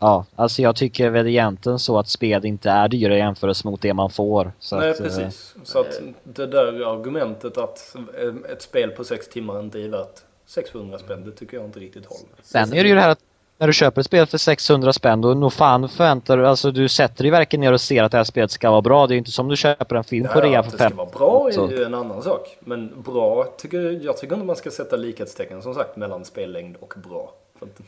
[0.00, 3.82] ja, alltså jag tycker väl egentligen så att spel inte är dyra i jämförelse mot
[3.82, 4.52] det man får.
[4.58, 5.54] Så Nej, att, eh, precis.
[5.64, 10.20] Så att det där argumentet att eh, ett spel på sex timmar inte är värt
[10.46, 12.26] 600 spänn, det tycker jag inte riktigt håller.
[12.42, 13.20] Sen är det ju det här att
[13.60, 16.88] när du köper ett spel för 600 spänn då nog fan förväntar du, alltså du
[16.88, 19.06] sätter dig verkligen ner och ser att det här spelet ska vara bra.
[19.06, 20.78] Det är ju inte som du köper en film på Ja, rea att för det
[20.78, 20.96] ska fem.
[20.96, 22.56] vara bra Så- är ju en annan sak.
[22.60, 26.94] Men bra, tycker, jag tycker inte man ska sätta likhetstecken som sagt mellan spellängd och
[27.08, 27.32] bra.
[27.58, 27.80] För att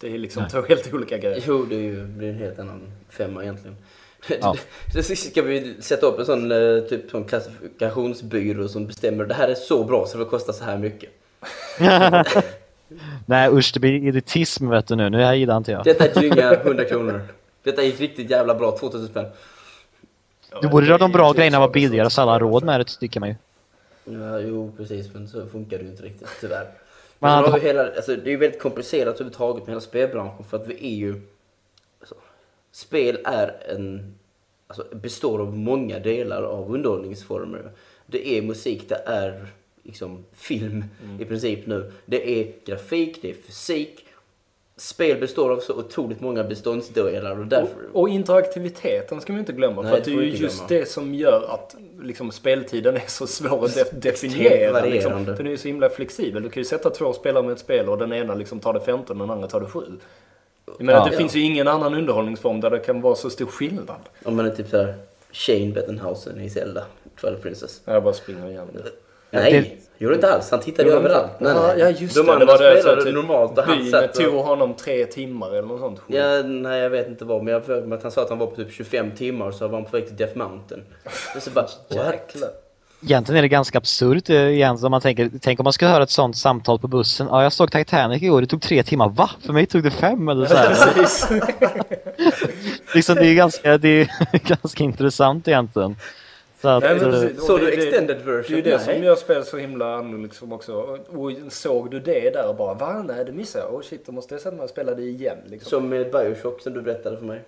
[0.00, 1.42] det är liksom två helt olika grejer.
[1.46, 3.76] Jo, det är ju blir en helt annan femma egentligen.
[4.40, 4.56] Ja.
[4.94, 9.48] Så ska vi sätta upp en sån, eh, typ, sån klassifikationsbyrå som bestämmer det här
[9.48, 11.10] är så bra så det kostar så här mycket.
[13.26, 15.10] Nej usch, det blir elitism vet du nu.
[15.10, 15.84] Nu här gillar inte jag.
[15.84, 17.22] Detta är dynga 100 kronor.
[17.62, 19.26] Detta är riktigt jävla bra, 2000 spänn.
[20.62, 22.84] Du borde göra de bra typ grejerna vara billigare så alla har råd med det
[22.84, 23.34] tycker man ju.
[24.04, 26.66] Ja, jo, precis, men så funkar det ju inte riktigt, tyvärr.
[27.18, 30.56] Men har vi hela, alltså, det är ju väldigt komplicerat överhuvudtaget med hela spelbranschen för
[30.56, 31.20] att vi är ju...
[32.00, 32.14] Alltså,
[32.72, 34.14] spel är en
[34.66, 37.70] alltså, består av många delar av underhållningsformer.
[38.06, 39.46] Det är musik, det är
[39.82, 41.20] liksom film Mm.
[41.20, 41.92] i princip nu.
[42.06, 44.06] Det är grafik, det är fysik.
[44.76, 47.76] Spel består av så otroligt många beståndsdelar och därför...
[47.92, 49.82] Och interaktiviteten ska man inte glömma.
[49.82, 50.68] Nej, för att det är ju just glömma.
[50.68, 54.84] det som gör att liksom, speltiden är så svår att def- definiera.
[54.84, 55.24] Liksom.
[55.24, 56.42] Den är ju så himla flexibel.
[56.42, 58.80] Du kan ju sätta två spelare med ett spel och den ena liksom tar det
[58.80, 59.80] 15 och den andra tar det 7.
[60.66, 61.10] Jag menar, Ja.
[61.10, 64.00] det finns ju ingen annan underhållningsform där det kan vara så stor skillnad.
[64.24, 64.94] Om man är typ såhär
[65.32, 66.84] Shane Bettenhausen i Zelda,
[67.20, 67.80] Twilight Princess.
[67.84, 68.82] Jag bara springer igen det.
[69.30, 69.52] Nej,
[69.98, 70.50] Det- gjorde inte alls.
[70.50, 71.30] Han tittade ju överallt.
[71.40, 71.52] inte?
[71.52, 72.32] Ja, ja just De det.
[72.32, 74.44] andra det var det, så typ normalt och han byn satt tog och...
[74.44, 76.00] honom tre timmar eller något sånt.
[76.06, 78.46] Ja, nej jag vet inte vad, men jag för att han sa att han var
[78.46, 80.82] på typ 25 timmar och så var han på väg till Death Mountain.
[81.36, 81.66] Och så bara?
[81.88, 82.50] Jäklar.
[83.02, 86.02] Egentligen är det ganska absurt eh, igen, om man tänker, tänk om man skulle höra
[86.02, 87.26] ett sånt samtal på bussen.
[87.30, 89.08] Ja, jag såg Titanic igår, det tog tre timmar.
[89.08, 89.30] Va?
[89.46, 90.92] För mig tog det fem eller så här.
[90.94, 91.28] Precis.
[92.94, 94.08] liksom, det är ganska, det är
[94.48, 95.96] ganska intressant egentligen.
[96.60, 98.56] Så att, Nej, men eh, Såg det- du det- extended Det är version?
[98.56, 98.94] ju det Nej.
[98.96, 100.74] som gör spel så himla annorlunda liksom också.
[100.74, 103.04] Och, och såg du det där och bara va?
[103.08, 103.74] Nej det missade jag.
[103.74, 105.36] Oh shit, då måste jag sätta mig och spela det igen.
[105.46, 105.70] Liksom.
[105.70, 107.40] Som med Bioshock som du berättade för mig.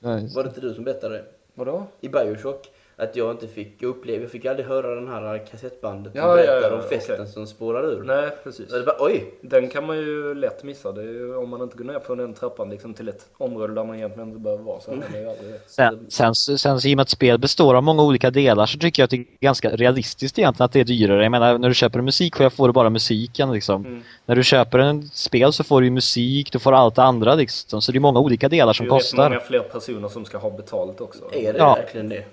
[0.00, 1.24] ja, Var det inte du som berättade det?
[1.54, 1.86] Vadå?
[2.00, 2.70] I Bioshock.
[2.98, 6.36] Att jag inte fick uppleva, jag fick aldrig höra den här kassettbandet som Ja, ja,
[6.36, 7.26] berättar ja, om festen okej.
[7.32, 8.02] som spårar ur.
[8.02, 8.68] Nej, precis.
[8.72, 9.34] Det bara, oj!
[9.40, 10.92] Den kan man ju lätt missa.
[10.92, 13.74] Det är ju, om man inte går ner från den trappan liksom, till ett område
[13.74, 15.60] där man egentligen inte behöver vara så har man ju aldrig det.
[15.66, 18.78] Sen, sen, sen så i och med att spel består av många olika delar så
[18.78, 21.22] tycker jag att det är ganska realistiskt egentligen att det är dyrare.
[21.22, 23.86] Jag menar när du köper en musikskiva får du bara musiken liksom.
[23.86, 24.02] Mm.
[24.26, 27.34] När du köper en spel så får du ju musik, du får allt det andra
[27.34, 27.82] liksom.
[27.82, 29.28] Så det är många olika delar Det som är ju rätt kostar.
[29.28, 31.24] många fler personer som ska ha betalt också.
[31.32, 31.74] Är det Ja.
[31.74, 32.24] verkligen det?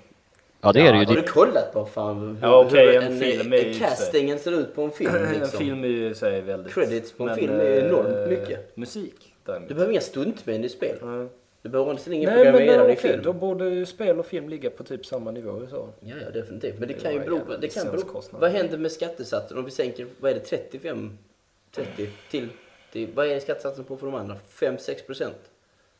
[0.64, 1.05] Ja det är det ju.
[1.05, 3.80] Har du kollat på fan hur, Ja, okej, hur en film i och för sig-
[3.80, 5.59] castingen ser ut på en film En liksom?
[5.59, 6.74] film är ju sig väldigt...
[6.74, 8.78] Credits på en men, film är ju enormt eh, mycket.
[8.78, 9.70] Musik däremot.
[9.70, 10.97] Du behöver inga stuntmän i spel.
[11.01, 11.28] Nej.
[11.61, 13.22] Du behöver nästan ingen programmerare i film.
[13.24, 15.89] då borde ju spel och film ligga på typ samma nivå i så.
[15.99, 16.80] Ja, ja, definitivt.
[16.80, 17.57] Men det Det kan ju bero på...
[17.57, 21.18] Det kan bero, vad händer med skattesatsen om vi sänker, vad är det, 35?
[21.76, 22.49] 30 till,
[22.91, 24.36] till vad är skattesatsen på för de andra?
[24.59, 25.36] 5-6 procent?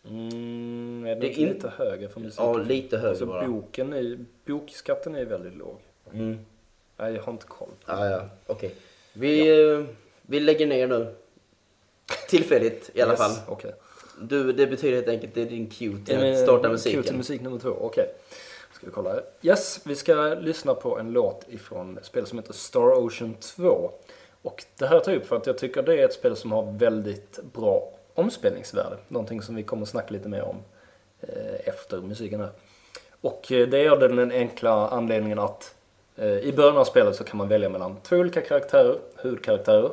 [0.10, 2.40] Mm, är det, Det är inte in- lite högre för musik?
[2.40, 3.48] Ja, lite högre alltså, bara.
[3.48, 5.78] boken är, bokskatten är väldigt låg.
[6.14, 6.40] Mm.
[6.98, 7.70] Nej, jag har inte koll.
[7.86, 8.76] Ja, ja, okej.
[9.14, 9.84] Vi, eh,
[10.22, 11.16] vi lägger ner nu.
[12.30, 13.32] Tillfälligt i alla Yes, fall.
[13.48, 13.74] Okej.
[14.22, 17.04] Du, det betyder helt enkelt det är din cue till att starta Cue musiken.
[17.04, 18.06] till musik nummer två, okej.
[18.74, 19.24] Ska vi kolla här.
[19.42, 23.92] Yes, vi ska lyssna på en låt ifrån ett spel som heter Star Ocean 2.
[24.42, 26.52] Och det här tar jag upp för att jag tycker det är ett spel som
[26.52, 28.98] har väldigt bra omspelningsvärde.
[29.08, 30.58] Någonting som vi kommer att snacka lite mer om
[31.22, 32.50] eh, efter musiken här.
[33.22, 35.76] Och eh, det är den enkla anledningen att
[36.16, 39.92] eh, i början av spelet så kan man välja mellan två olika karaktärer, huvudkaraktärer.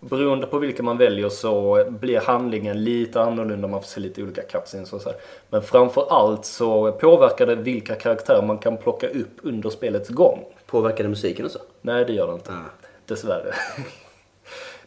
[0.00, 4.42] Beroende på vilka man väljer så blir handlingen lite annorlunda, man får se lite olika
[4.42, 5.18] cutscenes och så här.
[5.50, 10.44] Men framför allt så påverkar det vilka karaktärer man kan plocka upp under spelets gång.
[10.66, 11.58] Påverkar det musiken och så?
[11.80, 12.52] Nej, det gör det inte.
[12.52, 12.86] Ah.
[13.06, 13.54] Dessvärre.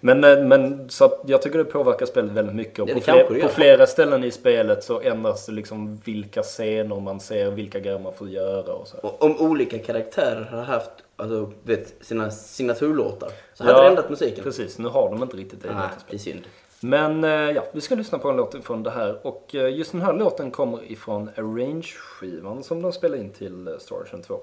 [0.05, 2.79] Men, eh, men så att jag tycker det påverkar spelet väldigt mycket.
[2.79, 7.19] Och på, fler, på flera ställen i spelet så ändras det liksom vilka scener man
[7.19, 8.97] ser, vilka grejer man får göra och så.
[8.97, 14.09] Och om olika karaktärer har haft alltså, vet, sina signaturlåtar så hade Ja, det ändrat
[14.09, 14.43] musiken.
[14.43, 16.41] Precis, nu har de inte riktigt det Ah, detta det är synd.
[16.79, 19.27] Men eh, ja, vi ska lyssna på en låt från det här.
[19.27, 23.95] Och eh, just den här låten kommer ifrån Arrange-skivan som de spelade in till Star
[23.95, 24.39] Ocean 2.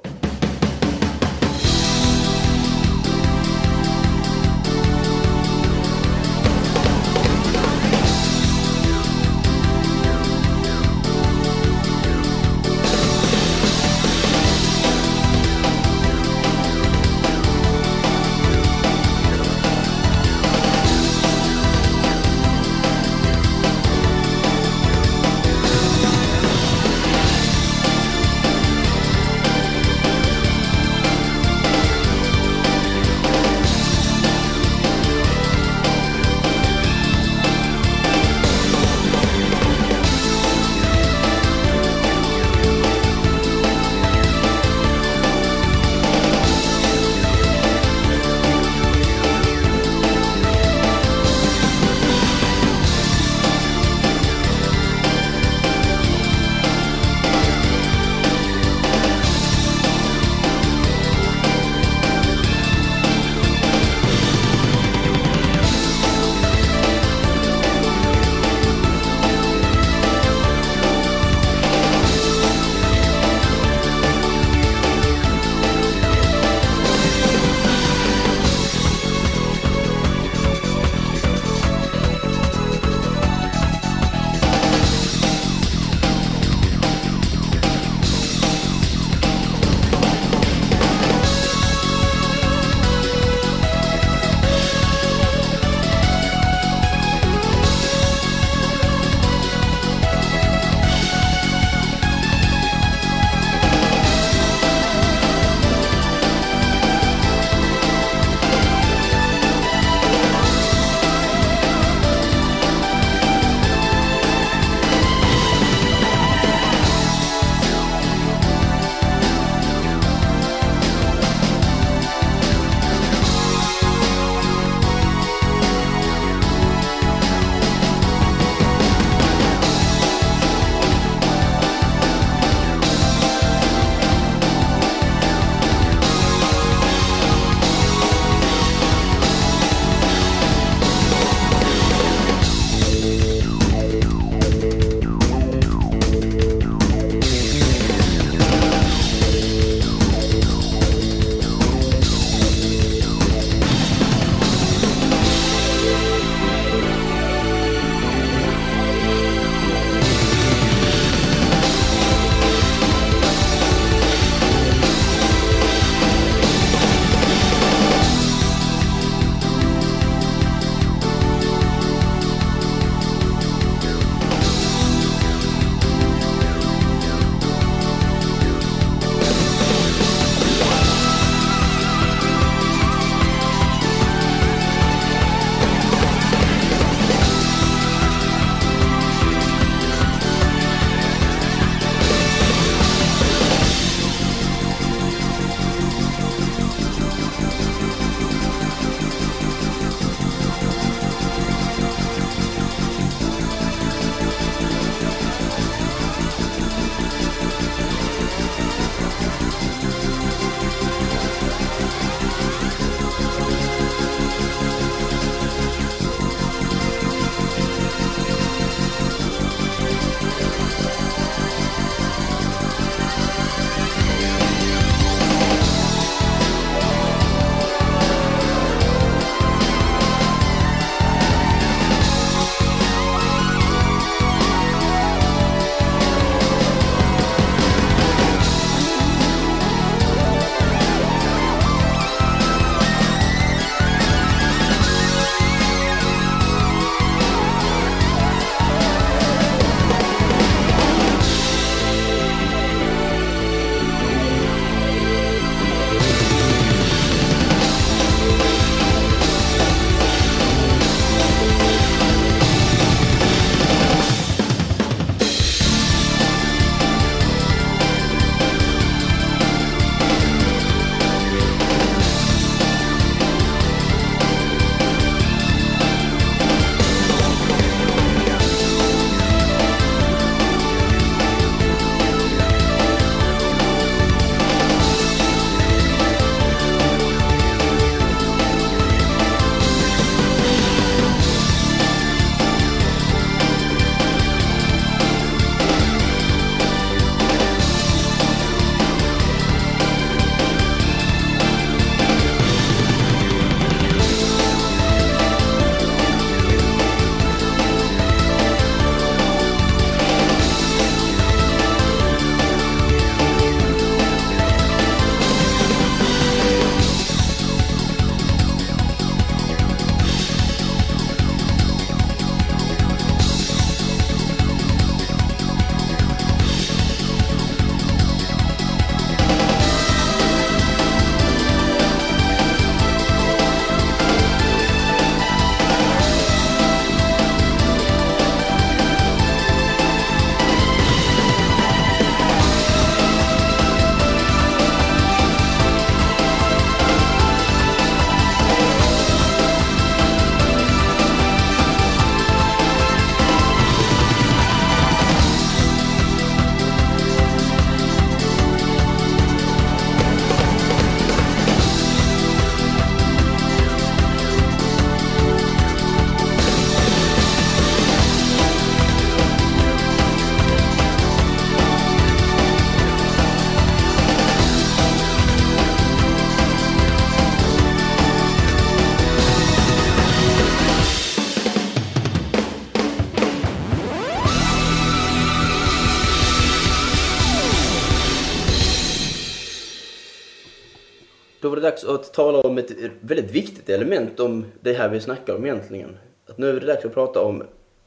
[391.71, 392.71] Dags att tala om ett
[393.01, 395.97] väldigt viktigt element om det här vi snackar om egentligen.
[396.27, 397.43] Att nu är det dags att prata om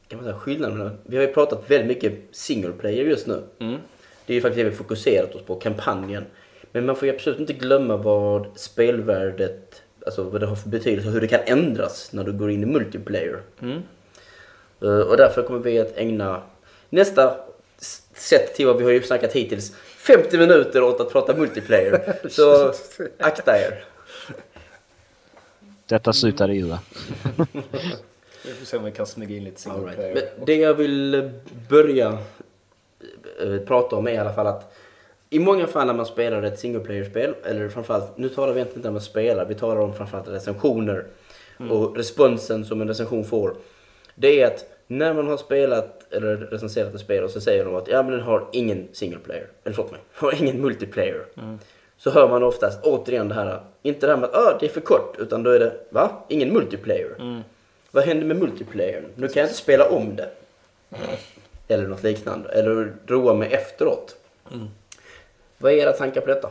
[0.08, 0.90] kan man säga, skillnaderna.
[1.02, 3.42] Vi har ju pratat väldigt mycket single player just nu.
[4.26, 6.24] Det är ju faktiskt det vi fokuserat oss på, kampanjen.
[6.72, 11.08] Men man får ju absolut inte glömma vad spelvärdet, alltså vad det har för betydelse
[11.08, 13.42] och hur det kan ändras när du går in i multiplayer.
[14.82, 16.42] Eh, Och därför kommer vi att ägna
[16.90, 17.36] nästa
[18.14, 22.28] sätt till vad vi har ju snackat hittills 50 minuter åt att prata multiplayer.
[22.28, 22.72] Så
[23.18, 23.84] akta er.
[25.86, 26.80] Detta slutar illa.
[28.46, 29.96] Vi får se om vi kan smyga in lite single right.
[29.96, 30.14] player.
[30.36, 31.30] Men det jag vill
[31.68, 32.18] börja
[33.40, 34.74] eh, prata om är i alla fall att
[35.30, 38.78] i många fall när man spelar ett single player-spel, eller framförallt, nu talar vi egentligen
[38.78, 41.06] inte om att spela, vi talar om framförallt recensioner
[41.70, 43.56] och responsen som en recension får.
[44.14, 47.74] Det är att när man har spelat eller recenserat ett spel och så säger de
[47.74, 51.24] att ja men den har ingen single player, eller förlåt mig, har ingen multiplayer.
[51.96, 54.70] Så hör man oftast återigen det här, inte det här med att ah, det är
[54.70, 56.10] för kort, utan då är det va?
[56.28, 57.42] Ingen multiplayer.
[57.90, 59.04] Vad händer med multiplayern?
[59.14, 60.30] Nu kan jag inte spela om det.
[61.68, 62.48] Eller något liknande.
[62.48, 64.16] Eller roa mig efteråt.
[65.58, 66.48] Vad är era tankar på detta?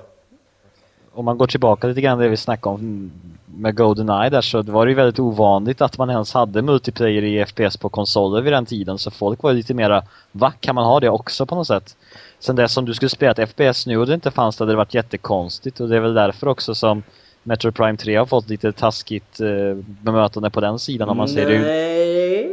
[1.12, 3.12] Om man går tillbaka lite grann det vi snackade om
[3.58, 7.46] med Goldeneye där så var det ju väldigt ovanligt att man ens hade multiplayer i
[7.46, 10.54] FPS på konsoler vid den tiden så folk var lite mera Va?
[10.60, 11.96] Kan man ha det också på något sätt?
[12.40, 14.72] Sen dess om du skulle spela ett FPS nu och det inte fanns det hade
[14.74, 17.04] det varit jättekonstigt och det är väl därför också som
[17.44, 19.48] Metro Prime 3 har fått lite taskigt eh,
[19.86, 21.62] bemötande på den sidan om man ser det ut.
[21.62, 22.52] Nej,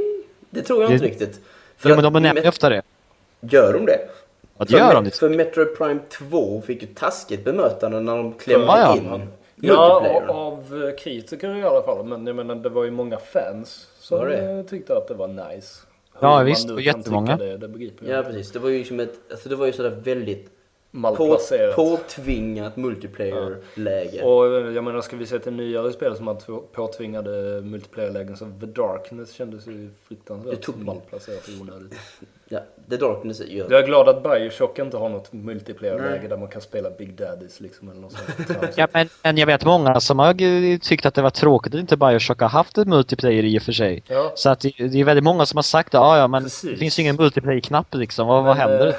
[0.50, 1.40] det tror jag inte Det- riktigt.
[1.82, 2.82] Ja men de nämner ju ofta det.
[3.40, 3.98] Gör de det?
[4.58, 5.10] Det För, gör de.
[5.10, 6.00] för Metro Prime
[6.30, 8.96] 2 fick ju taskigt bemötande när de klämde ja.
[8.96, 9.20] in Ja,
[9.68, 10.26] multiplayer.
[10.28, 12.04] av eh, kritiker i alla fall.
[12.04, 14.64] Men jag menar, det var ju många fans som Var det?
[14.64, 15.86] tyckte att det var nice.
[16.20, 17.36] Ja, Hur visst, det nu var kan jättemånga.
[17.36, 19.72] Det, det begriper jag Ja precis, det var ju som ett, alltså det var ju
[19.72, 21.76] sådär väldigt på, Malplacerat.
[21.76, 24.22] påtvingat multiplayer-läge.
[24.24, 28.36] Och eh, jag menar, ska vi se till nyare spel som har två- påtvingade multiplayer-lägen
[28.36, 31.94] så The Darkness kändes ju Det fruktansvärt tog- malplacerat och onödigt.
[32.52, 32.60] Ja,
[32.90, 36.60] The Darkness gör Jag är glad att Bioshock inte har något multiplayer-läge där man kan
[36.60, 38.50] spela Big Daddies liksom eller något sånt.
[38.76, 41.96] Ja, men, men jag vet många som har tyckt att det var tråkigt att inte
[41.96, 44.02] Bioshock har haft ett multiplayer i och för sig.
[44.08, 44.32] Ja.
[44.34, 46.70] Så att det, det är väldigt många som har sagt att ah, ja men Precis.
[46.70, 48.26] det finns ju ingen multiplayer-knapp liksom.
[48.26, 48.86] Vad, vad Men, händer?
[48.88, 48.94] eh,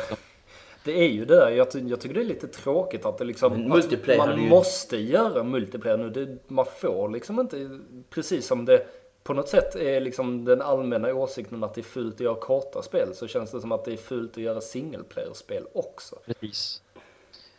[0.84, 3.24] Det är ju det där, jag, ty- jag tycker det är lite tråkigt att det
[3.24, 3.54] liksom...
[3.54, 6.10] Att man ju- måste göra multiplayer nu.
[6.10, 7.80] Det, man får liksom inte,
[8.10, 8.86] precis som det
[9.24, 12.82] på något sätt är liksom den allmänna åsikten att det är fult att göra korta
[12.82, 16.16] spel så känns det som att det är fult att göra single player-spel också.
[16.26, 16.82] Precis.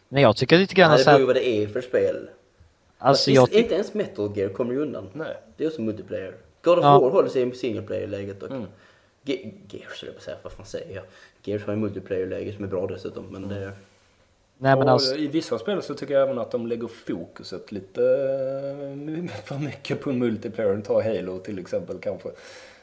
[0.08, 2.30] Nej jag tycker lite grann Nej, det beror ju vad det är för spel.
[2.98, 5.08] alltså jag Inte ens Metal Gear kommer ju undan.
[5.12, 5.36] Nej.
[5.56, 6.34] Det är också multiplayer.
[6.62, 7.00] God of Ja.
[7.00, 8.64] War håller sig i single player-läget och Mm.
[9.24, 11.04] Ge- Gears höll jag på att säga, vad fan säger jag?
[11.44, 13.72] Gears har ju multiplayer-läge som är bra dessutom men det...
[14.62, 18.02] Nej men alltså, I vissa spel så tycker jag även att de lägger fokuset lite
[18.02, 20.80] eh, för mycket på multiplayer.
[20.86, 22.28] Ta Halo till exempel kanske.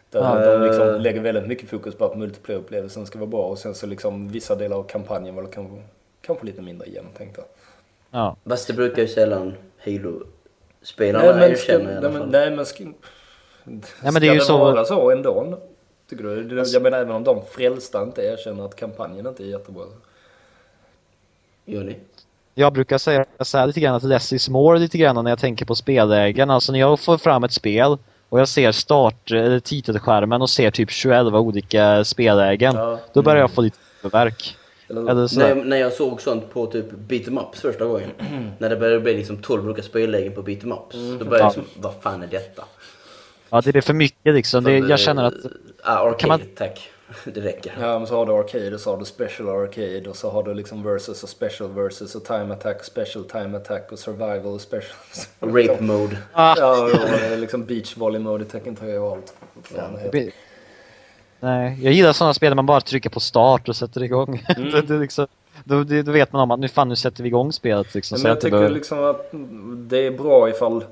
[0.10, 0.58] Där Ja.
[0.60, 3.88] de liksom lägger väldigt mycket fokus på att multiplayer-upplevelsen ska vara bra och sen så
[3.88, 5.84] liksom vissa delar av kampanjen var kanske,
[6.22, 7.42] kanske lite mindre genomtänkta.
[8.12, 8.36] ja.
[8.50, 9.54] Fast det brukar ju sällan
[9.86, 12.30] Halo-spelarna erkänna i alla nej, men, fall.
[12.32, 12.84] nej, men ska,
[14.04, 15.58] men det är ju ska så- vara så ändå?
[16.10, 16.64] Tycker du?
[16.74, 19.84] Jag menar även om de frälsta inte erkänner att kampanjen inte är jättebra.
[21.70, 21.96] Gör ni?
[22.56, 25.40] Jag brukar säga så här lite grann att less is more lite grann när jag
[25.40, 26.50] tänker på spellägen.
[26.50, 27.98] Alltså när jag får fram ett spel
[28.30, 32.76] och jag ser start, eller titelskärmen och ser typ 21 olika spellägen.
[32.76, 33.00] Ja.
[33.14, 34.56] Då börjar jag få lite huvudvärk.
[34.90, 38.10] Eller, Eller När, när jag såg sånt på typ beat em ups första gången.
[38.58, 40.96] när det började bli liksom 12 olika spellägen på beat em ups.
[41.20, 42.64] Då började jag liksom, vad fan är detta?
[43.50, 44.64] Ja, det är för mycket liksom.
[44.64, 45.34] Det, jag känner att...
[45.84, 46.90] Ah, arcade, Kan man- tack.
[47.34, 47.74] Det räcker.
[47.80, 50.44] Ja, men så har du Arcade och så har du Special Arcade och så har
[50.44, 54.62] du liksom Versus och Special Versus och Time Attack, Special Time Attack och Survival och
[54.62, 54.96] Special...
[55.40, 56.18] Rape mode.
[56.34, 59.34] Ah, Ja, och det är liksom Beach Volley Mode i Tekken 3 och allt.
[60.12, 60.32] Det.
[61.40, 64.44] Nej, jag gillar sådana spel där man bara trycker på start och sätter igång.
[64.58, 65.28] det, det är liksom,
[65.64, 68.22] då, det, då vet man om att nu fan nu sätter vi igång spelet liksom.
[68.22, 69.30] Men jag det tycker liksom att
[69.90, 70.84] det är bra ifall...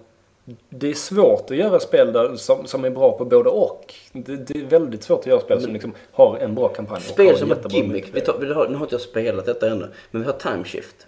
[0.70, 3.94] Det är svårt att göra spel där, som, som är bra på både och.
[4.12, 7.04] Det, det är väldigt svårt att göra spel som liksom har en bra kampanj och
[7.04, 8.06] Spel en som ett gimmick.
[8.14, 9.88] Vi tar, vi har, nu har inte jag spelat detta ännu.
[10.12, 11.08] Men vi har time shift.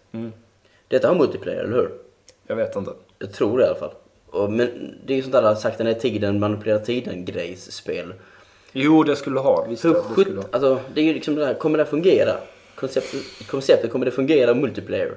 [0.87, 1.91] Detta har multiplayer, eller hur?
[2.47, 2.91] Jag vet inte.
[3.19, 3.93] Jag tror det i alla fall.
[4.29, 8.13] Och, men det är ju sånt där sakta ner tiden, manipulera tiden grejs spel.
[8.71, 9.65] Jo, det skulle ha.
[9.69, 10.47] Visst, Hur det skulle ha.
[10.51, 12.33] alltså det är ju liksom det här, kommer det fungera?
[12.79, 15.15] Konceptet, konceptet kommer det fungera multiplayer?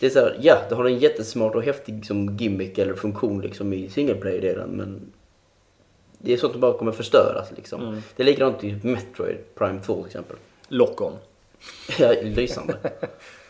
[0.00, 3.40] Det är så här, ja, det har en jättesmart och häftig som gimmick eller funktion
[3.40, 5.12] liksom i single player-delen men
[6.18, 8.02] det är sånt som bara kommer förstöras liksom.
[8.16, 10.36] Det är likadant i Metroid Prime 2 till exempel.
[10.68, 11.12] Lock-on.
[11.98, 12.76] Ja, lysande.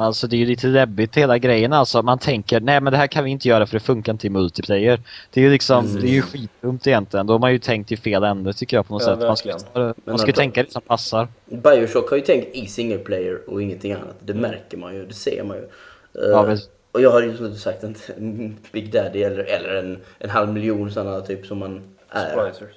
[0.00, 2.02] Alltså det är ju lite läbbigt hela grejen alltså.
[2.02, 4.30] Man tänker nej men det här kan vi inte göra för det funkar inte i
[4.30, 5.00] multiplayer.
[5.32, 7.26] Det är ju liksom, det är ju skitdumt egentligen.
[7.26, 9.18] Då har man ju tänkt i fel ände tycker jag på något Ja, sätt.
[9.26, 9.94] Man ska, verkligen.
[10.04, 11.28] man ska ju att- tänka det som passar.
[11.46, 14.16] Bioshock har ju tänkt i single player och ingenting annat.
[14.24, 15.62] Det märker man ju, det ser man ju.
[15.62, 16.58] Eh, Ja, men-
[16.92, 17.94] Och jag har ju som du sagt en
[18.72, 22.48] Big Daddy eller, eller en, en halv miljon sådana typ som man är.
[22.50, 22.74] Splicers.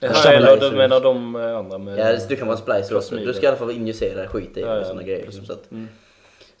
[0.00, 1.98] Ja, eller du menar de eh, andra med...
[1.98, 3.16] Ja, du kan vara splicer också.
[3.16, 5.22] Du ska i alla fall injicera skit i Ja, ja, sådana grejer.
[5.26, 5.88] Liksom, så, att, Mm.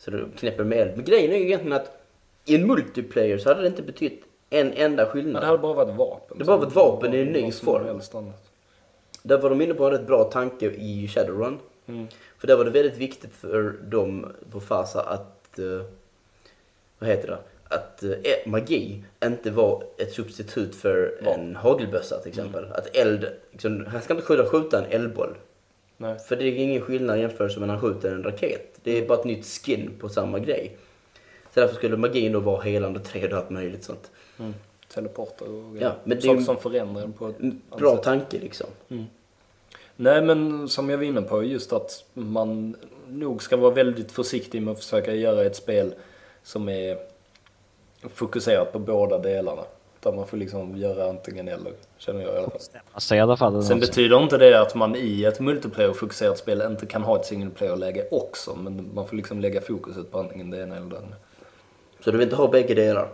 [0.04, 0.90] Så du knäpper med eld.
[0.96, 1.98] Men grejen är ju egentligen att
[2.44, 5.42] i en multiplayer så hade det inte betytt en enda Men skillnad.
[5.42, 6.38] det hade bara varit vapen.
[6.38, 8.00] Det bara varit vapen i en ny form.
[9.22, 11.58] Där var de inne på en rätt bra tanke i Shadowrun.
[11.86, 12.06] Mm.
[12.38, 15.82] För där var det väldigt viktigt för dem på Fasa att, eh,
[16.98, 17.38] vad heter det,
[17.74, 18.10] att eh,
[18.46, 22.72] magi inte var ett substitut för en hagelbössa till exempel.
[22.72, 25.34] Att eld, liksom, han ska inte skjuta, skjuta en eldboll.
[25.96, 26.18] Nej.
[26.18, 28.71] För det är ingen skillnad jämfört med när han skjuter en raket.
[28.82, 30.76] Det är bara ett nytt skin på samma grej.
[31.54, 34.10] Så därför skulle magin då vara helande träd och allt möjligt sånt.
[34.38, 34.54] Mm.
[34.94, 37.36] Teleporter och Ja, men saker som förändrar en på ett
[37.78, 38.04] Bra sätt.
[38.04, 38.66] tanke liksom.
[39.96, 42.76] Nej men som jag var inne på, just att man
[43.08, 45.94] nog ska vara väldigt försiktig med att försöka göra ett spel
[46.42, 46.98] som är
[48.14, 49.62] fokuserat på båda delarna.
[50.02, 52.60] Där man får liksom göra antingen eller, känner jag i alla fall.
[52.92, 53.62] Alltså, i alla fall.
[53.62, 57.50] Sen betyder inte det att man i ett multiplayer-fokuserat spel inte kan ha ett single
[57.50, 58.54] player-läge också.
[58.54, 61.16] Men man får liksom lägga fokuset på antingen det ena eller det andra.
[62.04, 63.08] Så du vill inte ha bägge delar?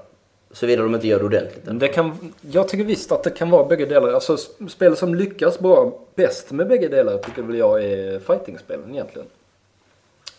[0.50, 1.80] Såvida de inte gör det ordentligt.
[1.80, 4.12] Det kan, jag tycker visst att det kan vara bägge delar.
[4.12, 4.36] Alltså
[4.68, 9.28] spel som lyckas bra bäst med bägge delar tycker väl jag är fightingspelen egentligen.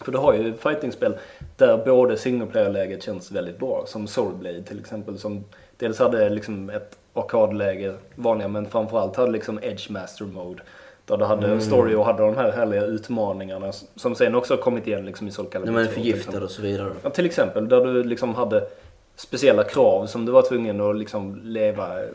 [0.02, 1.18] För du har ju fightingspel
[1.58, 3.84] där både single player-läget känns väldigt bra.
[3.88, 5.18] Som Soulblade till exempel.
[5.18, 5.44] Som
[5.80, 10.62] dels hade liksom ett arkadläge, vanliga, men framförallt hade liksom Edge Master Mode.
[11.06, 14.88] Där du hade en story och hade de här härliga utmaningarna som sen också kommit
[14.88, 16.92] igen liksom i Soul Calibur När man är 2 till förgiftad och så vidare.
[17.04, 18.68] Ja, till exempel där du liksom hade
[19.16, 22.10] speciella krav som du var tvungen att liksom leva eh,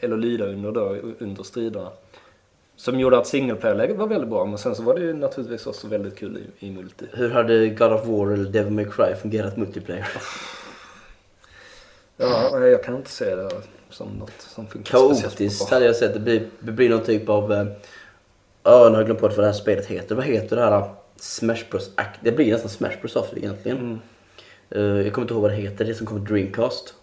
[0.00, 1.90] eller lyda under då, under striderna.
[2.76, 5.66] Som gjorde att single player-läget var väldigt bra men sen så var det ju naturligtvis
[5.66, 7.06] också väldigt kul i, i multi.
[7.12, 10.08] Hur hade God of War eller Devil May Cry fungerat multiplayer?
[12.20, 13.50] Ja, jag kan inte se det
[13.90, 15.76] som något som funkar speciellt Kaotiskt bra.
[15.76, 16.14] hade jag sett.
[16.14, 17.52] Det blir, det blir någon typ av...
[17.52, 17.66] eh,
[18.62, 20.14] Ja, nu har jag glömt bort vad det här spelet heter.
[20.14, 20.90] Vad heter det här?
[21.16, 21.90] Smash Bros.
[21.96, 23.78] Act- Det blir nästan Smash Bros of det egentligen.
[23.78, 23.98] Mm.
[24.70, 25.84] Eh, jag kommer inte ihåg vad det heter.
[25.84, 26.94] Det som kommer Dreamcast.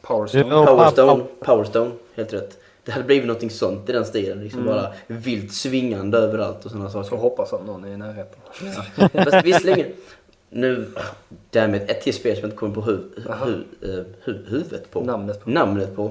[0.00, 0.44] Power Stone.
[0.48, 0.66] Ja.
[0.66, 1.24] Power pa- Stone.
[1.40, 2.58] Power Stone, helt rätt.
[2.84, 4.40] Det hade blivit någonting sånt i den stilen.
[4.44, 7.16] Liksom bara vilt svingande överallt och sådana Så saker.
[7.16, 8.40] hoppas att någon är i närheten.
[9.24, 9.86] Fast visserligen,
[10.50, 10.92] nu,
[11.50, 15.00] därmed ett till spel som jag inte kommer på hu, hu, eh, hu, huvudet på.
[15.00, 15.50] Namnet på.
[15.50, 16.04] Namnet på.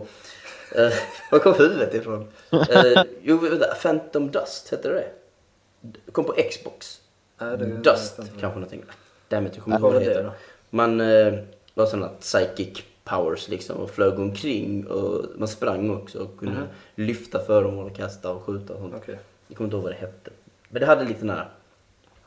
[0.77, 0.93] Uh,
[1.31, 2.27] var kom huvudet ifrån?
[2.53, 6.11] Uh, jo, vänta, Phantom Dust, hette det det?
[6.11, 7.01] kom på Xbox.
[7.37, 8.83] Nej, det- Dust, det- kanske någonting.
[9.27, 10.31] Därmed jag kommer inte ihåg vad det heter.
[10.69, 11.39] Man uh,
[11.73, 17.39] var sådana psychic powers liksom och flög omkring och man sprang också och kunde lyfta
[17.45, 18.93] föremål och kasta och skjuta och sånt.
[18.97, 19.19] Okej.
[19.47, 20.31] Jag kommer inte ihåg vad det hette.
[20.69, 21.47] Men det hade lite nära.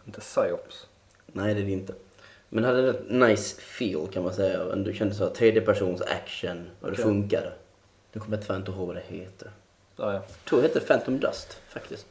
[0.06, 0.86] Inte Psyops.
[1.32, 1.94] Nej, det är det inte.
[2.48, 4.76] Men hade ett nice feel kan man säga.
[4.76, 7.52] Du kände så här, tredje persons action och det funkade.
[8.12, 9.50] Nu kommer jag fan inte ihåg vad det heter.
[9.96, 10.12] Ja, ja.
[10.12, 12.06] Jag tror det heter Phantom Dust faktiskt.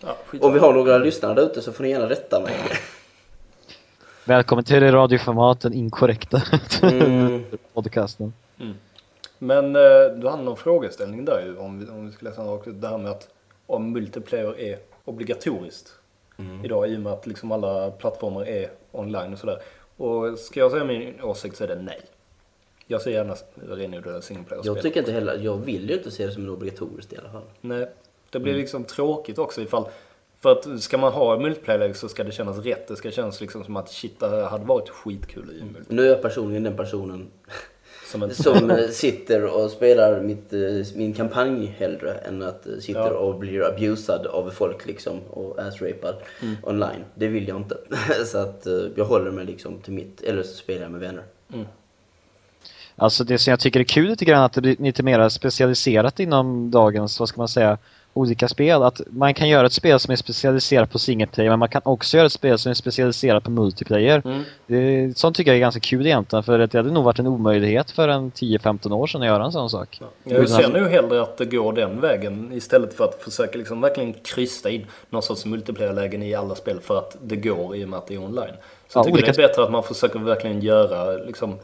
[0.00, 0.16] ja.
[0.40, 2.54] Om vi har några lyssnare där ute så får ni gärna rätta mig.
[4.24, 6.42] Välkommen till det radioformaten inkorrekta
[6.82, 7.44] Mm.
[7.72, 8.32] podcasten.
[9.38, 12.80] Men eh, du hade någon frågeställning där ju om vi, om vi ska läsa ut.
[12.80, 13.28] Det här med att
[13.66, 15.92] om multiplayer är obligatoriskt
[16.64, 19.62] idag i och med att liksom alla plattformar är online och sådär.
[19.96, 22.00] Och ska jag säga min åsikt så är det nej.
[22.86, 24.74] Jag ser gärna renodlade single player-spel.
[24.74, 27.30] Jag tycker inte heller, jag vill ju inte se det som en obligatoriskt i alla
[27.30, 27.42] fall.
[27.60, 27.88] Nej,
[28.30, 29.88] det blir liksom tråkigt också ifall...
[30.40, 32.88] För att ska man ha multiplayer så ska det kännas rätt.
[32.88, 35.84] Det ska kännas liksom som att shit, det hade varit skitkul i multiplayer.
[35.88, 37.30] Nu är jag personligen den personen
[38.12, 38.34] Som en...
[38.34, 40.60] som eh, sitter och spelar mitt, eh,
[40.94, 43.10] min kampanj hellre än att eh, sitter Ja.
[43.10, 46.14] och blir abusad av folk liksom och assrapad
[46.62, 47.04] online.
[47.14, 47.76] Det vill jag inte.
[48.26, 48.66] så att
[48.96, 51.24] jag håller mig liksom till mitt, eller så spelar jag med vänner.
[52.96, 56.20] Alltså det som jag tycker är kul lite grann att det blir lite mer specialiserat
[56.20, 57.78] inom dagens, vad ska man säga,
[58.14, 58.82] olika spel.
[58.82, 61.82] Att man kan göra ett spel som är specialiserat på single player men man kan
[61.84, 64.22] också göra ett spel som är specialiserat på multiplayer.
[64.24, 64.42] Mm.
[64.66, 67.26] Det, sånt tycker jag är ganska kul egentligen för att det hade nog varit en
[67.26, 70.00] omöjlighet för en 10-15 år sedan att göra en sån sak.
[70.24, 74.12] Jag ser nu hellre att det går den vägen istället för att försöka liksom verkligen
[74.12, 77.98] krysta in någon sorts multiplayer-lägen i alla spel för att det går i och med
[77.98, 78.34] att det är online.
[78.88, 81.58] Så Ja, jag tycker olika- det är bättre att man försöker verkligen göra liksom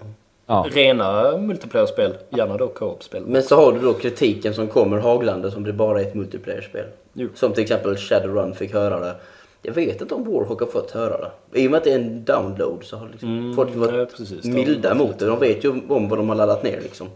[0.50, 0.66] Ja.
[0.70, 3.22] rena multiplayer-spel, gärna då co-op-spel.
[3.26, 6.84] Men så har du då kritiken som kommer haglande som det bara är ett multiplayer-spel.
[7.12, 7.28] Jo.
[7.34, 9.14] Som till exempel Shadowrun fick höra det.
[9.62, 11.18] Jag vet inte om Warhawk har fått höra
[11.52, 11.60] det.
[11.60, 14.06] I och med att det är en download så har liksom Mm, folk varit ja,
[14.16, 14.44] precis.
[14.44, 15.26] milda mot det.
[15.26, 17.06] De vet ju om vad de har laddat ner liksom.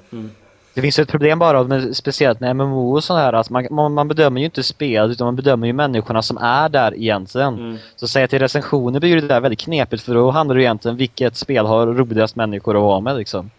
[0.75, 3.67] Det finns ju ett problem bara med speciellt med MMO och sånt här att man,
[3.71, 7.55] man, man bedömer ju inte spel utan man bedömer ju människorna som är där egentligen.
[7.55, 7.77] Mm.
[7.97, 10.97] Så säga till recensioner blir det där väldigt knepigt för då handlar det ju egentligen
[10.97, 13.51] vilket spel har roligast människor att vara med liksom.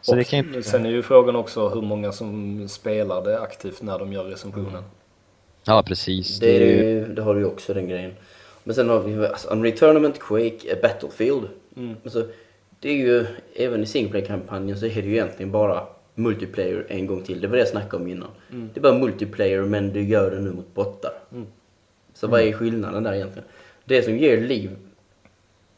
[0.00, 0.62] Så och det kan ju...
[0.62, 4.82] Sen är ju frågan också hur många som spelar det aktivt när de gör recensionen.
[5.64, 6.38] Ja precis.
[6.40, 8.12] Det, är ju- ju, det har du ju också den grejen.
[8.64, 11.48] Men sen har vi alltså, Unreal Tournament, Quake, eh, Battlefield.
[12.04, 12.26] Alltså,
[12.80, 13.26] det är ju,
[13.56, 15.82] även i singleplay-kampanjen så är det ju egentligen bara
[16.18, 17.40] multiplayer en gång till.
[17.40, 18.28] Det var det jag snackade om innan.
[18.74, 21.12] Det är bara multiplayer men du gör det nu mot bottar.
[22.14, 23.48] Så vad är skillnaden där egentligen?
[23.84, 24.70] Det som ger liv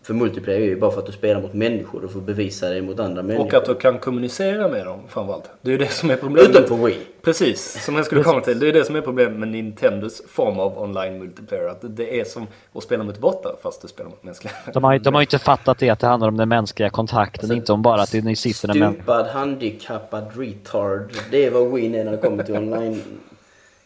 [0.09, 2.83] för multiplayer är ju bara för att du spelar mot människor och får bevisa dig
[2.83, 3.47] mot andra människor.
[3.47, 5.51] Och att du kan kommunicera med dem framförallt.
[5.63, 6.51] Det är ju det som är problemet.
[6.51, 6.99] Utom på Wii.
[7.23, 8.59] Precis, som jag skulle komma till.
[8.59, 11.69] Det är det som är problemet med Nintendos form av online multiplayer.
[11.69, 14.53] Att det är som att spela mot bottar fast du spelar mot mänskliga.
[14.75, 16.91] De har, ju- de har ju inte fattat det att det handlar om den mänskliga
[16.91, 18.93] kontakten, Alltså, inte om bara att det- ni sitter människa.
[18.93, 21.13] Stupad, handikappad, retard.
[21.31, 23.03] Det är vad Win är när det kommer till online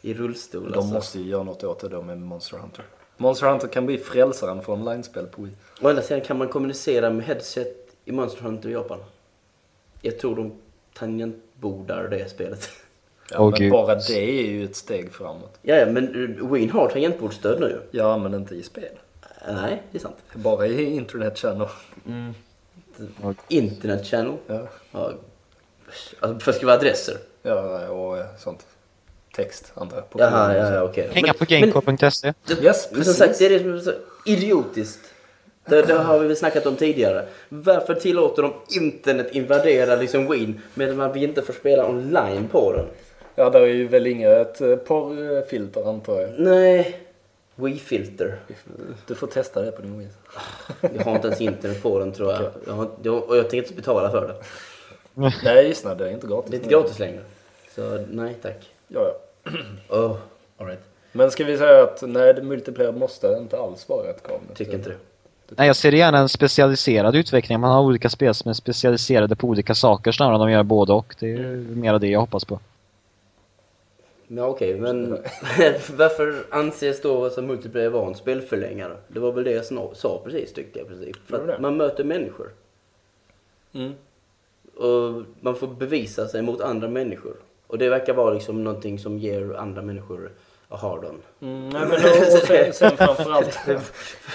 [0.03, 0.71] i rullstol.
[0.73, 0.95] De alltså.
[0.95, 2.85] måste ju göra något åt det då med Monster Hunter.
[3.17, 5.53] Monster Hunter kan bli frälsaren för online-spel på Wii.
[5.83, 8.99] Å andra sidan kan man kommunicera med headset i Monster Hunter i Japan.
[10.03, 10.53] Jag tror de
[10.95, 12.71] tangentbordar det spelet.
[13.31, 13.73] Ja, Åh, men gud.
[13.73, 15.59] bara det är ju ett steg framåt.
[15.63, 17.81] ja, ja, men uh, Win har tangentbordsstöd nu.
[17.91, 18.85] Ja, men inte i spel.
[19.49, 20.17] Uh, Nej, det är sant.
[20.35, 21.69] Bara i internet channel.
[23.49, 24.33] Internet channel.
[24.47, 24.69] Ja.
[24.93, 25.13] Ja.
[26.21, 27.17] Alltså, för att skriva adresser.
[27.43, 28.67] ja, och eh, sånt.
[29.35, 30.07] Text, antar jag.
[30.21, 31.09] Jaha, ja, ja, okej.
[31.13, 32.33] Hänga Men- på men- gamecore.se.
[32.63, 33.93] Yes, Men som sagt, det är det som är så
[34.27, 35.12] idiotiskt.
[35.65, 37.25] Det, det har vi snackat om tidigare.
[37.49, 42.85] Varför tillåter de internet invadera liksom Win medan vi inte får spela online på den?
[43.35, 46.31] Ja, där är ju väl inget eh, porrfilter antar jag.
[46.39, 46.99] Nej.
[47.55, 48.37] Wii-filter.
[49.07, 50.09] Du får testa det på din Wii.
[50.81, 52.43] Jag har inte ens internet på den tror jag.
[52.67, 54.35] jag, har, jag och jag tänker inte betala för det.
[55.45, 55.95] Nej, just det.
[55.95, 56.51] Det är inte gratis.
[56.51, 57.21] Det är inte gratis längre.
[57.75, 58.71] Så nej tack.
[58.89, 59.01] Ja,
[59.45, 59.51] ja.
[59.89, 60.17] Oh,
[60.59, 60.81] alright.
[61.13, 64.41] Men ska vi säga att nej, det multiplayer måste inte alls vara ett krav.
[64.55, 64.97] Tycker inte det.
[65.57, 67.61] Nej, jag ser gärna en specialiserad utveckling.
[67.61, 70.93] Man har olika spel som är specialiserade på olika saker snarare än de gör både
[70.93, 71.15] och.
[71.19, 72.61] Det är ju mer det jag hoppas på.
[74.29, 75.11] Ja okej, men
[75.97, 78.97] varför anses då alltså multiplayer vara en spelförlängare?
[79.09, 81.17] Det var väl det jag sa precis tyckte jag precis.
[81.27, 82.51] För att man möter människor.
[83.73, 83.93] Mm.
[84.77, 87.37] Och man får bevisa sig mot andra människor.
[87.67, 90.31] Och det verkar vara liksom någonting som ger andra människor
[90.73, 91.23] a hard on.
[91.41, 93.59] Mm, nej, men och, och sen, sen framförallt...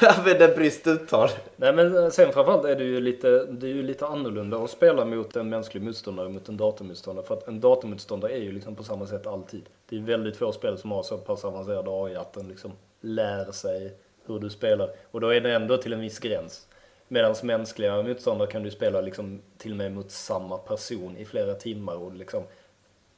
[0.02, 1.30] Använda brist uttal.
[1.56, 5.06] Nej men sen framförallt är det ju lite, det är ju lite annorlunda att spela
[5.06, 7.26] mot en mänsklig motståndare mot en datormotståndare.
[7.26, 9.66] För att en datormotståndare är ju liksom på samma sätt alltid.
[9.90, 13.52] Det är väldigt få spel som har så pass avancerad AI att den liksom lär
[13.52, 14.90] sig hur du spelar.
[15.12, 16.68] Och då är det ändå till en viss gräns.
[17.08, 21.54] Medan mänskliga motståndare kan du spela liksom till och med mot samma person i flera
[21.54, 22.44] timmar och liksom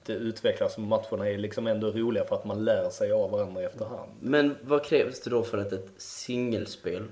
[0.09, 0.77] det utvecklas.
[0.77, 4.11] Matcherna är liksom ändå roliga för att man lär sig av varandra efterhand.
[4.19, 7.03] Men vad krävs det då för att ett singelspel,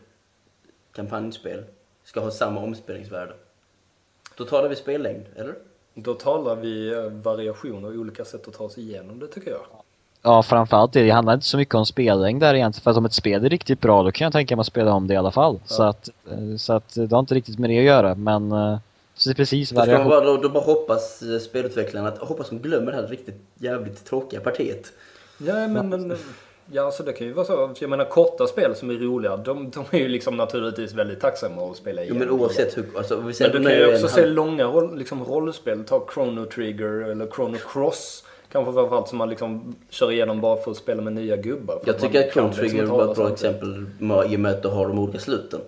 [0.91, 1.63] kampanjspel,
[2.03, 3.33] ska ha samma omspelningsvärde?
[4.37, 5.55] Då talar vi spellängd, eller?
[5.93, 9.61] Då talar vi eh, variation och olika sätt att ta sig igenom det tycker jag.
[10.21, 11.03] Ja, framförallt det.
[11.03, 12.83] Det handlar inte så mycket om spellängd där egentligen.
[12.83, 14.93] För att om ett spel är riktigt bra, då kan jag tänka mig att spela
[14.93, 15.59] om det i alla fall.
[15.65, 18.15] Så, att, eh, så att det har inte riktigt med det att göra.
[18.15, 18.77] Men eh,
[19.18, 20.10] så det är precis variation.
[20.10, 24.06] bara, då, då bara hoppas eh, spelutvecklarna att hoppas de glömmer det här riktigt jävligt
[24.06, 24.94] tråkiga partiet.
[25.38, 26.18] Ja, men, men
[26.72, 27.73] ja, alltså det kan ju vara så.
[27.80, 31.72] Jag menar korta spel som är roliga, de, de är ju liksom naturligtvis väldigt tacksamma
[31.72, 32.18] att spela igen.
[32.18, 32.85] men oavsett hur...
[32.98, 35.84] Alltså, vi Men säger du kan ju också se halv- långa roll, liksom rollspel.
[35.84, 38.23] Ta Chrono Trigger eller Chrono Cross.
[38.52, 41.81] Kanske framförallt som man liksom kör igenom bara för att spela med nya gubbar.
[41.85, 44.68] Jag tycker att Chrono liksom Trigger var ett bra exempel i och med att du
[44.68, 45.60] har de olika sluten.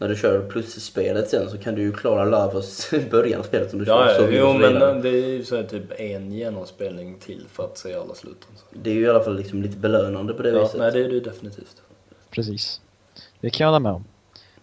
[0.00, 3.78] När du kör plusspelet sen så kan du ju klara Lavos början av spelet om
[3.78, 7.44] du Ja, kör så jo men det är ju så här typ en genomspelning till
[7.52, 8.48] för att se alla sluten.
[8.72, 10.78] Det är ju i alla fall liksom lite belönande på det Ja, viset.
[10.80, 11.76] nej det är det definitivt.
[12.30, 12.80] Precis.
[13.40, 14.04] Det kan jag hålla med om.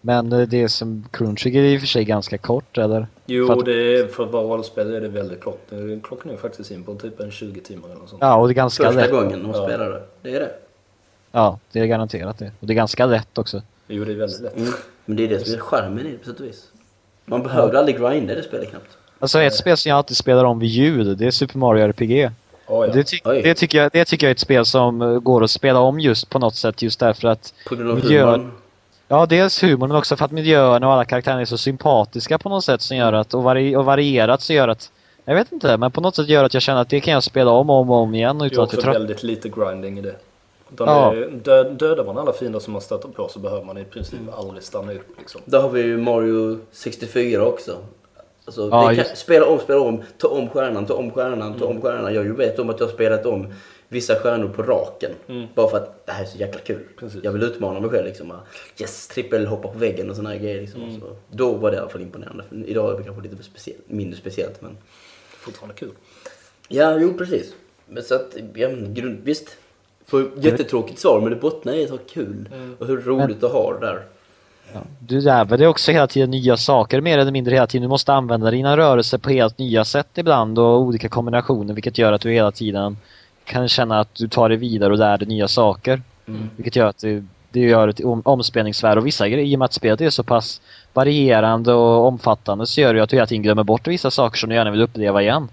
[0.01, 3.07] Men eh, det som Chrono Trigger är i och för sig ganska kort, eller?
[3.25, 5.67] Jo, För att- det är, för att vara rollspel är det väldigt kort.
[6.03, 8.21] Klockan är faktiskt in på typ en 20 timmar eller något sånt.
[8.21, 9.11] Ja, och det är ganska Första lätt.
[9.11, 9.67] gången de Ja.
[9.67, 10.01] spelar det.
[10.21, 10.51] Det är det.
[11.31, 12.51] Ja, det är garanterat det.
[12.59, 13.61] Och det är ganska lätt också.
[13.87, 14.57] Jo, det är väldigt lätt.
[14.57, 14.69] Mm.
[15.05, 16.65] Men det är det som är charmen i det på sätt och vis.
[17.25, 18.97] Man behöver aldrig grinda i det spelet knappt.
[19.19, 22.29] Alltså ett spel som jag alltid spelar om vid ljud, det är Super Mario RPG.
[22.67, 22.93] Oh, ja.
[22.93, 23.41] Det, ty- Oj.
[23.43, 25.99] det, tycker jag, det tycker jag är ett spel som eh, går att spela om
[25.99, 28.27] just på något sätt just därför att På grund av Miljön.
[28.27, 28.51] humorn.
[29.07, 32.49] Ja, dels humorn men också för att miljöerna och alla karaktärer är så sympatiska på
[32.49, 34.91] något sätt som gör att, och, vari, och varierat så gör att,
[35.25, 37.23] jag vet inte, men på något sätt gör att jag känner att det kan jag
[37.23, 38.95] spela om och om och om igen Det utan är att jag också trött.
[38.95, 40.15] väldigt lite grinding i det.
[40.73, 41.25] Utan Ja.
[41.31, 44.63] dö, dödar man alla fiender som man stöter på så behöver man i princip aldrig
[44.63, 45.07] stanna upp.
[45.19, 45.41] Liksom.
[45.45, 47.77] Där har vi ju Mario 64 också.
[48.45, 51.81] Alltså, Ja, kan, spela om, spela om, ta om stjärnan, ta om stjärnan, ta om
[51.81, 52.13] stjärnan.
[52.13, 53.53] Jag vet om att jag har spelat om
[53.87, 55.11] vissa stjärnor på raken.
[55.55, 56.83] Bara för att det här är så jäkla kul.
[56.99, 57.23] Precis.
[57.23, 58.33] Jag vill utmana mig själv liksom.
[58.79, 60.61] Yes, trippel, hoppa på väggen och såna här grejer.
[60.61, 60.99] Liksom.
[61.01, 62.43] Så, då var det i alla fall imponerande.
[62.65, 64.77] Idag är det kanske lite speciellt, mindre speciellt men...
[65.39, 65.91] Fortfarande kul.
[66.67, 67.53] Ja, jo precis.
[67.85, 69.57] Men så att, ja, men grund, visst.
[70.07, 72.49] Får jättetråkigt svar men det bottnar i att ha kul.
[72.79, 74.03] Och hur roligt att ha det där.
[74.73, 74.79] Ja.
[74.99, 77.81] Du lär dig också hela tiden nya saker mer eller mindre hela tiden.
[77.81, 82.13] Du måste använda dina rörelser på helt nya sätt ibland och olika kombinationer vilket gör
[82.13, 82.97] att du hela tiden
[83.45, 86.01] kan känna att du tar dig vidare och lär dig nya saker.
[86.55, 89.65] Vilket gör att det, det gör ett om, omspelningsvärde och vissa grejer, i och med
[89.65, 90.61] att spelet är så pass
[90.93, 94.49] varierande och omfattande så gör det att du hela tiden glömmer bort vissa saker som
[94.49, 95.47] du gärna vill uppleva igen.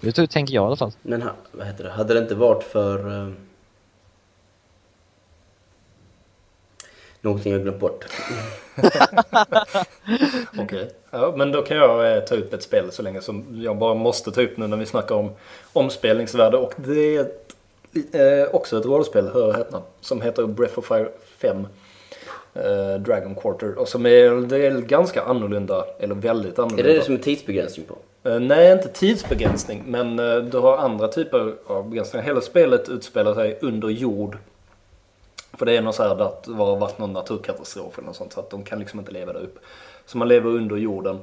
[0.00, 0.92] Det tror- tänker jag i alla fall.
[1.02, 1.90] Men ha, vad heter det?
[1.90, 3.32] hade det inte varit för...
[7.20, 8.04] någonting jag glömt bort.
[10.58, 10.90] Okej.
[11.10, 13.94] Ja, men då kan jag eh, ta upp ett spel så länge som jag bara
[13.94, 15.30] måste ta upp nu när vi snackar om
[15.72, 16.56] omspelningsvärde.
[16.56, 17.54] Och det är ett,
[18.12, 21.66] eh, också ett rollspel, hör och häpna, som heter Breath of Fire 5.
[22.54, 23.78] Eh, Dragon Quarter.
[23.78, 26.92] Och som är, det är ganska annorlunda, eller väldigt Är annorlunda.
[26.92, 27.96] det det som är tidsbegränsning på?
[28.30, 32.26] Eh, Nej, inte tidsbegränsning, men eh, du har andra typer av begränsningar.
[32.26, 34.36] Hela spelet utspelar sig under jord.
[35.60, 38.32] För det är något så här att det har varit någon naturkatastrof eller något sånt,
[38.32, 39.60] så att de kan liksom inte leva där uppe.
[40.06, 41.18] Så man lever under jorden.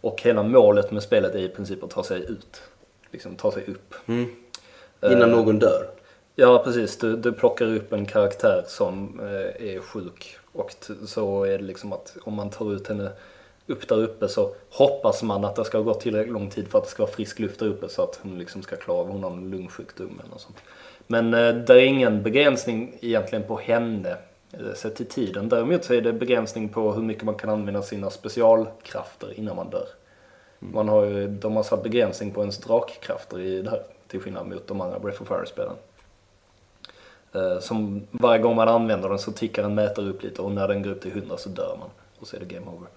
[0.00, 2.62] Och hela målet med spelet är i princip att ta sig ut.
[3.10, 3.94] Liksom ta sig upp.
[4.06, 5.90] Innan Eh, någon dör?
[6.34, 6.98] Ja, precis.
[6.98, 10.36] Du, du plockar upp en karaktär som eh, är sjuk.
[10.52, 10.74] Och
[11.06, 13.10] så är det liksom att om man tar ut henne
[13.66, 16.78] upp där uppe så hoppas man att det ska ha gått tillräckligt lång tid för
[16.78, 19.08] att det ska vara frisk luft där uppe så att hon liksom ska klara av,
[19.08, 20.56] hon har en lungsjukdom eller något sånt.
[21.10, 24.16] Men eh, det är ingen begränsning egentligen på henne
[24.52, 25.48] eh, sett till tiden.
[25.48, 29.70] Däremot så är det begränsning på hur mycket man kan använda sina specialkrafter innan man
[29.70, 29.88] dör.
[30.58, 33.82] Man har ju, de har satt begränsning på ens drakkrafter i det här.
[34.06, 35.74] Till skillnad mot de andra Breath of Fire-spelen.
[37.34, 40.68] Eh, Som varje gång man använder den så tickar en mätare upp lite och när
[40.68, 41.88] den går upp till 100 så dör man.
[42.18, 42.88] Och så är det game over.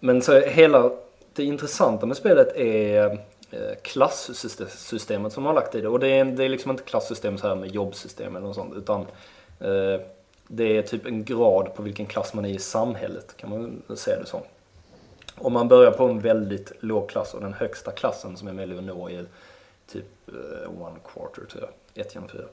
[0.00, 0.90] Men så hela
[1.34, 3.18] det intressanta med spelet är
[3.54, 5.88] Eh, klassystemet som man har lagt i det.
[5.88, 8.74] Och det är, det är liksom inte klassystem så här med jobbsystem eller något sånt.
[8.74, 9.00] Utan
[9.60, 10.00] eh,
[10.48, 14.20] det är typ en grad på vilken klass man är i samhället kan man säga
[14.20, 14.40] det som.
[15.38, 18.78] Om man börjar på en väldigt låg klass och den högsta klassen som är möjlig
[18.78, 19.26] att nå är
[19.92, 22.44] typ eh, one quarter tror jag, ett genom fyra.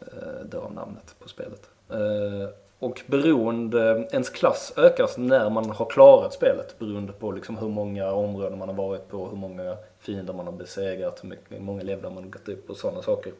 [0.00, 1.70] Eh, namnet på spelet.
[1.90, 7.68] Eh, och beroende, ens klass ökas när man har klarat spelet beroende på liksom hur
[7.68, 9.76] många områden man har varit på, hur många
[10.10, 13.32] fiender man har besegrat, hur många levlar man har gått upp och sådana saker.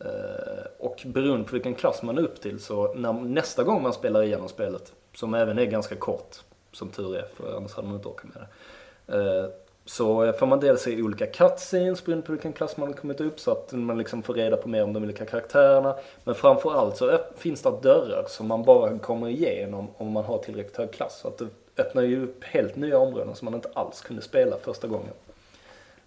[0.00, 3.92] Eh, och beroende på vilken klass man är upp till så när, nästa gång man
[3.92, 6.36] spelar igenom spelet, som även är ganska kort,
[6.72, 9.18] som tur är för annars hade man inte orkat med det.
[9.18, 9.50] Eh,
[9.84, 13.40] så får man dels se olika cutscenes beroende på vilken klass man har kommit upp
[13.40, 15.96] så att man liksom får reda på mer om de olika karaktärerna.
[16.24, 20.76] Men framförallt så finns det dörrar som man bara kommer igenom om man har tillräckligt
[20.76, 21.18] hög klass.
[21.22, 21.48] Så att det
[21.78, 25.12] öppnar ju upp helt nya områden som man inte alls kunde spela första gången.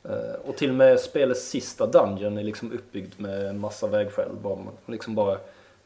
[0.03, 0.11] Eh,
[0.45, 4.29] Och till och med spelets sista dungeon är liksom uppbyggd med en massa vägskäl.
[4.85, 5.37] Liksom bara,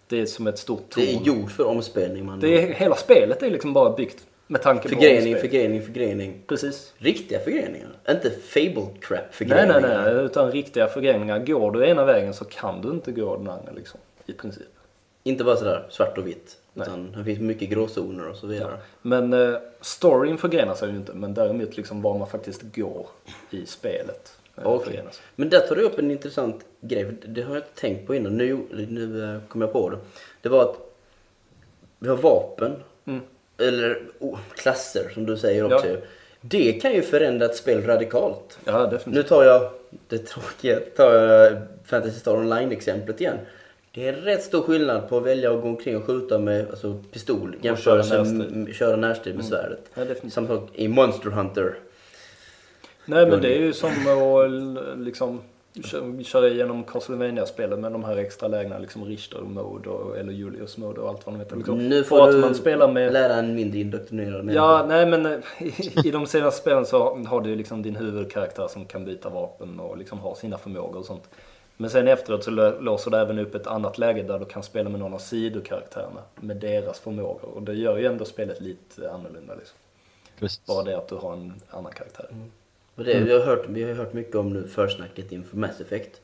[0.08, 1.06] det är som ett stort torn.
[1.06, 2.40] Det är gjort för omspelning man.
[2.40, 5.50] Det är, hela spelet är liksom bara byggt med tanke på Förgrening, omspel.
[5.50, 6.42] förgrening, förgrening.
[6.48, 6.94] Precis.
[6.98, 7.90] Riktiga förgreningar.
[8.10, 9.82] Inte fable crap Nej, förgreningar.
[9.82, 10.26] nej, nej.
[10.26, 11.40] Utan riktiga förgreningar.
[11.40, 14.00] Går du ena vägen så kan du inte gå den andra liksom.
[14.26, 14.64] I princip.
[15.24, 16.58] Inte bara sådär svart och vitt.
[16.74, 16.88] Nej.
[16.88, 18.78] Utan det finns mycket gråzoner och så vidare.
[19.02, 21.14] Men eh, storyn förgrenar sig ju inte.
[21.14, 23.08] Men däremot liksom var man faktiskt går
[23.50, 24.38] i spelet.
[24.58, 25.22] eh, förgrenas.
[25.36, 27.06] Men där tar du upp en intressant grej.
[27.26, 28.38] Det har jag inte tänkt på innan.
[28.38, 28.60] Nu,
[28.90, 29.98] nu eh, kom jag på det.
[30.42, 30.76] Det var att
[32.00, 32.76] vi har vapen.
[33.06, 33.22] Mm.
[33.58, 35.88] Eller oh, klasser som du säger också.
[35.88, 35.98] Ja.
[36.42, 38.60] Det kan ju förändra ett spel radikalt.
[38.66, 39.16] Ja, definitivt.
[39.16, 39.72] Nu tar jag
[40.08, 43.38] det tråkiga, tar jag Fantasy Star Online-exemplet igen.
[43.96, 46.98] Det är rätt stor skillnad på att välja att gå omkring och skjuta med alltså,
[47.12, 48.52] pistol jämfört med närstrid.
[48.54, 49.80] m- köra närstrid med svärdet.
[49.94, 50.34] Ja, definitivt.
[50.34, 51.76] Samma sak i Monster Hunter.
[53.06, 55.42] Nej men det är ju som att liksom
[55.84, 60.78] kö- köra igenom Castlevania-spelet med de här extra lägena, liksom Richter mode och, eller Julius
[60.78, 61.56] mode och allt vad de heter.
[61.56, 61.90] Liksom.
[61.90, 63.14] Nu får att du man spelar med...
[63.14, 65.74] lära en mindre indoktrinerad Ja, nej men eh, i,
[66.08, 69.98] i de senaste spelen så har du liksom din huvudkaraktär som kan byta vapen och
[69.98, 71.24] liksom har sina förmågor och sånt.
[71.84, 74.90] Men sen efteråt så låser det även upp ett annat läge där du kan spela
[74.90, 77.50] med någon av sidokaraktärerna med deras förmågor.
[77.56, 79.78] Och det gör ju ändå spelet lite annorlunda liksom.
[80.40, 80.66] Precis.
[80.66, 82.26] Bara det att du har en annan karaktär.
[82.96, 86.22] Och det, vi, har hört, vi har hört mycket om nu försnacket inför Mass Effect.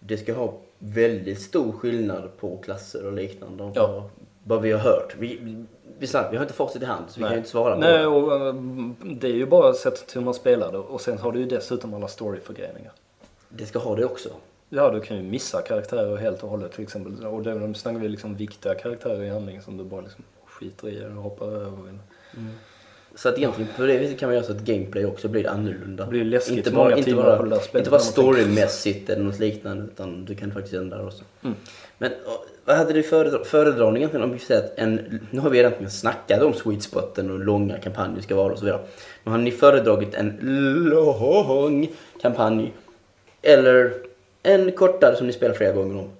[0.00, 3.72] Det ska ha väldigt stor skillnad på klasser och liknande.
[3.74, 3.86] Ja.
[3.86, 4.02] Vad,
[4.44, 5.14] vad vi har hört.
[5.18, 5.64] Vi, vi,
[5.98, 8.06] vi, har inte facit i hand så vi kan ju inte svara på Nej, det.
[8.06, 8.54] och eh,
[9.02, 10.78] det är ju bara sättet hur man spelar det.
[10.78, 12.92] Och sen har du ju dessutom alla storyförgreningar.
[13.48, 14.28] Det ska ha det också.
[14.68, 17.26] Ja, du kan ju missa karaktärer helt och hållet till exempel.
[17.26, 20.96] Och då snackar vi liksom viktiga karaktärer i handlingen som du bara liksom skiter i
[20.96, 21.98] eller hoppar över.
[23.14, 26.04] Så att egentligen på det viset kan man göra så att gameplay också blir annorlunda.
[26.04, 28.00] Det blir läskigt inte bara, många inte timmar bara, på det där spelet inte bara
[28.00, 31.24] storymässigt eller något liknande utan du kan faktiskt göra det också.
[31.42, 31.56] Mm.
[31.98, 35.58] Men och, vad hade du föredra- egentligen om vi säger att en, nu har vi
[35.58, 38.80] egentligen snackat om sweet spoten och långa kampanjer ska vara och så vidare.
[39.24, 40.38] Men har ni föredragit en
[40.90, 41.88] lång
[42.22, 42.74] kampanj
[43.42, 44.07] eller
[44.42, 46.10] en kortare som ni spelar flera gånger om?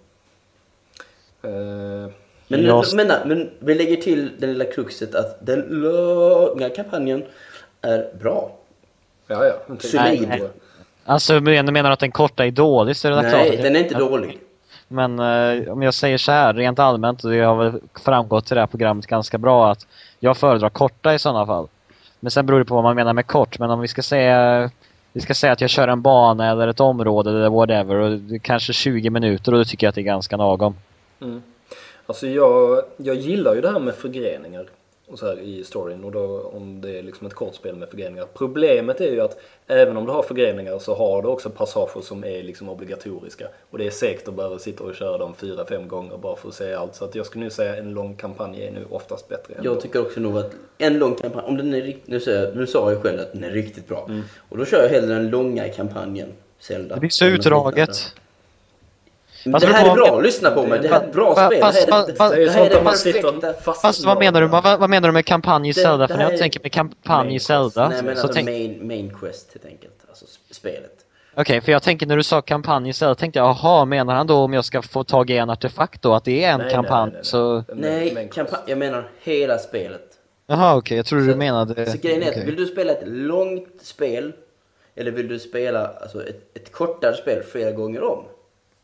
[1.43, 2.11] Eh,
[2.51, 7.25] Men, Jag- men, men vi lägger till det lilla kruxet att den långa kampanjen
[7.83, 8.51] är bra.
[9.27, 9.77] ja, ja.
[9.79, 10.29] Solid.
[11.05, 13.63] Alltså men- menar du att den korta är dålig så är det klart Nej, att
[13.63, 14.39] den är inte dålig.
[14.89, 18.55] Men eh, om jag säger så här rent allmänt, och det har väl framgått i
[18.55, 19.87] det här programmet ganska bra att
[20.21, 21.69] jag föredrar korta i sådana fall.
[22.21, 23.59] Men sen beror det på vad man menar med kort.
[23.59, 24.71] Men om vi ska säga
[25.19, 28.39] vi ska säga att jag kör en bana eller ett område eller whatever och det
[28.39, 30.75] kanske 20 minuter och då tycker jag att det är ganska lagom.
[31.21, 31.43] Mm.
[32.07, 34.67] Alltså jag, jag gillar ju det här med förgreningar
[35.11, 37.89] och så här i storyn och då om det är liksom ett kort spel med
[37.89, 38.27] förgreningar.
[38.35, 42.25] Problemet är ju att även om du har förgreningar så har du också passager som
[42.25, 43.49] är liksom obligatoriska.
[43.71, 46.49] Och det är säkert att behöva sitta och köra dem fyra, fem gånger bara för
[46.49, 46.95] att se allt.
[46.95, 49.55] Så att jag skulle nu säga en lång kampanj är nu oftast bättre.
[49.63, 52.93] Jag tycker också nog att en lång kampanj, om den är nu, säger nu sa
[52.93, 54.07] jag själv att den är riktigt bra.
[54.09, 54.23] Mm.
[54.49, 56.95] Och då kör jag hellre den långa kampanjen, Zelda.
[56.95, 58.13] Det blir så utdraget.
[59.53, 60.79] Fast det här är bra, lyssna på mig.
[60.83, 61.61] Det här är ett bra Fast- spel.
[61.61, 63.53] fast- det här är, fast- det det här är det perfekta.
[63.53, 65.97] fast Fast vad menar du, vad, vad menar du med kampanj i Zelda?
[66.07, 68.03] det För när jag tänker med kampanj i Zelda quest.
[68.03, 69.95] Nej men så alltså tänk, main, main quest helt enkelt.
[70.09, 70.93] Alltså spelet.
[71.35, 74.37] Okej, för jag tänker när du sa kampanj Zelda tänkte jag, jaha, menar han då
[74.37, 76.15] om jag ska få tag i en artefakt då?
[76.15, 77.11] Att det är en Nej, kampanj?
[77.13, 77.25] nej, nej, nej.
[77.25, 80.03] Så, Nej, kampanj, jag menar hela spelet.
[80.47, 81.87] jaha okej, jag tror Så du menade...
[81.91, 82.45] Så grejen är okej.
[82.47, 84.33] vill du spela ett långt spel
[84.97, 88.25] eller vill du spela alltså, ett, ett kortare spel flera gånger om?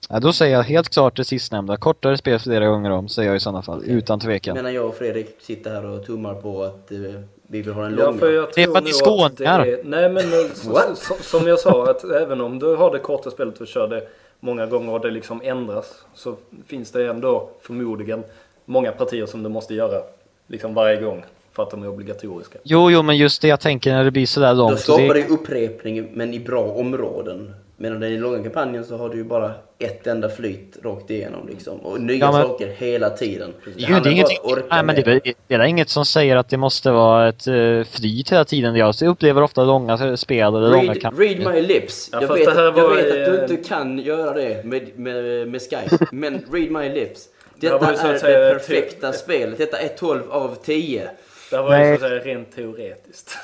[0.09, 1.76] Ja, då säger jag helt klart det sistnämnda.
[1.76, 3.82] Kortare spel flera gånger om, säger jag i sådana fall.
[3.86, 4.55] Utan tvekan.
[4.56, 6.98] Medan jag och Fredrik sitter här och tummar på att eh,
[7.47, 8.18] vi vill ha den Ja, långa.
[8.18, 8.74] för jag Det är tror
[9.18, 10.51] för att det är- Nej men eh,
[10.94, 14.09] så, som jag sa, att även om du har det korta spelet och kör det
[14.40, 16.36] många gånger och det liksom ändras så
[16.66, 18.24] finns det ändå förmodligen
[18.64, 20.02] många partier som du måste göra
[20.47, 22.59] liksom varje gång för att de är obligatoriska.
[22.62, 24.81] Jo, jo, men just det jag tänker när det blir sådär Då långt.
[24.81, 25.22] skapar det...
[25.22, 27.55] det upprepning men i bra områden.
[27.77, 31.49] Medan den i långa kampanjen så har du ju bara ett enda flyt rakt igenom
[31.49, 31.79] liksom.
[31.81, 33.53] Och nya Ja, men- saker hela tiden.
[33.77, 34.27] Jo, det är, inget,
[34.71, 38.33] nej, men det, det är inget som säger att det måste vara ett uh, flyt
[38.33, 38.75] hela tiden.
[38.77, 41.35] Jag upplever ofta långa spel eller långa Read, kampanjer.
[41.45, 42.09] read my lips.
[42.13, 44.65] Ja, jag vet, det att, jag var vet att du eh, inte kan göra det
[44.65, 46.07] med, med, med Skype.
[46.13, 47.29] men read my lips.
[47.61, 49.59] Det Detta var att är säga det ett- perfekta spelet.
[49.59, 51.09] Detta är 12 av 10.
[51.51, 51.99] Det här var ju Nej.
[51.99, 53.39] så att säga rent teoretiskt.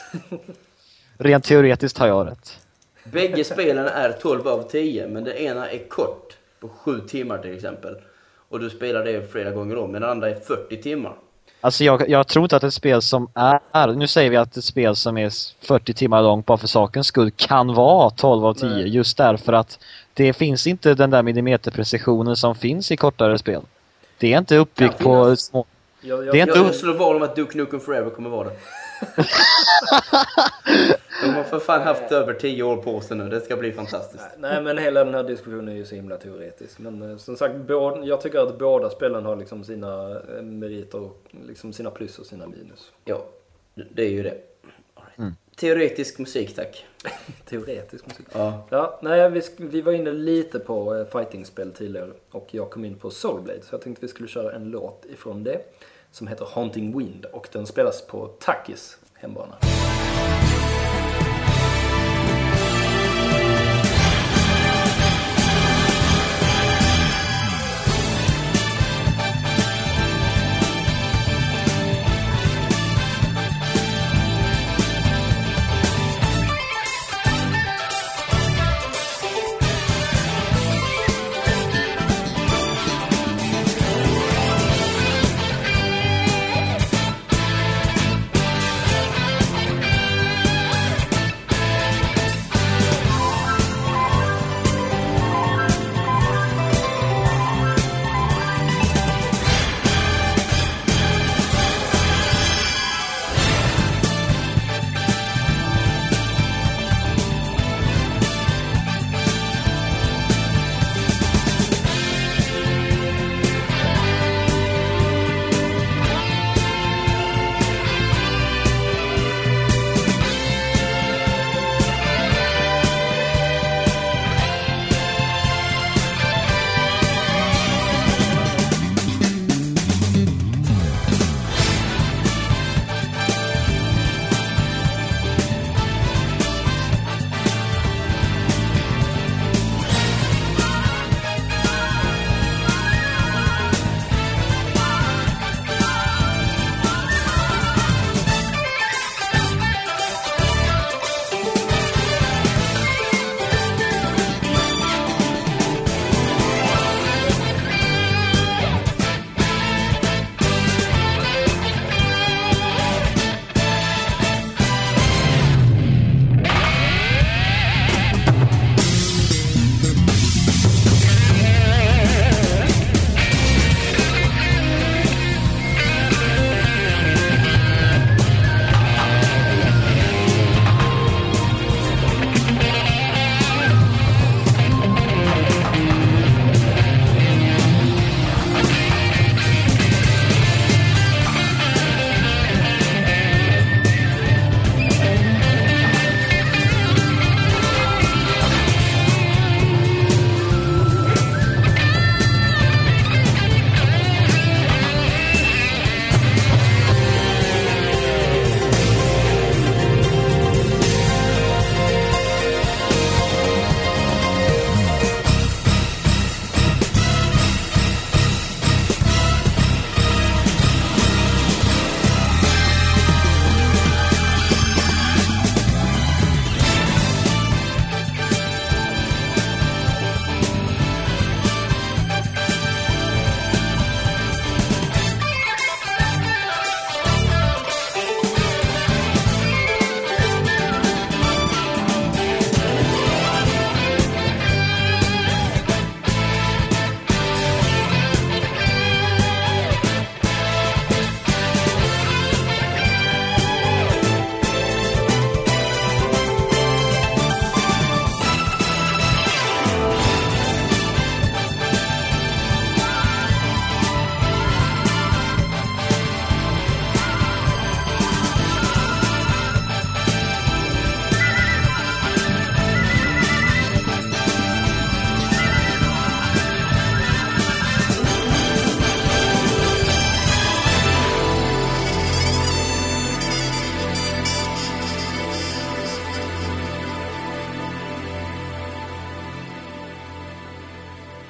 [1.19, 2.59] Rent teoretiskt har jag rätt.
[3.05, 7.55] Bägge spelen är 12 av 10, men det ena är kort, på 7 timmar till
[7.55, 7.97] exempel.
[8.49, 11.15] Och du spelar det flera gånger om, men det andra är 40 timmar.
[11.63, 14.65] Alltså jag, jag tror inte att ett spel som är, nu säger vi att ett
[14.65, 15.33] spel som är
[15.67, 18.89] 40 timmar långt bara för sakens skull kan vara 12 av 10 Nej.
[18.89, 19.79] just därför att
[20.15, 23.63] det finns inte den där millimeterprecisionen som finns i kortare spel.
[24.19, 25.67] Det är inte uppbyggt på små...
[26.01, 28.31] Jag, jag, Det är inte- Jag, jag slår vad om att Duke Nukem Forever kommer
[28.31, 28.57] vara det.
[31.23, 34.25] De har för fan haft över 10 år på sig nu, det ska bli fantastiskt.
[34.39, 36.79] Nej men hela den här diskussionen är ju så himla teoretisk.
[36.79, 41.01] Men eh, som sagt, båda, jag tycker att båda spelen har liksom sina eh, meriter
[41.01, 42.93] och liksom sina plus och sina minus.
[43.05, 43.25] Ja,
[43.75, 44.37] det är ju det.
[45.19, 45.35] Mm.
[45.57, 46.87] Teoretisk musik tack.
[47.45, 48.27] Teoretisk musik.
[48.33, 48.67] Ja.
[48.71, 52.95] Ja, nej, vi, vi var inne lite på eh, fightingspel tidigare och jag kom in
[52.95, 55.61] på Soulblade så jag tänkte vi skulle köra en låt ifrån det
[56.11, 59.59] som heter Haunting Wind och den spelas på Takis hembana.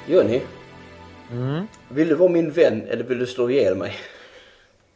[0.07, 0.41] Jonny,
[1.31, 1.67] Mm.
[1.89, 3.93] vill du vara min vän eller vill du slå ihjäl mig?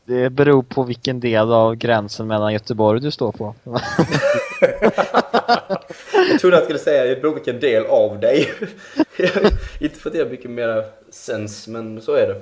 [0.06, 3.56] Det beror på vilken del av gränsen mellan Göteborg du står på.
[6.32, 8.50] Jag trodde jag skulle säga det beror på vilken del av dig.
[9.80, 12.42] Inte för att det är mycket mer sens, men så är det.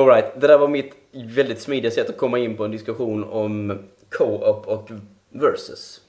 [0.00, 3.78] Alright, det där var mitt väldigt smidiga sätt att komma in på en diskussion om
[4.10, 4.90] co-op och
[5.30, 6.00] versus.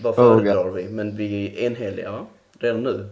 [0.00, 0.84] Vad föredrar vi?
[0.88, 2.26] Men vi är enhälliga
[2.58, 3.08] redan nu.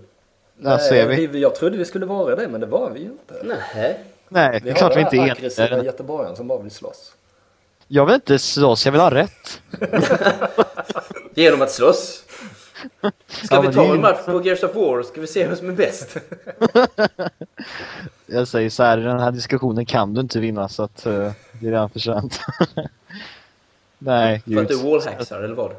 [0.58, 1.26] Där ser vi.
[1.26, 1.38] vi.
[1.40, 3.34] Jag trodde vi skulle vara det, men det var vi ju inte.
[3.44, 4.00] Nej.
[4.28, 5.84] Nej, det Vi är har klart vi den inte är aggressiva eniga.
[5.84, 7.12] göteborgaren som bara vill slåss.
[7.88, 9.60] Jag vill inte slåss, jag vill ha rätt.
[11.34, 12.22] Genom att slåss.
[13.28, 15.02] Ska Ja, vi ta en match på Gears of War?
[15.02, 16.16] Ska vi se vem som är bäst?
[18.26, 21.12] Jag säger så här, i den här diskussionen kan du inte vinna så att eh,
[21.52, 22.40] det är redan för sent.
[23.98, 25.72] Nej, För att du wallhacksar eller vad?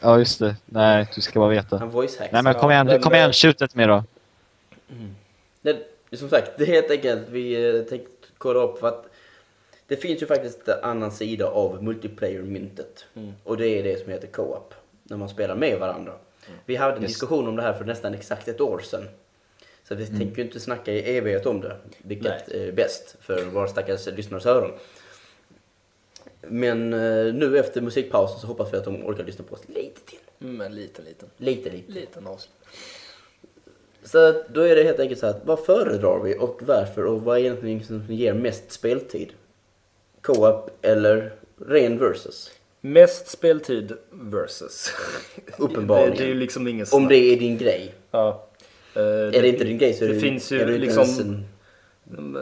[0.00, 0.56] Ja, just det.
[0.66, 1.76] Nej, du ska bara veta.
[1.78, 2.28] Han voicehacksar.
[2.32, 4.04] Nej men kom igen, men, kom igen, eh, skjut ett mer då.
[5.62, 9.04] Det, som sagt, det är helt enkelt vi eh, tänkte kolla upp för att
[9.86, 13.04] det finns ju faktiskt en annan sida av multiplayer-myntet.
[13.44, 14.74] Och det är det som heter co-op.
[15.02, 16.12] När man spelar med varandra.
[16.64, 17.10] Vi hade en Yes.
[17.12, 19.08] diskussion om det här för nästan exakt ett år sedan.
[19.88, 21.76] Så vi tänker ju inte snacka i evighet om det.
[21.98, 24.72] Vilket är bäst för våra stackars lyssnares öron.
[26.48, 30.00] Men eh, nu efter musikpausen så hoppas vi att de orkar lyssna på oss lite
[30.00, 30.18] till.
[30.38, 31.28] Men liten, liten.
[31.36, 31.92] Lite, lite.
[31.92, 32.52] Liten avslut.
[34.04, 37.22] Så att då är det helt enkelt så att vad föredrar vi och varför och
[37.22, 39.28] vad är egentligen som ger mest speltid?
[40.20, 41.32] Co-op eller
[41.66, 42.50] ren versus?
[42.80, 44.90] Mest speltid versus.
[45.58, 46.10] Uppenbarligen.
[46.10, 47.08] Det, det är ju liksom ingen Om snack.
[47.08, 47.94] det är din grej.
[48.10, 48.48] Ja.
[48.94, 51.44] Eh, Är det inte din grej så är det det, finns ju är det liksom-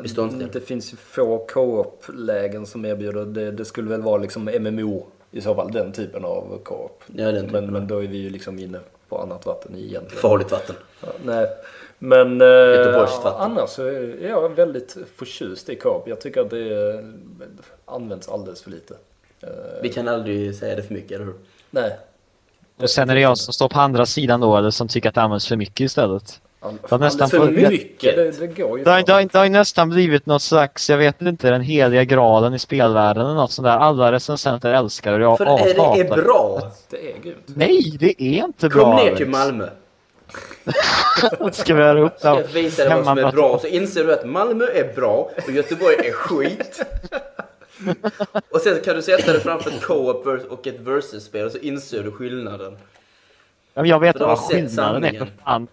[0.03, 0.49] beståndsdel.
[0.53, 5.41] Det finns ju få co-op-lägen som erbjuder, det, det skulle väl vara liksom MMO i
[5.41, 7.03] så fall, den typen av co-op.
[7.07, 8.79] Ja, typen men, av- men då är vi ju liksom inne
[9.09, 10.21] på annat vatten egentligen.
[10.23, 10.77] Farligt vatten.
[11.01, 11.47] Ja, nej.
[11.99, 13.41] Men eh, Göteborgsvatten.
[13.53, 16.09] annars så är jag väldigt förtjust i co-op.
[16.09, 17.05] Jag tycker att det
[17.85, 18.95] används alldeles för lite.
[19.41, 19.49] Eh,
[19.83, 21.35] Vi kan aldrig säga det för mycket, eller hur?
[21.71, 21.97] Nej.
[22.77, 25.15] Och sen är det jag som står på andra sidan då, eller som tycker att
[25.15, 26.41] det används för mycket istället.
[26.65, 29.49] All, har nästan för fått- mycket, det, det går ju Det har, det, har, det
[29.49, 33.67] nästan blivit något slags, jag vet inte, den heliga graden i spelvärlden eller något sånt
[33.67, 33.77] där.
[33.79, 36.73] Alla recensenter älskar det och jag För är det hatar är bra.
[36.91, 37.37] Det är grymt.
[37.47, 38.83] Nej, det är inte bra.
[38.85, 39.17] Kom ner Alex.
[39.17, 39.69] till Malmö.
[41.53, 42.53] Ska vi göra upp Ska jag det?
[42.53, 43.59] visa dig vad som är bra.
[43.59, 46.83] Så inser du att Malmö är bra och Göteborg är skit.
[48.51, 52.03] Och sen kan du sätta dig framför ett co-op och ett versus-spel och så inser
[52.03, 52.77] du skillnaden.
[53.75, 55.27] Ja, men jag vet vad skillnaden är för sanningen.
[55.45, 55.67] fan.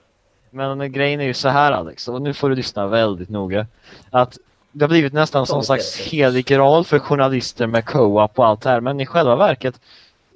[0.51, 3.67] Men grejen är ju så här Alex, och nu får du lyssna väldigt noga.
[4.09, 4.37] Att
[4.71, 8.61] det har blivit nästan som en slags helig graal för journalister med co-op och allt
[8.61, 8.81] det här.
[8.81, 9.79] Men i själva verket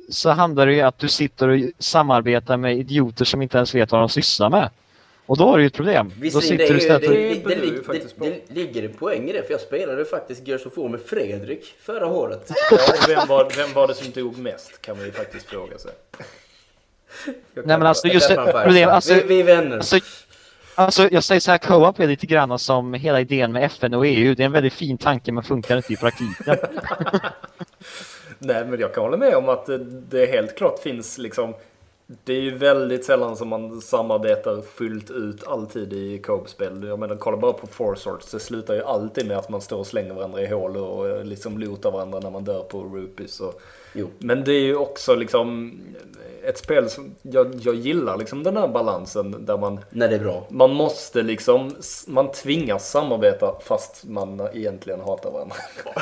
[0.10, 3.92] så handlar det ju att du sitter och samarbetar med idioter som inte ens vet
[3.92, 4.70] vad de sysslar med.
[5.26, 6.10] Och då har du ju ett problem.
[6.16, 9.44] Då Visserligen, sitter det, du istället det, det, Det det, ligger en poäng i det,
[9.44, 12.52] för jag spelade faktiskt Gears of War med Fredrik förra året.
[12.72, 15.78] Ja, och vem, var, vem var det som dog mest kan man ju faktiskt fråga
[15.78, 15.92] sig.
[17.54, 19.76] Nej men alltså just problem, alltså, vi, vi vänner.
[19.76, 20.00] Alltså,
[20.76, 24.08] alltså jag säger så här, co-op är lite grann som hela idén med FN och
[24.08, 24.36] EU.
[24.36, 26.56] Det är en väldigt fin tanke men funkar inte i praktiken.
[28.40, 29.70] Nej men jag kan hålla med om att
[30.10, 31.54] det, helt klart finns liksom
[32.24, 36.84] Det är ju väldigt sällan som man samarbetar fullt ut alltid i co-op-spel.
[36.88, 38.32] Jag menar kolla bara på Four Swords.
[38.32, 41.58] Det slutar ju alltid med att man står och slänger varandra i hål och liksom
[41.58, 43.40] lootar varandra när man dör på rupees.
[43.40, 43.62] Och...
[43.95, 44.09] Jo.
[44.19, 45.80] Men det är ju också liksom
[46.43, 50.19] ett spel som jag, jag gillar liksom den här balansen där man När det är
[50.19, 50.45] bra.
[50.49, 51.76] man måste liksom,
[52.07, 55.55] man tvingas samarbeta fast man egentligen hatar varandra.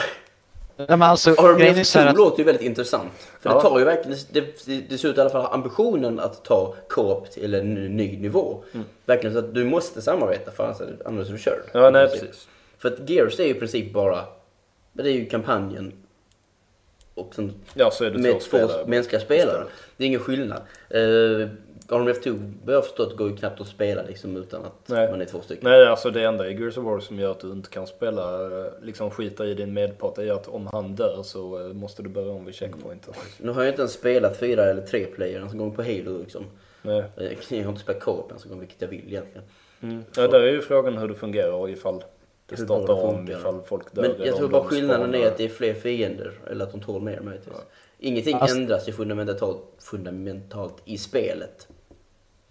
[0.77, 3.11] Nej, men alltså, Army of Two att, låter ju väldigt intressant.
[3.41, 3.55] För Ja.
[3.55, 6.45] det tar ju verkligen, det, det, det ser ut i alla fall ha ambitionen att
[6.45, 8.63] ta co-op till en ny, ny nivå.
[9.05, 11.59] Verkligen så att du måste samarbeta för annars annars är du körd.
[11.73, 12.47] Ja, nej precis.
[12.77, 14.23] För att Gears är ju i princip bara,
[14.93, 15.91] det är ju kampanjen
[17.15, 18.85] och sen Ja, så är det med två spelare.
[18.87, 19.63] mänskliga spelare.
[19.97, 20.61] Det är ingen skillnad.
[20.95, 21.47] Uh,
[21.89, 22.35] Army of Two,
[22.65, 25.11] vad jag förstått, går ju knappt att spela liksom utan att Nej.
[25.11, 25.69] man är två stycken.
[25.69, 28.41] Nej, alltså det enda i Gears of War som gör att du inte kan spela,
[28.59, 32.09] eh, liksom skita i din medpart, är att om han dör så eh, måste du
[32.09, 33.13] börja om vid checkpointen.
[33.37, 36.17] Nu har jag inte ens spelat fyra eller tre player ens en gång på Halo
[36.19, 36.45] liksom.
[36.81, 37.03] Nej.
[37.17, 39.43] Eh, Jag har inte spelat co-op ens en gång, vilket jag vill egentligen.
[39.81, 40.03] Mm.
[40.15, 42.03] Ja, där är ju frågan hur det fungerar ifall
[42.57, 44.01] det startar om, ifall folk dör.
[44.01, 46.81] Men jag tror bara de skillnaden är att det är fler fiender, eller att de
[46.81, 47.53] tål mer möjligtvis.
[47.99, 51.67] Ingenting Alltså- ändras ju fundamentalt, fundamentalt i spelet.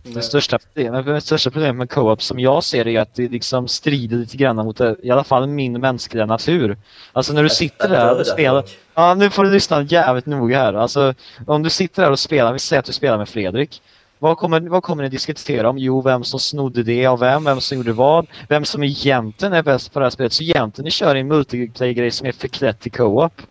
[0.03, 3.69] det största problemet, det största problemet med co-op som jag ser är att det liksom
[3.69, 6.77] strider lite grann mot eh, i alla fall min mänskliga natur.
[7.13, 8.65] Alltså när du sitter där och spelar.
[8.95, 10.75] Ja, nu får du lyssna jävligt noga här.
[10.75, 11.15] Alltså,
[11.47, 13.83] om du sitter där och spelar, vi säger att du spelar med Fredrik.
[14.23, 15.79] Vad kommer, vad kommer ni diskutera om?
[15.79, 19.63] Jo, vem som snodde det av vem, vem som gjorde vad, vem som egentligen är
[19.63, 20.33] bäst på det här spelet.
[20.33, 23.43] Så egentligen ni kör en multiplayer-grej som är förklädd till co-op.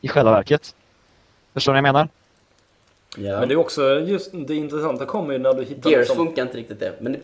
[0.00, 0.74] I själva verket.
[1.54, 2.08] Förstår ni vad jag menar?
[3.16, 3.40] Ja.
[3.40, 6.42] Men det är också just det intressanta kommer ju när du hittar Gears liksom, funkar
[6.42, 6.92] inte riktigt det.
[7.00, 7.20] Men det...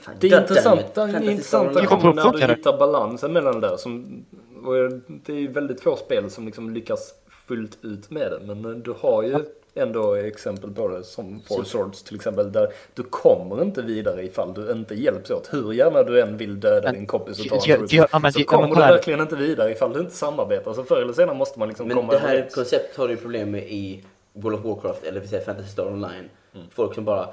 [0.00, 3.76] Fan, Det intressanta, det intressanta kommer- när du hittar balansen mellan det där.
[3.76, 4.24] Som,
[4.64, 4.74] och
[5.06, 7.14] det är ju väldigt få spel som liksom lyckas
[7.46, 8.54] fullt ut med det.
[8.54, 9.44] Men du har ju
[9.74, 12.52] ändå exempel på det som Four Swords till exempel.
[12.52, 15.48] Där du kommer inte vidare ifall du inte hjälps åt.
[15.52, 18.18] Hur gärna du än vill döda Men- din kompis och ta Ja, en ja, ja,
[18.18, 20.72] men så ja, kommer men du verkligen inte vidare ifall du inte samarbetar.
[20.72, 22.54] Så förr eller senare måste man liksom Men komma det här överens.
[22.54, 25.86] konceptet har du ju problem med i World of Warcraft, eller vi säger Fantasy Star
[25.86, 26.28] Online.
[26.54, 26.66] Mm.
[26.70, 27.28] Folk som bara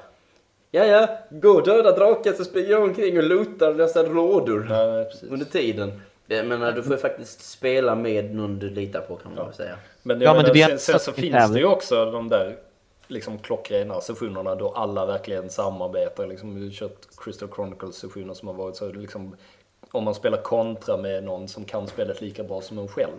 [0.74, 4.68] Ja, ja, gå och döda drakar så springer jag omkring och lootar dessa lådor
[5.12, 5.30] precis.
[5.32, 6.02] under tiden.
[6.28, 9.54] Jag menar, du får ju faktiskt spela med någon du litar på kan man väl
[9.56, 9.76] säga.
[10.04, 11.54] Men, Ja, men menar, sen, sen så finns tävling.
[11.54, 12.58] det ju också de där
[13.08, 16.28] liksom klockrena sessionerna då alla verkligen samarbetar.
[16.28, 19.36] Liksom, vi har kört Crystal Chronicles sessioner som har varit så liksom,
[19.92, 23.18] om man spelar kontra med någon som kan spelet lika bra som en själv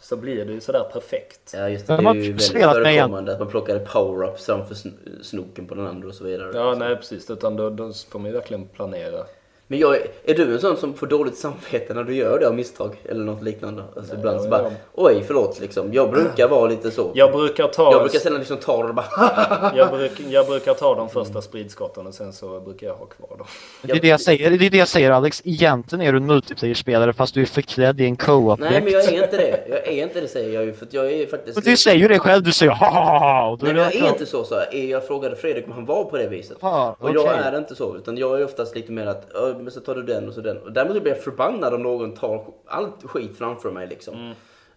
[0.00, 1.54] så blir det ju sådär perfekt.
[1.56, 1.96] Ja, just det.
[1.96, 6.08] Det är ju väldigt förekommande att man plockade power-ups framför sn- snoken på den andra
[6.08, 6.50] och så vidare.
[6.54, 7.30] Ja, nej precis.
[7.30, 9.24] Utan då, då får man ju verkligen planera.
[9.70, 12.54] Men jag, är- du en sån som får dåligt samvete när du gör det av
[12.54, 12.96] misstag?
[13.08, 13.82] Eller något liknande?
[13.96, 14.70] Alltså ibland så ja, bara, ja.
[14.94, 15.92] oj förlåt liksom.
[15.92, 17.10] Jag brukar vara lite så.
[17.14, 20.74] Jag brukar ta, Jag brukar sällan liksom ta det och bara jag, brukar, jag brukar
[20.74, 23.46] ta de första spridskotten och sen så brukar jag ha kvar dem.
[23.82, 25.42] Det är det jag säger, det är det jag säger Alex.
[25.44, 29.04] Egentligen är du en multiplayer-spelare fast du är förklädd i en co-op Nej men jag
[29.04, 29.64] är inte det.
[29.68, 31.56] Jag är inte det säger jag ju för att jag är faktiskt...
[31.56, 33.58] Men du säger ju det själv, du säger ha ha ha ha.
[33.62, 34.54] Nej men jag är inte så så.
[34.72, 36.56] Jag, jag frågade Fredrik om han var på det viset.
[36.60, 37.96] Ja, och jag är inte så.
[37.96, 40.40] Utan jag är oftast lite mer att, "Ja, men så tar du den och så
[40.40, 40.58] den.
[40.58, 44.14] Och däremot blir jag förbannad om någon tar allt skit framför mig liksom.
[44.14, 44.30] Mm.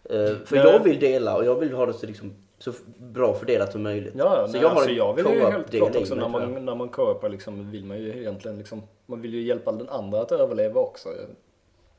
[0.03, 0.65] Eh, för Nej.
[0.65, 4.13] jag vill dela och jag vill ha det så, liksom, så bra fördelat som möjligt.
[4.17, 6.75] Ja, så nej, jag har alltså jag vill ju helt klart också när man, när
[6.75, 10.31] man co-opar liksom vill man ju egentligen liksom, man vill ju hjälpa den andra att
[10.31, 11.09] överleva också.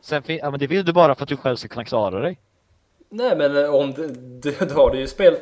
[0.00, 2.38] Sen, ja, men det vill du bara för att du själv ska kunna klara dig.
[3.08, 5.36] Nej men eh, om det, det, då har du ju spel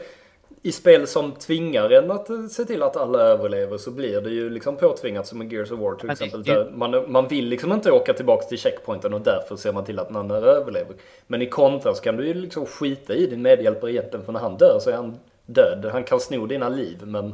[0.64, 4.30] i spel som tvingar en att eh, se till att alla överlever så blir det
[4.30, 6.42] ju liksom påtvingat som i Gears of War till Men det- exempel.
[6.42, 9.84] det- Där man, man vill liksom inte åka tillbaka till checkpointen och därför ser man
[9.84, 10.94] till att den andra överlever.
[11.26, 14.40] Men i kontra så kan du ju liksom skita i din medhjälpare egentligen för när
[14.40, 15.88] han dör så är han död.
[15.92, 17.30] Han kan sno dina liv men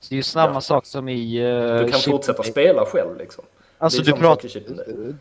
[0.00, 0.60] Så det är ju samma Ja.
[0.60, 1.46] sak som i...
[1.52, 3.44] Uh, du kan fortsätta spela själv liksom.
[3.80, 4.44] Alltså du, prat,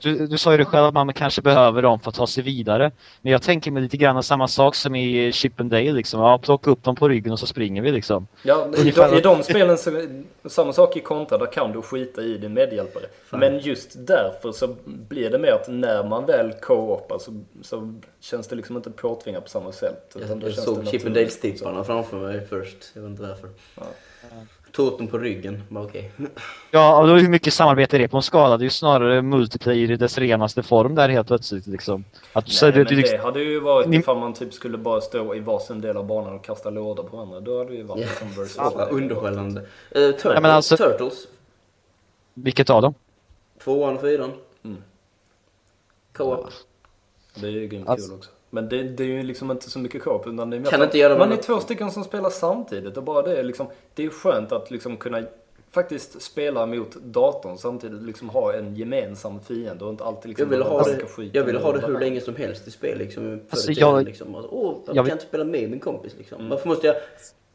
[0.01, 2.43] du, du sa ju det själv att man kanske behöver dem för att ta sig
[2.43, 2.91] vidare.
[3.21, 6.21] Men jag tänker mig lite grann samma sak som i Chip and Dale liksom.
[6.21, 8.27] Ja, plocka upp dem på ryggen och så springer vi liksom.
[8.43, 10.07] Ja, i de, i de spelen så
[10.45, 13.05] samma sak i kontra, där kan du skita i din medhjälpare.
[13.29, 18.47] Men just därför så blir det mer att när man väl co-opar så, så känns
[18.47, 20.15] det liksom inte påtvingat på samma sätt.
[20.15, 21.15] utan Jag, jag såg Chip and.
[21.15, 22.77] Dale-stipparna framför mig först.
[22.93, 23.49] Jag vet inte varför.
[23.79, 25.63] Tog upp dem på ryggen.
[25.69, 26.11] Bara okej.
[26.71, 28.57] Ja, och då hur mycket samarbete är det på en skala?
[28.57, 32.03] Det är ju snarare multiplayer i dess renaste form där helt plötsligt liksom.
[32.33, 34.77] Att, så Nej, det, men det, det hade ju varit Ni- ifall man typ skulle
[34.77, 37.39] bara stå i varsin del av banan och kasta lådor på varandra.
[37.39, 38.55] Då hade det ju varit liksom versus.
[38.57, 39.61] Ja, underhållande.
[39.61, 40.23] Uh, Turtles.
[40.23, 41.27] Ja, men alltså- Turtles.
[42.33, 42.93] vilket av dem?
[43.63, 44.31] Tvåan och fyran.
[44.65, 44.77] Mm.
[46.13, 46.49] Co-op.
[47.35, 48.29] Det är ju grymt Alltså- kul också.
[48.49, 50.85] Men det, det är ju liksom inte så mycket co-op utan det är Kan att
[50.87, 54.05] inte göra man är två stycken som spelar samtidigt och bara det är liksom, det
[54.05, 55.23] är skönt att liksom kunna
[55.71, 60.57] faktiskt spela mot datorn samtidigt liksom ha en gemensam fiende och inte alltid liksom Jag
[60.57, 63.41] vill ha det, jag vill ha det ur hur länge som helst i spel liksom.
[63.49, 64.35] Alltså, jag- liksom.
[64.35, 66.37] Alltså, Åh, varför jag kan jag inte spela med min kompis liksom?
[66.39, 66.49] Mm.
[66.49, 66.95] Varför måste jag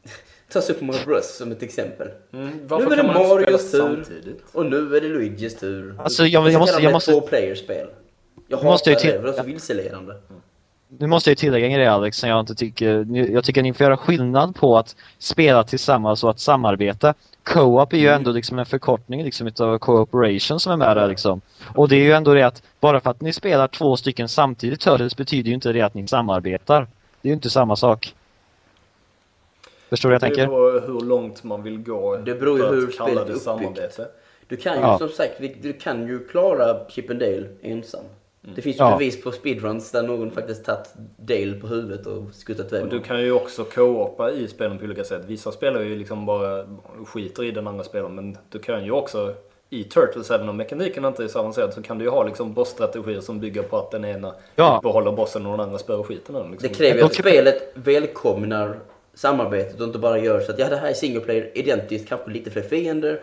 [0.53, 2.09] ta Super Mario Bros som ett exempel?
[2.33, 3.79] Mm, Nu är det Marios tur.
[3.79, 4.43] samtidigt?
[4.53, 5.95] Och nu är det Luigis tur.
[5.99, 7.87] Alltså, jag- jag Så måste- jag måste- två playerspel.
[8.49, 10.15] Jag måste jag hatar det, det är så vilseledande.
[10.99, 13.07] Nu måste jag ju tillägga en grej Alex, som jag inte tycker...
[13.33, 17.15] Jag tycker att ni får göra skillnad på att spela tillsammans och att samarbeta.
[17.43, 21.41] Co-op är ju ändå liksom en förkortning liksom utav cooperation som är med där liksom.
[21.75, 24.81] Och det är ju ändå det att bara för att ni spelar två stycken samtidigt
[24.81, 26.87] Turtles betyder ju inte det att ni samarbetar.
[27.21, 28.15] Det är ju inte samma sak.
[29.91, 30.47] Förstår du vad jag Det tänker?
[30.51, 33.43] beror på hur långt man vill gå Det beror ju hur spelet är det uppbyggt.
[33.43, 34.09] samarbete.
[34.49, 34.99] Du kan ju Ja.
[34.99, 35.33] som sagt,
[35.63, 38.05] du kan ju klara Chip and Dale ensam.
[38.45, 38.91] Det finns ju Ja.
[38.99, 43.01] bevis på speedruns där någon faktiskt tagit Dale på huvudet och skuttat iväg Och du
[43.01, 45.23] kan ju också co-opa i spelen på olika sätt.
[45.27, 46.67] Vissa spelar ju liksom bara
[47.07, 49.35] skiter i den andra spelaren men du kan ju också
[49.71, 52.53] i Turtles, även om mekaniken inte är så avancerad, så kan du ju ha liksom
[52.55, 54.81] bossstrategier som bygger på att den ena Ja.
[54.83, 56.51] behåller bossen och den andra spöar skiten ur den.
[56.51, 56.69] Liksom.
[56.69, 58.79] Det kräver ju att spelet välkomnar
[59.15, 62.31] samarbetet och inte bara gör så att ja, det här är single player identiskt, kanske
[62.31, 63.21] lite fler fiender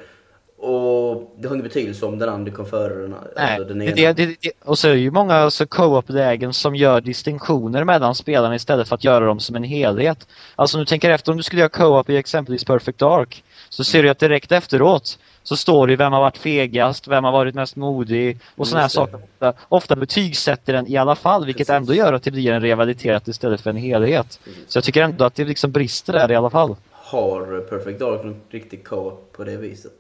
[0.61, 4.13] Och det har ingen betydelse om den andra kom före den, Nej, alltså den det,
[4.13, 8.55] det, det, och så är det ju många alltså, co-op-lägen som gör distinktioner mellan spelarna
[8.55, 10.27] istället för att göra dem som en helhet.
[10.55, 14.03] Alltså du tänker efter, om du skulle göra co-op i exempelvis Perfect Dark så ser
[14.03, 17.75] du att direkt efteråt så står det vem har varit fegast, vem har varit mest
[17.75, 19.15] modig och sådana här saker.
[19.15, 21.77] Ofta, ofta betygsätter den i alla fall vilket Precis.
[21.77, 24.39] ändå gör att det blir en rivalitet istället för en helhet.
[24.67, 26.75] Så jag tycker ändå att det liksom brister där i alla fall.
[26.91, 29.98] Har Perfect Dark någon riktig co-op på det viset?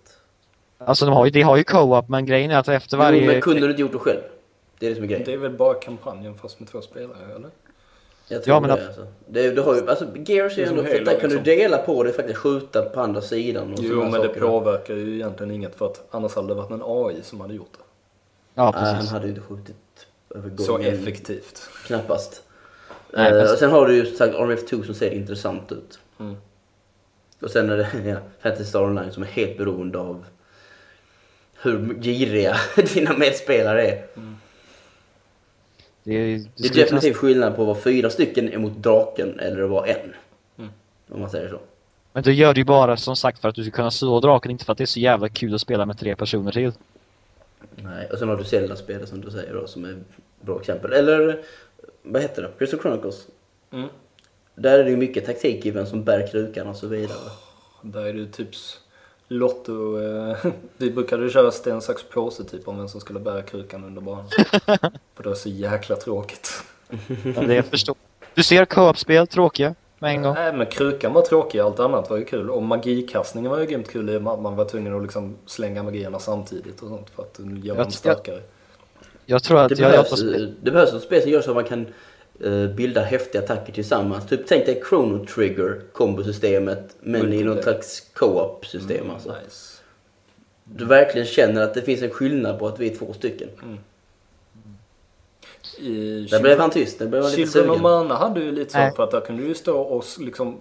[0.85, 3.21] Alltså de har ju, de har ju co-op men grejen är att efter varje...
[3.21, 4.19] Jo, men kunde du inte gjort det själv?
[4.79, 5.25] Det är det som är grejen.
[5.25, 7.49] Det är väl bara kampanjen fast med två spelare, eller?
[8.27, 9.07] Jag tror Ja, men det, att- alltså.
[9.27, 11.43] det, du har ju, alltså Gears Det är är ändå, Halo, där kan du liksom.
[11.43, 14.41] dela på det faktiskt skjuta på andra sidan och Jo, men det saker.
[14.41, 17.73] påverkar ju egentligen inget för att annars hade det varit en AI som hade gjort
[17.73, 17.79] det.
[18.53, 19.11] Ja, Nej, han precis.
[19.11, 19.75] hade ju inte skjutit
[20.35, 21.69] över Så effektivt.
[21.85, 22.43] Knappast.
[23.13, 25.99] Nej, Eh, fast- och sen har du ju sagt RMF2 som ser intressant ut.
[26.19, 26.35] Mm.
[27.41, 30.25] Och sen är det ja, Fantasy Star Online som är helt beroende av
[31.61, 32.55] hur giriga
[32.93, 34.05] dina medspelare är.
[36.03, 39.61] Det, är- det Det är definitivt skillnad på att vara fyra stycken emot draken eller
[39.63, 40.13] att vara en.
[40.57, 40.69] Mm.
[41.09, 41.59] Om man säger så.
[42.13, 44.51] Men du gör det ju bara som sagt för att du ska kunna slå draken,
[44.51, 46.71] inte för att det är så jävla kul att spela med tre personer till.
[47.75, 48.09] Nej.
[48.11, 49.97] Och sen har du Zelda-spelet som du säger då som är ett
[50.41, 50.93] bra exempel.
[50.93, 51.39] Eller
[52.01, 52.49] vad heter det?
[52.57, 53.27] Crystal Chronicles.
[53.71, 53.89] Mm.
[54.55, 57.17] Där är det ju mycket taktik i vem som bär krukan och så vidare.
[57.81, 58.49] Där är det ju typ
[59.31, 60.01] Lotto...
[60.01, 60.37] Eh,
[60.77, 64.25] vi brukade köra sten, sax, påse typ om vem som skulle bära krukan under banan.
[65.15, 66.63] För det var så jäkla tråkigt.
[67.23, 67.95] Men det jag förstår.
[68.33, 70.33] Du ser co-op-spel tråkiga med en gång.
[70.33, 72.49] Nej men krukan var tråkig, allt annat var ju kul.
[72.49, 75.37] Och magikastningen var ju grymt kul i och med att man var tvungen att liksom
[75.45, 78.41] slänga magierna samtidigt och sånt för att göra Jag dem starkare.
[79.25, 81.55] Jag tror att Det jag, jag, behövs, det behövs ett spel som gör så att
[81.55, 81.87] man kan
[82.43, 84.27] eh, bilda häftiga attacker tillsammans.
[84.27, 89.29] Typ tänk dig Chrono Trigger kombosystemet men i något slags co-op system alltså.
[89.29, 89.75] Nice.
[90.63, 93.49] Du verkligen känner att det finns en skillnad på att vi är två stycken.
[95.79, 97.81] I Där blev han tyst, där blev han lite Children sugen.
[97.81, 100.57] Mana hade ju lite så för att där kunde du ju stå och liksom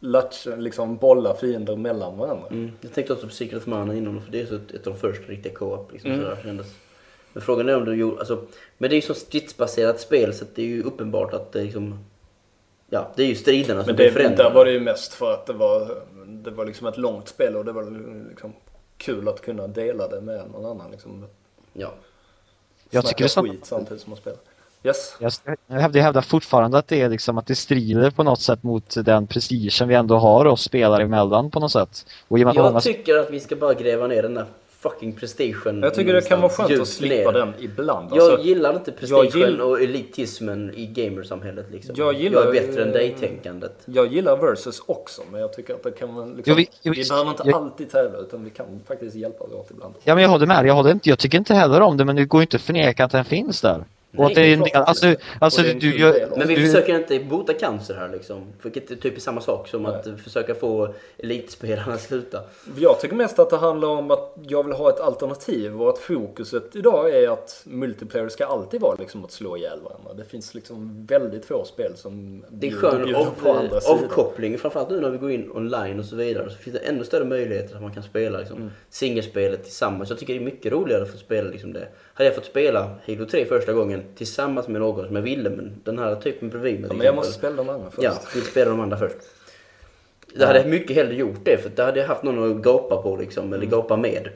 [0.00, 2.46] latcha, liksom bolla fiender mellan varandra.
[2.50, 2.72] Mm.
[2.80, 4.92] Jag tänkte också på Secret of Mana innan för det är så ett, ett av
[4.92, 5.92] de första riktiga co-op.
[5.92, 6.22] Liksom, Mm.
[6.22, 6.66] sådär, kändes.
[7.32, 8.42] Men frågan är om du gjorde, alltså,
[8.78, 11.64] men det är ju så stridsbaserat spel så det är ju uppenbart att det är
[11.64, 11.98] liksom,
[12.90, 14.42] ja det är ju striderna som Men blir det, förändrade.
[14.48, 17.56] där var det ju mest för att det var, det var liksom ett långt spel
[17.56, 17.84] och det var
[18.28, 18.52] liksom
[18.96, 20.90] kul att kunna dela det med någon annan.
[20.90, 21.26] Liksom,
[21.72, 21.92] Ja.
[22.90, 24.38] jag Snacka tycker det är så, skit samtidigt som man spelar.
[24.82, 25.16] Yes.
[25.18, 25.32] jag,
[25.80, 29.04] hävdar, jag hävdar fortfarande att det är liksom att det strider på något sätt mot
[29.04, 32.06] den prestigen vi ändå har oss spelare emellan på något sätt.
[32.28, 34.34] Och i och med att många Jag tycker att vi ska bara gräva ner den
[34.34, 34.46] där
[34.80, 37.38] fucking prestigen Jag tycker det kan vara skönt att slippa ner.
[37.38, 38.08] den ibland.
[38.12, 41.94] Jag Alltså, gillar inte prestigen gill- och elitismen i gamersamhället liksom.
[41.98, 43.72] Jag gillar- jag är bättre än dig-tänkandet.
[43.84, 47.30] jag gillar versus också men jag tycker att det kan vara liksom, Jo, vi, behöver
[47.30, 49.94] inte jag- alltid tävla utan vi kan faktiskt hjälpas åt ibland.
[50.04, 52.16] Ja men jag håller med, jag håller inte, jag tycker inte heller om det men
[52.16, 53.84] det går inte att förneka att den finns där.
[54.12, 56.28] Nej, och det är en del, alltså, alltså det du gör...
[56.36, 58.42] Men vi du, försöker inte bota cancer här liksom.
[58.62, 62.40] Vilket är typ samma sak som att försöka få elitspelarna att sluta.
[62.76, 65.98] Jag tycker mest att det handlar om att jag vill ha ett alternativ och att
[65.98, 70.14] fokuset idag är att multiplayer ska alltid vara liksom att slå ihjäl varandra.
[70.14, 74.04] Det finns liksom väldigt få spel som Det är skön bjuder av, på andra sidan.
[74.04, 76.50] avkoppling, framförallt nu när vi går in online och så vidare.
[76.50, 78.70] Så finns det ännu större möjligheter att man kan spela liksom, Mm.
[78.90, 80.10] singelspelet tillsammans.
[80.10, 81.88] Jag tycker det är mycket roligare att få spela liksom det.
[82.20, 85.80] Hade jag fått spela Halo 3 första gången tillsammans med någon som jag ville, men
[85.84, 88.02] den här typen bredvid mig Ja, men jag måste spela de andra först.
[88.02, 89.16] Ja, vi spela de andra först.
[90.34, 93.02] Det hade jag mycket hellre gjort det, för då hade jag haft någon att gapa
[93.02, 93.70] på liksom, eller Mm.
[93.70, 94.28] gapa med.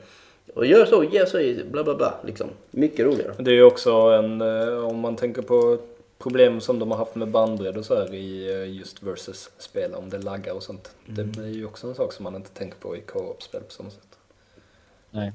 [0.53, 2.47] Och gör så, gör så, bla bla bla liksom.
[2.71, 3.33] Mycket roligare.
[3.39, 5.77] Det är ju också en, eh, om man tänker på
[6.17, 10.09] problem som de har haft med bandbredd och så här i eh, just versus-spel, om
[10.09, 10.91] det laggar och sånt.
[11.09, 11.31] Mm.
[11.31, 13.89] Det är ju också en sak som man inte tänker på i co-op-spel på samma
[13.89, 14.17] sätt.
[15.11, 15.33] Nej.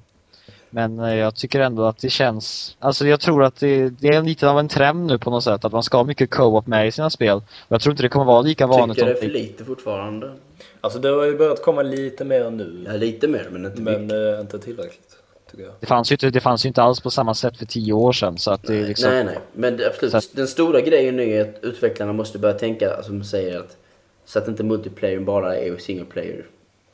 [0.71, 4.23] Men eh, jag tycker ändå att det känns, alltså jag tror att det, det är
[4.23, 6.87] lite av en trend nu på något sätt att man ska ha mycket co-op med
[6.89, 7.43] i sina spel.
[7.69, 10.33] Jag tror inte det kommer vara lika vanligt Tycker det är för lite fortfarande.
[10.81, 14.01] Alltså det har ju börjat komma lite mer nu, Ja, lite mer, men inte mycket.
[14.01, 15.17] men eh, inte tillräckligt.
[15.51, 15.73] Tycker jag.
[15.81, 18.13] det fanns, ju inte, det fanns ju inte alls på samma sätt för tio år
[18.13, 19.11] sedan så att det är liksom...
[19.11, 19.39] Nej, nej.
[19.53, 23.05] Men det, absolut, att- den stora grejen nu är att utvecklarna måste börja tänka, alltså,
[23.09, 23.77] som man säger, att,
[24.25, 26.45] så att inte multiplayer bara är single player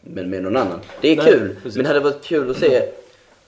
[0.00, 0.80] men med någon annan.
[1.00, 1.76] Det är Nej, kul, precis.
[1.76, 2.82] men det hade varit kul att se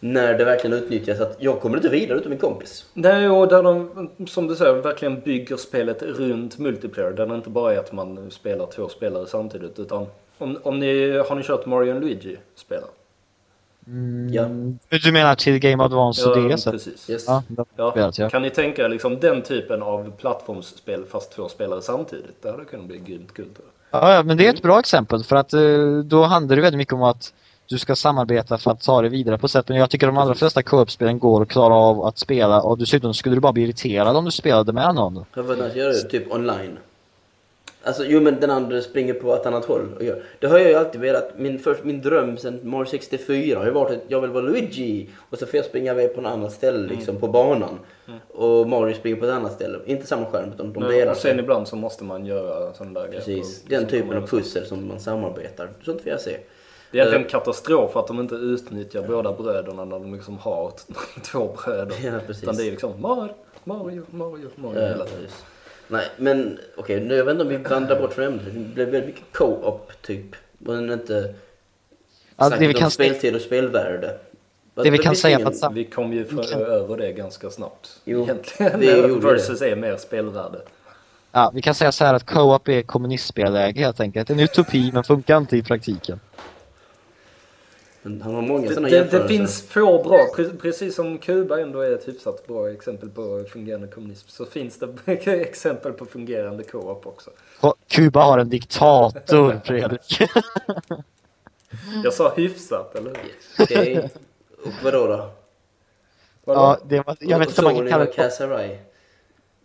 [0.01, 2.87] när det verkligen utnyttjas att jag kommer inte vidare utan min kompis.
[2.95, 7.13] Nej, och där de, som du säger, verkligen bygger spelet runt multiplayer.
[7.13, 9.79] Där det inte bara är att man spelar två spelare samtidigt.
[9.79, 10.07] Utan
[10.39, 12.89] om, om ni, har ni kört Mario Luigi-spelen?
[14.31, 14.49] Ja.
[14.99, 16.65] Du menar till Game Advance och DS?
[16.65, 17.11] precis.
[17.11, 17.25] Yes.
[17.27, 17.43] Ja,
[17.77, 18.31] Ja, spelat, ja.
[18.31, 22.43] Kan ni tänka er liksom den typen av plattformsspel fast två spelare samtidigt?
[22.43, 23.47] Det hade kunnat bli grymt kul
[23.91, 25.61] ja, men det är ett bra exempel för att eh,
[26.05, 27.33] då handlar det väldigt mycket om att
[27.69, 29.69] du ska samarbeta för att ta det vidare på sätt.
[29.69, 33.15] Men jag tycker de allra flesta co-op-spelen går att klara av att spela och dessutom
[33.15, 35.25] skulle du bara bli irriterad om du spelade med någon.
[35.35, 36.79] Jag vet inte, göra det typ online.
[37.83, 40.23] Alltså, jo men den andra springer på ett annat håll och gör.
[40.39, 41.39] Det har jag ju alltid velat.
[41.39, 45.09] Min, först, min dröm sen Mario 64 har ju varit att jag vill vara Luigi
[45.31, 47.79] och så får jag springa iväg på något annat ställe liksom på banan.
[48.35, 49.79] Och Mario springer på ett annat ställe.
[49.87, 53.07] Inte samma skärm utan de delar och sen ibland så måste man göra sådana där
[53.07, 53.21] grejer.
[53.21, 55.69] Precis, den som typen av pussel som man samarbetar.
[55.85, 56.37] Sånt vill jag se.
[56.91, 60.73] Det är egentligen katastrof att de inte utnyttjar båda bröderna när de liksom har
[61.33, 61.97] två bröder.
[62.05, 62.43] Ja, precis.
[62.43, 63.35] Utan det är liksom Mario,
[63.65, 65.31] Mario, Mario, Mario hela tiden.
[65.89, 68.45] Nej, men okej, nu jag vet inte om vi vandrar bort från ämnet.
[68.45, 70.27] Det blev väldigt mycket co-op typ.
[70.59, 71.35] Men inte
[72.37, 74.19] Alltså, det vi om kan säga- speltid och spelvärde.
[74.75, 77.51] Vad- Det vi kan säga ingen- att Vi kom ju för, kan- över det ganska
[77.51, 78.01] snabbt.
[78.05, 78.83] Jo, Egentligen.
[79.09, 80.59] gjorde Versus är mer spelvärde.
[81.33, 84.31] Ja, vi kan säga så här att co-op är kommunistspelläge helt enkelt.
[84.31, 86.21] En utopi men funkar inte i praktiken.
[88.03, 89.29] Han har många Det, sådana det, det jämförelser.
[89.29, 93.87] finns få bra, pre- precis som Kuba ändå är ett hyfsat bra exempel på fungerande
[93.89, 94.89] kommunism, så finns det
[95.27, 97.31] exempel på fungerande co-op också.
[97.89, 100.21] Kuba har en diktator, Fredrik.
[102.05, 103.65] Jag sa hyfsat, eller hur?
[103.65, 104.11] Okej.
[104.65, 105.31] Och vadå då?
[106.45, 106.61] Vadå?
[106.61, 108.79] ja, det var, jag vet inte om man kan kalla det.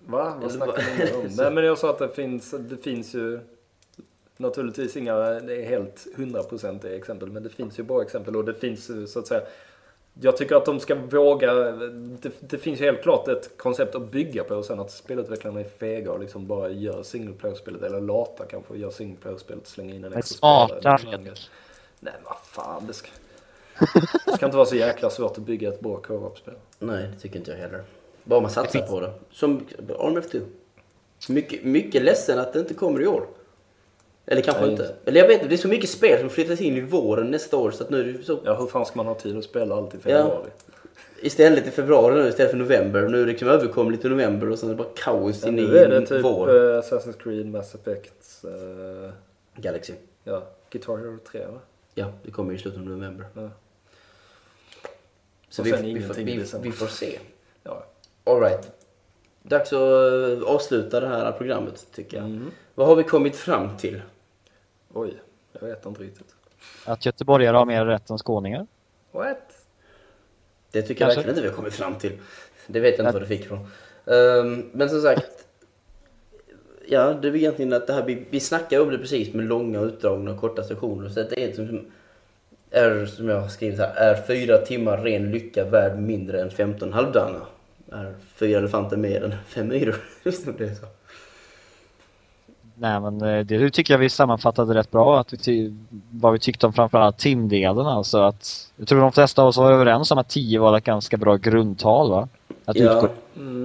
[0.05, 0.37] Va?
[0.41, 1.35] Vad snackar vad- ni om?
[1.37, 3.39] Nej men jag sa att det finns, det finns ju
[4.37, 8.53] naturligtvis inga, det är helt hundraprocentiga exempel, men det finns ju bra exempel och det
[8.53, 9.41] finns ju så att säga
[10.21, 14.11] jag tycker att de ska våga, det, det finns ju helt klart ett koncept att
[14.11, 18.01] bygga på och sen att spelutvecklarna är fega och liksom bara gör single player-spelet, eller
[18.01, 20.97] lata kanske, gör single player-spelet, slänga in en extra smarta.
[21.99, 23.09] Nej vad fan, det ska,
[24.25, 26.53] det ska inte vara så jäkla svårt att bygga ett bra co-op-spel.
[26.79, 27.83] Nej, det tycker inte jag heller.
[28.23, 29.13] Bara man satsar på det.
[29.31, 29.67] Som
[29.99, 30.41] Arm F2.
[31.29, 33.27] Mycket, mycket ledsen att det inte kommer i år.
[34.25, 34.71] Eller kanske Nej.
[34.71, 34.95] inte.
[35.05, 37.57] Eller jag vet inte, det är så mycket spel som flyttas in i våren nästa
[37.57, 38.39] år så att nu är det så...
[38.45, 40.01] Ja, hur fan ska man ha tid att spela allt i Ja.
[40.01, 40.49] februari?
[41.21, 43.01] Istället i februari nu istället för november.
[43.01, 45.61] Nu är det liksom överkomligt i november och sen är det bara kaos Ja, inne
[45.61, 46.49] nu är det i typ vår.
[46.49, 49.11] eh, Assassin's Creed, Mass Effect, eh,
[49.55, 49.93] Galaxy.
[50.23, 51.59] ja, Guitar Hero 3 va?
[51.95, 53.25] Ja, det kommer i slutet av november.
[53.33, 53.49] Ja.
[55.49, 57.19] Så vi, vi, i vi, vi får se.
[57.63, 57.85] Ja.
[58.23, 58.71] Alright.
[59.43, 59.79] Dags att
[60.41, 62.25] eh, avsluta det här programmet tycker jag.
[62.25, 62.51] Mm.
[62.75, 64.01] Vad har vi kommit fram till?
[64.93, 65.13] Oj,
[65.53, 66.35] jag vet inte riktigt.
[66.85, 68.67] Att göteborgare har mer rätt än skåningar.
[69.11, 69.37] What?
[70.71, 71.17] Det tycker jag Kanske.
[71.17, 72.11] verkligen inte vi har kommit fram till.
[72.67, 73.67] Det vet jag inte vad du fick ifrån.
[74.05, 75.45] Ehm, men som sagt.
[76.87, 79.79] Ja, det är egentligen att det här, vi, vi snackar om det precis med långa
[79.79, 81.09] utdragna och korta sessioner.
[81.09, 81.85] Så det är som,
[82.71, 86.93] är, som jag har skrivit här, är fyra timmar ren lycka värd mindre än 15
[86.93, 87.41] halvdana?
[87.91, 89.95] Är fyra elefanter mer än fem myror?
[90.23, 90.85] Just det, det är så.
[92.83, 95.19] Nej men eh, det tycker jag vi sammanfattade rätt bra.
[95.19, 95.73] Att vi
[96.11, 98.17] vad vi tyckte om framförallt timdelen alltså.
[98.21, 101.17] Att, jag tror de flesta av oss var överens om att 10 var ett ganska
[101.17, 102.27] bra grundtal va?
[102.65, 103.07] Att Ja, utgå.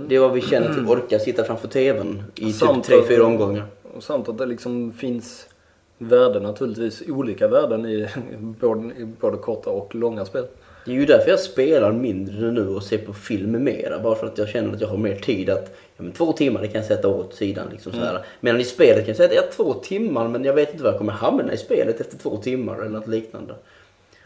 [0.09, 3.09] det är vad vi känner till orka sitta framför tvn i typ Samt tre, att-
[3.09, 3.65] fyra omgångar.
[3.97, 5.49] Och samt att det liksom finns
[5.99, 8.09] värden naturligtvis, olika värden i
[8.39, 10.45] både, i både korta och långa spel.
[10.84, 13.98] Det är ju därför jag spelar mindre nu och ser på film mera.
[13.98, 16.60] Bara för att jag känner att jag har mer tid att, ja men två timmar
[16.60, 18.24] det kan jag sätta åt sidan liksom så här.
[18.40, 20.84] Medan i spelet kan jag säga att jag har två timmar men jag vet inte
[20.84, 23.55] var jag kommer hamna i spelet efter två timmar eller något liknande.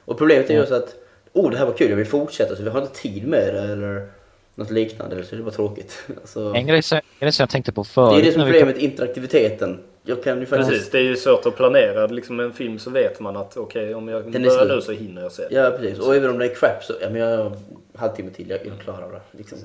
[0.04, 0.94] Och problemet är ju så att,
[1.32, 3.60] oh det här var kul, jag vill fortsätta så vi har inte tid med det
[3.72, 4.06] eller
[4.54, 6.02] något liknande eller så det bara tråkigt.
[6.20, 8.20] Alltså, En grej, som- en grej som jag tänkte på det förut.
[8.20, 9.78] är det som är när vi problemet, interaktiviteten.
[10.04, 10.70] Jag kan ju faktiskt...
[10.70, 12.06] Precis, det är ju svårt att planera.
[12.06, 15.22] Liksom en film så vet man att okej, om jag Den börjar nu så hinner
[15.22, 15.42] jag se.
[15.50, 17.56] Ja precis, och även om det är crap så, ja men jag har en
[17.94, 19.20] halvtimme till, jag, jag klarar det.
[19.38, 19.58] Liksom.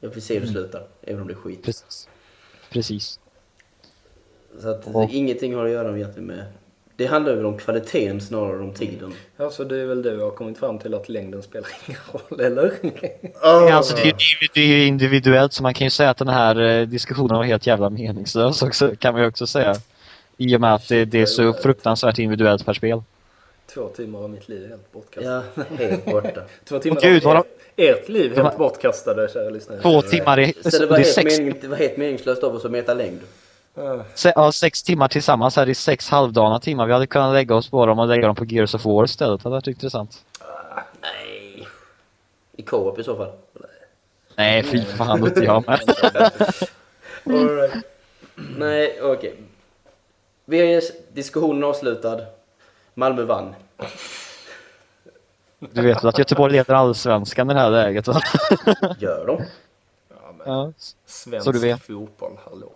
[0.00, 1.62] Jag vill se hur det slutar, även om det är skit.
[1.64, 2.08] Precis.
[2.70, 3.20] Precis.
[4.60, 6.44] Så att Och- ingenting har att göra med...
[7.02, 9.12] Det handlar väl om kvaliteten snarare än om tiden.
[9.36, 12.00] Ja, så det är väl det vi har kommit fram till att längden spelar ingen
[12.12, 12.72] roll, eller?
[13.42, 14.14] Ja, Alltså, det, är,
[14.54, 17.44] det är ju individuellt så man kan ju säga att den här eh, diskussionen var
[17.44, 19.74] helt jävla meningslös också, kan man ju också säga.
[20.36, 23.02] I och med att det, det är så fruktansvärt individuellt per spel.
[23.74, 25.44] Två timmar av mitt liv är helt bortkastade.
[25.54, 26.40] Ja, helt borta.
[26.64, 27.46] Två timmar Åh, gud, av ert,
[27.76, 29.80] ert liv De helt bortkastade, kära lyssnare.
[29.80, 30.54] Två timmar i...
[30.62, 32.70] Så det det var, är helt sex, mening, det var helt meningslöst av oss att
[32.70, 33.20] mäta längd.
[34.14, 36.86] Se, ja, sex timmar tillsammans här i sex halvdana timmar.
[36.86, 39.40] Vi hade kunnat lägga oss på dem och lägga dem på Gears of War istället.
[39.40, 40.24] Det hade varit intressant.
[41.00, 41.66] Nej.
[42.56, 43.32] I co-op i så fall.
[44.36, 45.80] Nej, fy fan, inte jag med.
[47.26, 47.74] All right.
[48.34, 49.36] Nej, okej.
[50.44, 50.80] Vi har ju
[51.12, 52.20] diskussionen avslutad.
[52.94, 53.54] Malmö vann.
[55.58, 58.20] Du vet väl att Göteborg leder allsvenskan i det här läget va?
[58.98, 59.42] Gör de?
[60.08, 60.72] Ja, men Ja.
[61.06, 61.82] svensk Så du vet.
[61.82, 62.72] fotboll, hallå.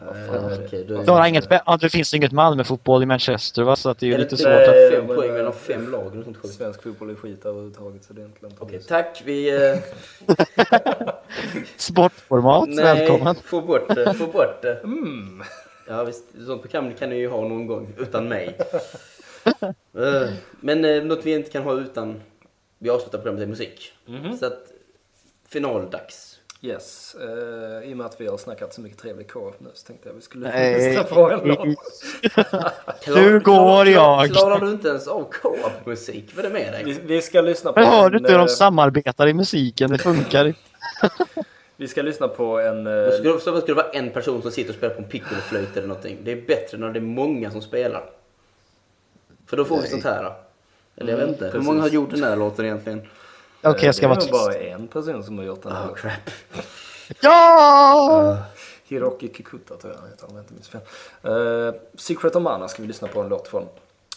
[0.00, 0.32] Eh,
[0.88, 1.48] då är Du har inget,
[1.80, 3.76] det finns inget Malmö-fotboll i Manchester va?
[3.76, 4.92] Så att det är ju Är det lite svårt det att...
[4.92, 6.52] är fem poäng eh, mellan fem lag eller sånt skit?
[6.52, 8.50] Svensk fotboll är skit överhuvudtaget så det är inte.
[8.58, 9.22] Okej, tack.
[9.24, 9.70] Vi...
[9.70, 9.78] Eh,
[11.76, 13.34] Sportformat, välkommen!
[13.34, 14.14] nej, få bort det.
[14.14, 14.80] Få bort det.
[15.88, 18.56] Ja visst, sånt program kan ni ju ha någon gång utan mig.
[19.96, 22.20] Eh, Men eh, något vi inte kan ha utan
[22.78, 23.92] vi avslutar programmet är musik.
[24.40, 24.72] Så att
[25.48, 26.29] finaldags.
[26.62, 29.86] Yes, eh, i och med att vi har snackat så mycket trevlig co nu så
[29.86, 30.88] tänkte jag vi skulle Nej.
[30.88, 31.68] lyssna på en låt.
[33.16, 34.30] Nu går jag.
[34.30, 36.32] Klarar du inte ens av co-op-musik?
[36.36, 36.84] Vad är det med dig?
[36.84, 39.90] Vi, vi ska lyssna på Jag hör en, inte hur de eh, samarbetar i musiken,
[39.90, 40.60] det funkar inte.
[41.76, 42.86] Vi ska lyssna på en...
[42.86, 45.08] eh, Då skulle, så skulle det vara en person som sitter och spelar på en
[45.08, 46.18] piccoloflöjt eller någonting.
[46.24, 48.10] Det är bättre när det är många som spelar.
[49.46, 50.32] För då får vi sånt här.
[50.96, 51.44] Eller jag vet inte.
[51.44, 51.66] Hur precis.
[51.66, 53.02] många har gjort den här låten egentligen?
[53.62, 54.32] Okej, jag ska det vara är tyst.
[54.32, 55.88] nog bara en person som har gjort den här.
[55.88, 56.30] Oh crap.
[57.20, 58.38] Ja!
[58.84, 60.80] Hiroki Kikuta tror jag han heter om jag inte minns fel.
[61.32, 63.66] Uh, Secret of Mana ska vi lyssna på en låt från.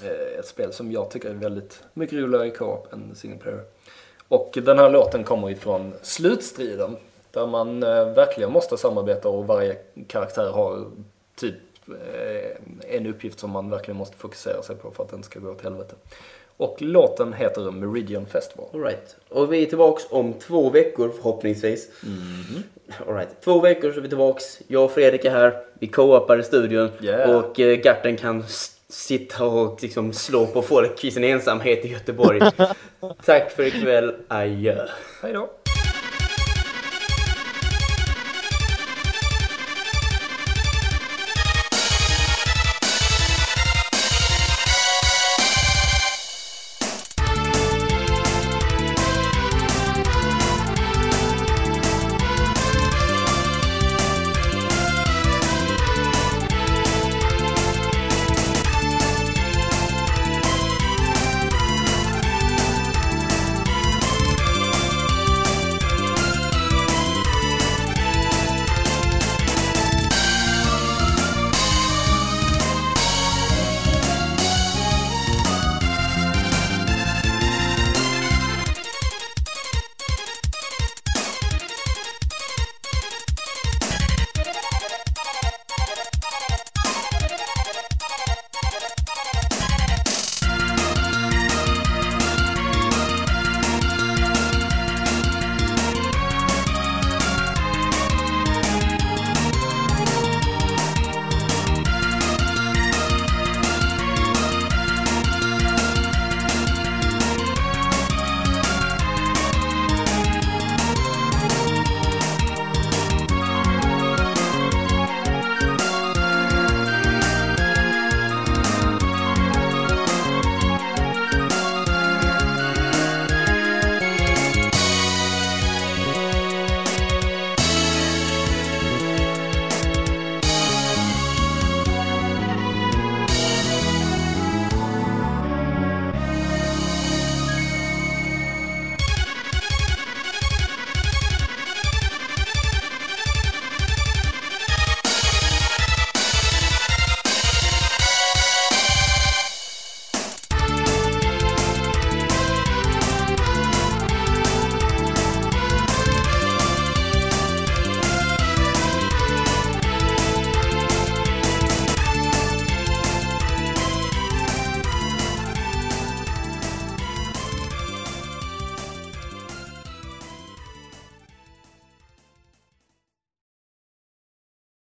[0.04, 3.62] eh, ett spel som jag tycker är väldigt mycket roligare i co-op än single player.
[4.28, 6.98] Och den här låten kommer ifrån slutstriden.
[7.32, 10.86] Där man eh, verkligen måste samarbeta och varje karaktär har
[11.36, 11.56] typ
[11.88, 15.52] eh, en uppgift som man verkligen måste fokusera sig på för att den ska gå
[15.52, 15.96] åt helvete.
[16.58, 18.68] Och låten heter Meridian Festival.
[18.74, 19.16] All right.
[19.30, 21.90] Och vi är tillbaks om två veckor förhoppningsvis.
[23.08, 23.30] All right.
[23.44, 24.60] Två veckor så är vi tillbaks.
[24.68, 25.64] Jag och Fredrik är här.
[25.80, 26.90] Vi co-opar i studion.
[27.02, 27.36] Yeah.
[27.36, 28.44] Och eh, Garten kan
[28.90, 32.40] sitta och liksom slå på folk i sin ensamhet i Göteborg.
[33.26, 34.14] Tack för ikväll.
[34.28, 34.88] Adjö.
[35.22, 35.50] Hej då!